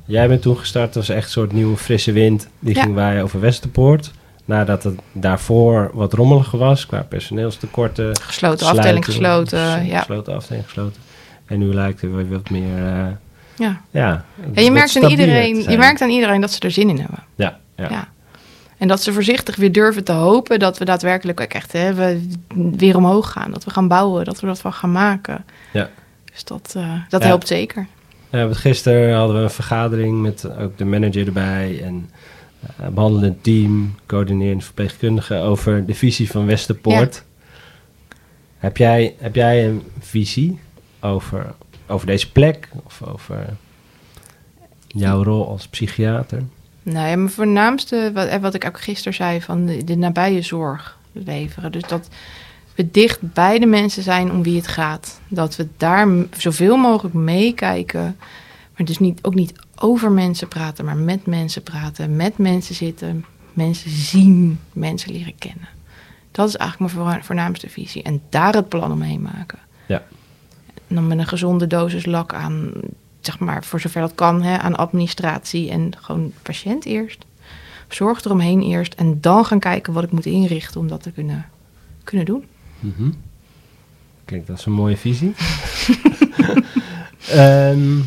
Jij 0.04 0.28
bent 0.28 0.42
toen 0.42 0.56
gestart, 0.56 0.94
dat 0.94 1.06
was 1.06 1.16
echt 1.16 1.24
een 1.24 1.30
soort 1.30 1.52
nieuwe 1.52 1.76
frisse 1.76 2.12
wind. 2.12 2.48
Die 2.58 2.74
ging 2.74 2.94
waaien 2.94 3.22
over 3.22 3.40
Westerpoort. 3.40 4.10
Nadat 4.44 4.82
het 4.82 4.94
daarvoor 5.12 5.90
wat 5.94 6.12
rommeliger 6.12 6.58
was, 6.58 6.86
qua 6.86 7.02
personeelstekorten. 7.02 8.16
Gesloten 8.20 8.66
afdeling 8.66 9.04
gesloten. 9.04 9.86
Ja. 9.86 9.98
Gesloten 9.98 10.34
afdeling 10.34 10.64
gesloten. 10.64 11.02
En 11.46 11.58
nu 11.58 11.74
lijkt 11.74 12.00
het 12.00 12.12
weer 12.14 12.28
wat 12.28 12.50
meer, 12.50 12.86
eh, 12.86 13.06
Ja. 13.62 13.80
ja. 13.90 14.24
Ja, 14.54 14.62
je, 14.62 14.70
merkt 14.70 15.02
aan 15.02 15.10
iedereen, 15.10 15.70
je 15.70 15.78
merkt 15.78 16.00
aan 16.00 16.08
iedereen 16.10 16.40
dat 16.40 16.50
ze 16.52 16.60
er 16.60 16.70
zin 16.70 16.88
in 16.88 16.98
hebben. 16.98 17.22
Ja, 17.34 17.58
ja. 17.76 17.88
Ja. 17.90 18.08
En 18.78 18.88
dat 18.88 19.02
ze 19.02 19.12
voorzichtig 19.12 19.56
weer 19.56 19.72
durven 19.72 20.04
te 20.04 20.12
hopen 20.12 20.58
dat 20.58 20.78
we 20.78 20.84
daadwerkelijk 20.84 21.40
ook 21.40 21.52
echt 21.52 21.72
hè, 21.72 21.94
we 21.94 22.28
weer 22.54 22.96
omhoog 22.96 23.30
gaan. 23.32 23.50
Dat 23.50 23.64
we 23.64 23.70
gaan 23.70 23.88
bouwen, 23.88 24.24
dat 24.24 24.40
we 24.40 24.46
dat 24.46 24.58
van 24.58 24.72
gaan 24.72 24.92
maken. 24.92 25.44
Ja. 25.72 25.90
Dus 26.32 26.44
dat, 26.44 26.72
eh, 26.76 26.92
dat 27.08 27.20
Ja. 27.22 27.26
helpt 27.26 27.48
zeker. 27.48 27.86
Ja, 28.30 28.44
want 28.44 28.56
gisteren 28.56 29.16
hadden 29.16 29.36
we 29.36 29.42
een 29.42 29.50
vergadering 29.50 30.20
met 30.22 30.50
ook 30.58 30.78
de 30.78 30.84
manager 30.84 31.26
erbij 31.26 31.82
en 31.82 32.10
eh 32.76 32.86
behandelend 32.88 33.42
team, 33.42 33.94
coördinerend 34.06 34.64
verpleegkundige 34.64 35.36
over 35.36 35.86
de 35.86 35.94
visie 35.94 36.30
van 36.30 36.46
Westerpoort. 36.46 37.24
Heb, 38.58 38.76
jij, 38.76 39.14
heb 39.18 39.34
jij 39.34 39.66
een 39.66 39.82
visie 40.00 40.58
over, 41.00 41.54
over 41.92 42.06
deze 42.06 42.32
plek 42.32 42.68
of 42.84 43.02
over 43.02 43.56
jouw 44.86 45.22
rol 45.22 45.48
als 45.48 45.68
psychiater? 45.68 46.42
Nee, 46.82 47.16
mijn 47.16 47.30
voornaamste, 47.30 48.10
wat, 48.14 48.26
eh, 48.26 48.40
wat 48.40 48.54
ik 48.54 48.66
ook 48.66 48.80
gisteren 48.80 49.14
zei, 49.14 49.42
van 49.42 49.66
de, 49.66 49.84
de 49.84 49.96
nabije 49.96 50.42
zorg 50.42 50.98
leveren. 51.12 51.72
Dus 51.72 51.82
dat 51.82 52.08
we 52.74 52.90
dicht 52.90 53.32
bij 53.32 53.58
de 53.58 53.66
mensen 53.66 54.02
zijn 54.02 54.30
om 54.30 54.42
wie 54.42 54.56
het 54.56 54.66
gaat. 54.66 55.20
Dat 55.28 55.56
we 55.56 55.68
daar 55.76 56.08
zoveel 56.36 56.76
mogelijk 56.76 57.14
meekijken. 57.14 58.16
Maar 58.76 58.86
dus 58.86 58.98
niet, 58.98 59.18
ook 59.22 59.34
niet 59.34 59.52
over 59.76 60.10
mensen 60.10 60.48
praten, 60.48 60.84
maar 60.84 60.96
met 60.96 61.26
mensen 61.26 61.62
praten. 61.62 62.16
Met 62.16 62.38
mensen 62.38 62.74
zitten, 62.74 63.24
mensen 63.52 63.90
zien, 63.90 64.60
mensen 64.72 65.12
leren 65.12 65.38
kennen. 65.38 65.68
Dat 66.30 66.48
is 66.48 66.56
eigenlijk 66.56 66.92
mijn 66.94 67.06
voor- 67.06 67.24
voornaamste 67.24 67.68
visie. 67.68 68.02
En 68.02 68.22
daar 68.28 68.54
het 68.54 68.68
plan 68.68 68.92
omheen 68.92 69.22
maken. 69.22 69.58
Ja. 69.86 70.02
En 70.92 70.98
dan 70.98 71.06
met 71.06 71.18
een 71.18 71.26
gezonde 71.26 71.66
dosis 71.66 72.06
lak 72.06 72.34
aan, 72.34 72.70
zeg 73.20 73.38
maar, 73.38 73.64
voor 73.64 73.80
zover 73.80 74.00
dat 74.00 74.14
kan, 74.14 74.42
hè, 74.42 74.58
aan 74.58 74.76
administratie 74.76 75.70
en 75.70 75.92
gewoon 76.00 76.32
patiënt 76.42 76.84
eerst. 76.84 77.24
Zorg 77.88 78.24
eromheen 78.24 78.62
eerst 78.62 78.94
en 78.94 79.20
dan 79.20 79.44
gaan 79.44 79.58
kijken 79.58 79.92
wat 79.92 80.04
ik 80.04 80.10
moet 80.10 80.26
inrichten 80.26 80.80
om 80.80 80.88
dat 80.88 81.02
te 81.02 81.10
kunnen, 81.10 81.46
kunnen 82.04 82.26
doen. 82.26 82.44
Mhm. 82.80 83.10
Kijk, 84.24 84.46
dat 84.46 84.58
is 84.58 84.64
een 84.64 84.72
mooie 84.72 84.96
visie. 84.96 85.34
Ehm, 87.28 87.98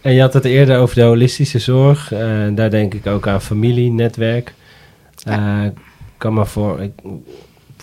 en 0.00 0.12
je 0.12 0.20
had 0.20 0.32
het 0.32 0.44
eerder 0.44 0.78
over 0.78 0.94
de 0.94 1.02
holistische 1.02 1.58
zorg. 1.58 2.12
Eh, 2.12 2.46
daar 2.54 2.70
denk 2.70 2.94
ik 2.94 3.06
ook 3.06 3.26
aan 3.26 3.42
familie, 3.42 3.90
netwerk. 3.90 4.54
Eh, 5.24 5.64
kan 6.16 6.34
me 6.34 6.46
voor, 6.46 6.80
ik, 6.80 6.92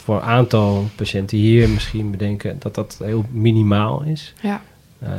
voor 0.10 0.18
een 0.18 0.28
aantal 0.28 0.90
patiënten 0.96 1.38
hier 1.38 1.70
misschien 1.70 2.12
bedenken 2.12 2.56
dat 2.60 2.76
dat 2.76 3.00
heel 3.04 3.26
minimaal 3.32 4.02
is. 4.02 4.34
Ja. 4.42 4.62
Eh, 5.00 5.12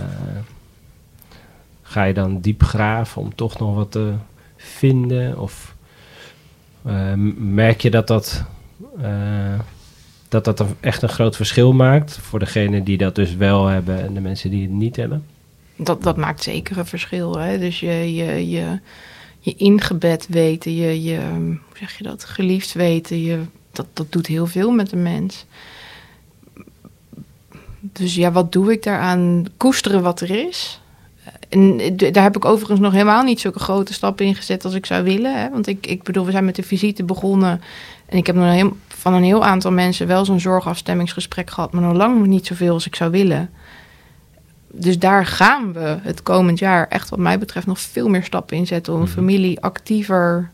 ga 1.82 2.04
je 2.04 2.14
dan 2.14 2.40
diep 2.40 2.62
graven 2.62 3.22
om 3.22 3.34
toch 3.34 3.58
nog 3.58 3.74
wat 3.74 3.90
te 3.92 4.14
vinden? 4.56 5.38
Of 5.38 5.74
eh, 6.82 7.12
merk 7.36 7.80
je 7.80 7.90
dat 7.90 8.06
dat, 8.06 8.44
eh, 9.00 9.58
dat 10.28 10.44
dat 10.44 10.64
echt 10.80 11.02
een 11.02 11.08
groot 11.08 11.36
verschil 11.36 11.72
maakt 11.72 12.18
voor 12.18 12.38
degene 12.38 12.82
die 12.82 12.96
dat 12.96 13.14
dus 13.14 13.34
wel 13.34 13.66
hebben 13.66 14.02
en 14.02 14.14
de 14.14 14.20
mensen 14.20 14.50
die 14.50 14.62
het 14.62 14.70
niet 14.70 14.96
hebben? 14.96 15.24
Dat, 15.76 16.02
dat 16.02 16.16
maakt 16.16 16.42
zeker 16.42 16.78
een 16.78 16.86
verschil. 16.86 17.38
Hè? 17.38 17.58
Dus 17.58 17.80
je, 17.80 18.14
je, 18.14 18.50
je, 18.50 18.80
je 19.38 19.54
ingebed 19.54 20.26
weten, 20.28 20.74
je, 20.74 21.02
je, 21.02 21.20
hoe 21.36 21.76
zeg 21.78 21.98
je 21.98 22.04
dat, 22.04 22.24
geliefd 22.24 22.72
weten, 22.72 23.20
je, 23.20 23.40
dat, 23.72 23.86
dat 23.92 24.12
doet 24.12 24.26
heel 24.26 24.46
veel 24.46 24.70
met 24.70 24.92
een 24.92 25.02
mens. 25.02 25.46
Dus 27.80 28.14
ja, 28.14 28.32
wat 28.32 28.52
doe 28.52 28.72
ik 28.72 28.82
daaraan? 28.82 29.46
Koesteren 29.56 30.02
wat 30.02 30.20
er 30.20 30.30
is. 30.30 30.80
En 31.48 31.96
daar 31.96 32.22
heb 32.22 32.36
ik 32.36 32.44
overigens 32.44 32.80
nog 32.80 32.92
helemaal 32.92 33.22
niet 33.22 33.40
zulke 33.40 33.58
grote 33.58 33.92
stappen 33.92 34.26
in 34.26 34.34
gezet 34.34 34.64
als 34.64 34.74
ik 34.74 34.86
zou 34.86 35.04
willen. 35.04 35.40
Hè? 35.40 35.50
Want 35.50 35.66
ik, 35.66 35.86
ik 35.86 36.02
bedoel, 36.02 36.24
we 36.24 36.30
zijn 36.30 36.44
met 36.44 36.56
de 36.56 36.62
visite 36.62 37.04
begonnen. 37.04 37.60
En 38.06 38.18
ik 38.18 38.26
heb 38.26 38.36
nog 38.36 38.52
heel, 38.52 38.76
van 38.88 39.14
een 39.14 39.22
heel 39.22 39.44
aantal 39.44 39.72
mensen 39.72 40.06
wel 40.06 40.24
zo'n 40.24 40.40
zorgafstemmingsgesprek 40.40 41.50
gehad. 41.50 41.72
Maar 41.72 41.82
nog 41.82 41.96
lang 41.96 42.26
niet 42.26 42.46
zoveel 42.46 42.72
als 42.72 42.86
ik 42.86 42.94
zou 42.94 43.10
willen. 43.10 43.50
Dus 44.72 44.98
daar 44.98 45.26
gaan 45.26 45.72
we 45.72 45.98
het 46.02 46.22
komend 46.22 46.58
jaar 46.58 46.88
echt 46.88 47.08
wat 47.08 47.18
mij 47.18 47.38
betreft 47.38 47.66
nog 47.66 47.80
veel 47.80 48.08
meer 48.08 48.24
stappen 48.24 48.56
in 48.56 48.66
zetten. 48.66 48.92
Om 48.92 49.00
een 49.00 49.08
familie 49.08 49.60
actiever 49.60 50.50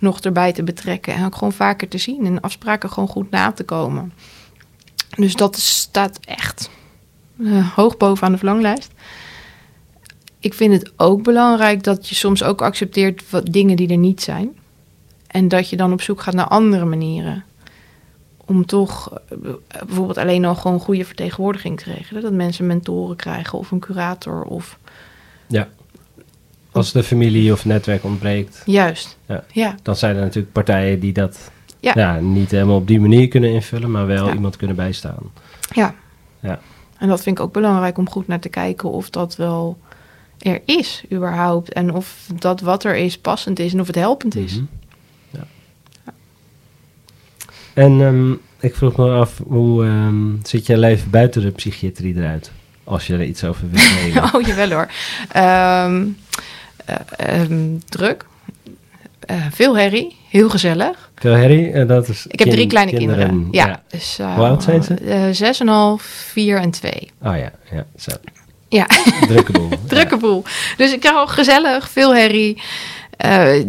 nog 0.00 0.20
erbij 0.20 0.52
te 0.52 0.62
betrekken. 0.62 1.14
En 1.14 1.24
ook 1.24 1.34
gewoon 1.34 1.52
vaker 1.52 1.88
te 1.88 1.98
zien. 1.98 2.26
En 2.26 2.40
afspraken 2.40 2.90
gewoon 2.90 3.08
goed 3.08 3.30
na 3.30 3.52
te 3.52 3.64
komen. 3.64 4.12
Dus 5.16 5.34
dat 5.34 5.58
staat 5.58 6.18
echt 6.24 6.70
eh, 7.44 7.74
hoog 7.74 7.96
bovenaan 7.96 8.32
de 8.32 8.38
verlanglijst. 8.38 8.92
Ik 10.38 10.54
vind 10.54 10.72
het 10.72 10.92
ook 10.96 11.22
belangrijk 11.22 11.82
dat 11.82 12.08
je 12.08 12.14
soms 12.14 12.42
ook 12.42 12.62
accepteert 12.62 13.30
wat 13.30 13.46
dingen 13.46 13.76
die 13.76 13.88
er 13.88 13.96
niet 13.96 14.22
zijn. 14.22 14.58
En 15.26 15.48
dat 15.48 15.70
je 15.70 15.76
dan 15.76 15.92
op 15.92 16.02
zoek 16.02 16.20
gaat 16.20 16.34
naar 16.34 16.48
andere 16.48 16.84
manieren. 16.84 17.44
Om 18.46 18.66
toch 18.66 19.20
eh, 19.28 19.38
bijvoorbeeld 19.86 20.18
alleen 20.18 20.44
al 20.44 20.54
gewoon 20.54 20.80
goede 20.80 21.04
vertegenwoordiging 21.04 21.80
te 21.80 21.92
regelen. 21.92 22.22
Dat 22.22 22.32
mensen 22.32 22.66
mentoren 22.66 23.16
krijgen 23.16 23.58
of 23.58 23.70
een 23.70 23.80
curator 23.80 24.42
of 24.42 24.78
Ja. 25.46 25.68
Als 26.72 26.92
de 26.92 27.02
familie 27.02 27.52
of 27.52 27.64
netwerk 27.64 28.04
ontbreekt, 28.04 28.62
juist. 28.66 29.18
Ja. 29.26 29.44
ja. 29.52 29.74
dan 29.82 29.96
zijn 29.96 30.16
er 30.16 30.22
natuurlijk 30.22 30.52
partijen 30.52 31.00
die 31.00 31.12
dat 31.12 31.50
Ja. 31.80 31.92
ja. 31.94 32.18
niet 32.20 32.50
helemaal 32.50 32.76
op 32.76 32.86
die 32.86 33.00
manier 33.00 33.28
kunnen 33.28 33.50
invullen, 33.52 33.90
maar 33.90 34.06
wel 34.06 34.26
Ja. 34.26 34.32
iemand 34.34 34.56
kunnen 34.56 34.76
bijstaan. 34.76 35.32
Ja. 35.74 35.94
Ja. 36.40 36.60
En 36.98 37.08
dat 37.08 37.22
vind 37.22 37.38
ik 37.38 37.44
ook 37.44 37.52
belangrijk 37.52 37.98
om 37.98 38.10
goed 38.10 38.26
naar 38.26 38.40
te 38.40 38.48
kijken 38.48 38.90
of 38.90 39.10
dat 39.10 39.36
wel 39.36 39.78
er 40.38 40.60
is, 40.64 41.04
überhaupt. 41.12 41.72
En 41.72 41.94
of 41.94 42.26
dat 42.38 42.60
wat 42.60 42.84
er 42.84 42.96
is 42.96 43.18
passend 43.18 43.58
is 43.58 43.72
en 43.72 43.80
of 43.80 43.86
het 43.86 43.96
helpend 43.96 44.36
is. 44.36 44.52
Mhm. 44.54 44.64
Ja. 45.30 45.44
En 47.74 48.00
ehm, 48.00 48.32
ik 48.60 48.74
vroeg 48.76 48.96
me 48.96 49.10
af, 49.10 49.40
hoe 49.46 49.84
ehm, 49.84 50.26
ziet 50.42 50.66
je 50.66 50.78
leven 50.78 51.10
buiten 51.10 51.42
de 51.42 51.50
psychiatrie 51.50 52.16
eruit? 52.16 52.50
Als 52.84 53.06
je 53.06 53.12
er 53.14 53.24
iets 53.24 53.44
over 53.44 53.70
wilt 53.70 53.94
delen. 54.02 54.34
Oh, 54.34 54.40
jawel 54.46 54.70
hoor. 54.70 54.88
Ehm, 55.28 56.06
eh, 56.84 56.96
ehm, 57.16 57.78
druk. 57.88 58.24
Eh, 59.20 59.36
veel 59.50 59.76
herrie. 59.76 60.16
Heel 60.28 60.50
gezellig. 60.50 61.10
Veel 61.14 61.32
herrie, 61.34 61.70
en 61.72 61.86
dat 61.86 62.08
is 62.08 62.26
Ik 62.28 62.38
heb 62.38 62.50
drie 62.50 62.66
kleine 62.66 62.92
kinderen. 62.92 63.48
Ja. 63.50 63.82
Dus, 63.88 64.18
eh, 64.18 64.34
Hoe 64.34 64.44
oud 64.44 64.62
zijn 64.62 64.82
ze? 64.82 64.94
eh, 64.94 65.22
Zes 65.32 65.60
en 65.60 65.68
half, 65.68 66.02
vier 66.02 66.58
en 66.58 66.70
twee. 66.70 67.10
Oh 67.22 67.36
ja, 67.36 67.52
ja, 67.72 67.84
zo. 67.98 68.12
Ja, 68.68 68.86
Drukke 69.28 69.52
boel. 69.52 69.68
drukke 69.86 70.16
boel. 70.16 70.42
Dus 70.76 70.92
ik 70.92 71.00
krijg 71.00 71.16
ook 71.16 71.30
gezellig, 71.30 71.90
veel 71.90 72.14
herrie. 72.14 72.62
eh, 73.16 73.64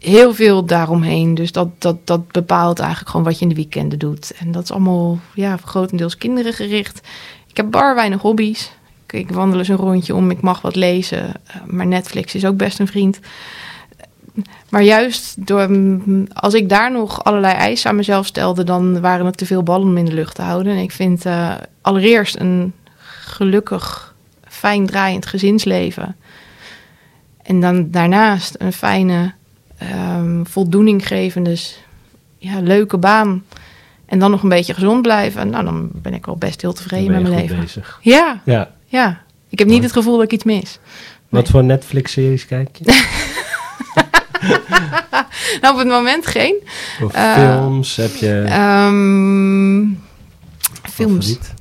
heel 0.00 0.34
veel 0.34 0.64
daaromheen. 0.64 1.34
Dus 1.34 1.52
dat, 1.52 1.68
dat, 1.78 1.96
dat 2.06 2.32
bepaalt 2.32 2.78
eigenlijk 2.78 3.10
gewoon 3.10 3.26
wat 3.26 3.36
je 3.36 3.42
in 3.42 3.48
de 3.48 3.54
weekenden 3.54 3.98
doet. 3.98 4.32
En 4.38 4.52
dat 4.52 4.62
is 4.62 4.70
allemaal 4.70 5.18
ja, 5.34 5.56
grotendeels 5.64 6.16
kinderen 6.18 6.52
gericht. 6.52 7.00
Ik 7.48 7.56
heb 7.56 7.70
bar 7.70 7.94
weinig 7.94 8.20
hobby's. 8.20 8.70
Ik, 9.14 9.30
wandel 9.30 9.58
eens 9.58 9.68
een 9.68 9.76
rondje 9.76 10.14
om, 10.14 10.30
ik 10.30 10.40
mag 10.40 10.60
wat 10.60 10.76
lezen. 10.76 11.24
Eh, 11.46 11.56
maar 11.66 11.86
Netflix 11.86 12.34
is 12.34 12.44
ook 12.46 12.56
best 12.56 12.78
een 12.78 12.86
vriend. 12.86 13.18
Maar 14.68 14.82
juist 14.82 15.46
door, 15.46 15.68
als 16.32 16.54
ik 16.54 16.68
daar 16.68 16.92
nog 16.92 17.24
allerlei 17.24 17.54
eisen 17.54 17.90
aan 17.90 17.96
mezelf 17.96 18.26
stelde, 18.26 18.64
dan 18.64 19.00
waren 19.00 19.26
het 19.26 19.36
te 19.36 19.46
veel 19.46 19.62
ballen 19.62 19.88
om 19.88 19.96
in 19.96 20.04
de 20.04 20.12
lucht 20.14 20.34
te 20.34 20.42
houden. 20.42 20.72
En 20.72 20.78
ik 20.82 20.92
vind 20.92 21.26
eh, 21.26 21.54
allereerst 21.80 22.38
een 22.40 22.72
gelukkig, 23.20 24.14
fijn 24.48 24.86
draaiend 24.86 25.26
gezinsleven. 25.26 26.16
En 27.42 27.60
dan 27.60 27.90
daarnaast 27.90 28.54
een 28.58 28.72
fijne, 28.72 29.32
ehm 29.78 30.44
voldoeninggevende, 30.44 31.56
s- 31.56 31.80
ja, 32.38 32.60
leuke 32.60 32.98
baan. 32.98 33.44
En 34.06 34.18
dan 34.18 34.30
nog 34.30 34.42
een 34.42 34.48
beetje 34.48 34.74
gezond 34.74 35.02
blijven. 35.02 35.50
Nou, 35.50 35.64
dan 35.64 35.90
ben 35.92 36.14
ik 36.14 36.26
al 36.26 36.36
best 36.36 36.60
heel 36.60 36.72
tevreden 36.72 37.10
met 37.12 37.22
mijn 37.22 37.34
leven. 37.34 37.60
bezig. 37.60 37.98
Ja, 38.02 38.40
Ja. 38.44 38.70
Ja. 38.94 39.22
Ik 39.48 39.58
heb 39.58 39.68
niet 39.68 39.82
het 39.82 39.92
gevoel 39.92 40.14
dat 40.16 40.24
ik 40.24 40.32
iets 40.32 40.44
mis. 40.44 40.78
Wat 41.28 41.48
voor 41.48 41.64
Netflix-series 41.64 42.46
kijk 42.46 42.68
je? 42.72 42.84
Nou, 45.60 45.72
op 45.74 45.78
het 45.80 45.88
moment 45.88 46.26
geen. 46.26 46.54
Of 47.02 47.12
Eh, 47.14 47.32
films? 47.34 47.96
Heb 47.96 48.14
je 48.14 48.44
Ehm, 48.48 49.84
films. 50.90 51.26
favoriet? 51.26 51.52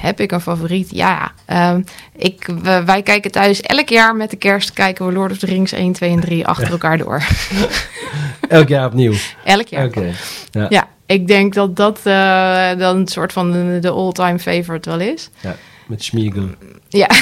Heb 0.00 0.20
ik 0.20 0.32
een 0.32 0.40
favoriet? 0.40 0.90
Ja. 0.90 1.32
Ehm, 1.46 1.80
ik, 2.16 2.48
we- 2.62 2.82
wij 2.84 3.02
kijken 3.02 3.30
thuis 3.30 3.60
elk 3.60 3.88
jaar 3.88 4.16
met 4.16 4.30
de 4.30 4.36
kerst 4.36 4.72
kijken 4.72 5.06
we 5.06 5.12
Lord 5.12 5.30
of 5.32 5.38
the 5.38 5.46
Rings 5.46 5.72
1, 5.72 5.92
2 5.92 6.10
en 6.10 6.20
3 6.20 6.46
achter 6.46 6.70
elkaar 6.70 6.98
door. 6.98 7.22
Elk 8.48 8.68
jaar 8.68 8.86
opnieuw. 8.86 9.14
elk 9.44 9.66
jaar. 9.68 9.84
Oké. 9.86 10.12
Ja. 10.50 10.66
Ja, 10.68 10.88
ik 11.06 11.26
denk 11.26 11.54
dat 11.54 11.76
dat 11.76 12.00
eh, 12.04 12.68
dan 12.78 12.96
een 12.96 13.08
soort 13.08 13.32
van 13.32 13.52
de, 13.52 13.78
de 13.80 13.90
all-time 13.90 14.38
favorite 14.38 14.90
wel 14.90 15.00
is. 15.00 15.30
ja. 15.40 15.56
Met 15.90 16.04
Schmiegel. 16.04 16.48
Ja. 16.88 17.10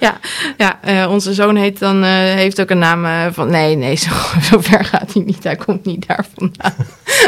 ja, 0.00 0.18
ja 0.56 0.80
eh, 0.82 1.10
onze 1.10 1.34
zoon 1.34 1.56
heet 1.56 1.78
dan, 1.78 2.02
eh, 2.02 2.08
heeft 2.10 2.60
ook 2.60 2.70
een 2.70 2.78
naam 2.78 3.04
eh, 3.04 3.26
van... 3.32 3.50
Nee, 3.50 3.76
nee, 3.76 3.96
zo, 4.06 4.10
zo 4.42 4.60
ver 4.60 4.84
gaat 4.84 5.12
hij 5.12 5.22
niet. 5.22 5.44
Hij 5.44 5.56
komt 5.56 5.84
niet 5.84 6.06
daar 6.06 6.26
vandaan. 6.34 6.74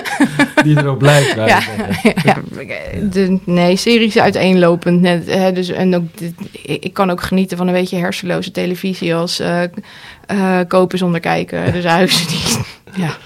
Die 0.64 0.78
erop 0.78 1.02
lijkt. 1.02 1.34
Ja, 1.34 1.60
ja, 2.24 2.36
de, 3.10 3.38
nee, 3.44 3.76
series 3.76 4.18
uiteenlopend. 4.18 5.00
Net, 5.00 5.26
hè, 5.26 5.52
dus, 5.52 5.68
en 5.68 5.96
ook, 5.96 6.18
dit- 6.18 6.84
ik, 6.84 6.92
kan 6.92 7.10
ook 7.10 7.22
genieten 7.22 7.56
van 7.56 7.66
een 7.66 7.72
beetje 7.72 7.96
hersenloze 7.96 8.50
televisie 8.50 9.14
als 9.14 9.42
kopen 10.68 10.98
zonder 10.98 11.20
kijken. 11.20 11.72
Dus 11.72 11.84
huizen 11.84 12.28
die... 12.28 12.40
Ja. 12.94 13.16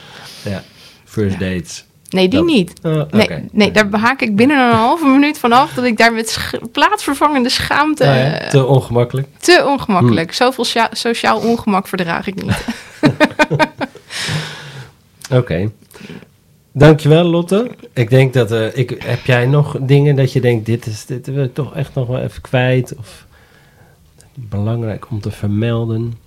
Ja. 0.43 0.63
First 1.05 1.39
dates. 1.39 1.85
Nee, 2.11 2.29
die 2.29 2.45
niet. 2.45 2.73
Oh, 2.83 3.03
Nee, 3.11 3.29
nee, 3.53 3.71
daar 3.71 3.87
haak 3.91 4.21
ik 4.21 4.37
binnen 4.37 4.59
een 4.59 4.75
halve 4.75 5.07
minuut 5.07 5.39
vanaf 5.39 5.73
dat 5.73 5.85
ik 5.85 5.97
daar 5.97 6.13
met 6.13 6.31
sch- 6.31 6.55
plaatsvervangende 6.73 7.49
schaamte... 7.49 8.05
Ja, 8.05 8.39
eh, 8.39 8.49
te 8.49 8.67
ongemakkelijk. 8.67 9.27
te 9.39 9.65
ongemakkelijk. 9.67 10.33
Zoveel 10.33 10.65
sociaal 10.93 11.39
ongemak 11.41 11.89
verdraag 11.89 12.27
ik 12.27 12.43
niet. 12.43 12.65
Oké. 15.33 15.71
Dankjewel, 16.73 17.25
Lotte. 17.25 17.71
Ik 17.93 18.11
denk 18.11 18.33
dat... 18.33 18.53
eh, 18.53 18.77
ik, 18.77 19.03
heb 19.03 19.25
jij 19.27 19.47
nog 19.47 19.77
dingen 19.81 20.17
dat 20.17 20.33
je 20.33 20.41
denkt... 20.41 20.67
Dit, 20.67 20.87
is, 20.87 21.07
dit 21.07 21.27
wil 21.27 21.45
ik 21.45 21.55
toch 21.55 21.75
echt 21.75 21.95
nog 21.95 22.07
wel 22.07 22.21
even 22.21 22.41
kwijt? 22.43 22.95
Of 22.99 23.27
belangrijk 24.35 25.11
om 25.11 25.21
te 25.21 25.31
vermelden? 25.31 26.19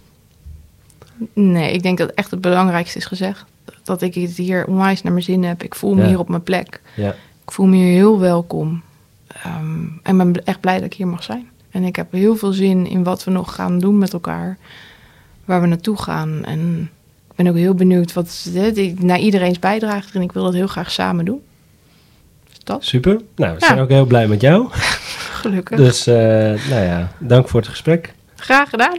Nee, 1.34 1.72
ik 1.74 1.84
denk 1.84 1.98
dat 1.98 2.10
echt 2.12 2.32
het 2.32 2.42
belangrijkste 2.42 2.98
is 2.98 3.06
gezegd. 3.06 3.46
Dat 3.84 4.02
ik 4.02 4.14
het 4.16 4.38
hier 4.38 4.68
onwijs 4.68 5.02
naar 5.02 5.12
mijn 5.14 5.24
zin 5.26 5.44
heb. 5.44 5.64
Ik 5.64 5.76
voel 5.76 5.94
me 5.96 6.02
Ja. 6.02 6.08
hier 6.08 6.20
op 6.20 6.30
mijn 6.30 6.44
plek. 6.44 6.82
Ja, 6.96 7.16
Ik 7.46 7.52
voel 7.52 7.66
me 7.66 7.76
hier 7.76 7.94
heel 7.94 8.20
welkom. 8.20 8.82
Ehm, 9.28 9.84
en 10.04 10.18
ben 10.18 10.46
echt 10.46 10.60
blij 10.60 10.76
dat 10.76 10.86
ik 10.86 10.94
hier 10.94 11.08
mag 11.08 11.24
zijn. 11.24 11.50
En 11.72 11.84
ik 11.84 11.96
heb 11.96 12.12
heel 12.12 12.36
veel 12.36 12.52
zin 12.54 12.88
in 12.88 13.04
wat 13.04 13.24
we 13.24 13.32
nog 13.32 13.56
gaan 13.56 13.80
doen 13.80 13.98
met 13.98 14.14
elkaar. 14.14 14.58
Waar 15.46 15.62
we 15.62 15.68
naartoe 15.68 15.98
gaan. 16.02 16.46
En 16.46 16.90
ik 17.30 17.36
ben 17.36 17.48
ook 17.48 17.56
heel 17.56 17.74
benieuwd 17.74 18.14
wat 18.14 18.50
naar 18.98 19.20
iedereen's 19.20 19.60
bijdrage. 19.60 20.08
En 20.14 20.22
ik 20.22 20.32
wil 20.32 20.44
dat 20.44 20.54
heel 20.54 20.68
graag 20.68 20.92
samen 20.92 21.26
doen. 21.26 21.42
Dus 22.50 22.60
dat, 22.64 22.84
super. 22.84 23.12
Nou, 23.36 23.54
we 23.54 23.60
Ja. 23.60 23.68
zijn 23.68 23.80
ook 23.80 23.90
heel 23.90 24.06
blij 24.06 24.28
met 24.28 24.42
jou. 24.42 24.68
gelukkig. 25.42 25.78
Dus, 25.78 26.08
eh, 26.08 26.16
nou 26.70 26.82
ja, 26.84 27.12
dank 27.20 27.48
voor 27.50 27.60
het 27.60 27.70
gesprek. 27.70 28.14
Graag 28.36 28.70
gedaan. 28.70 28.98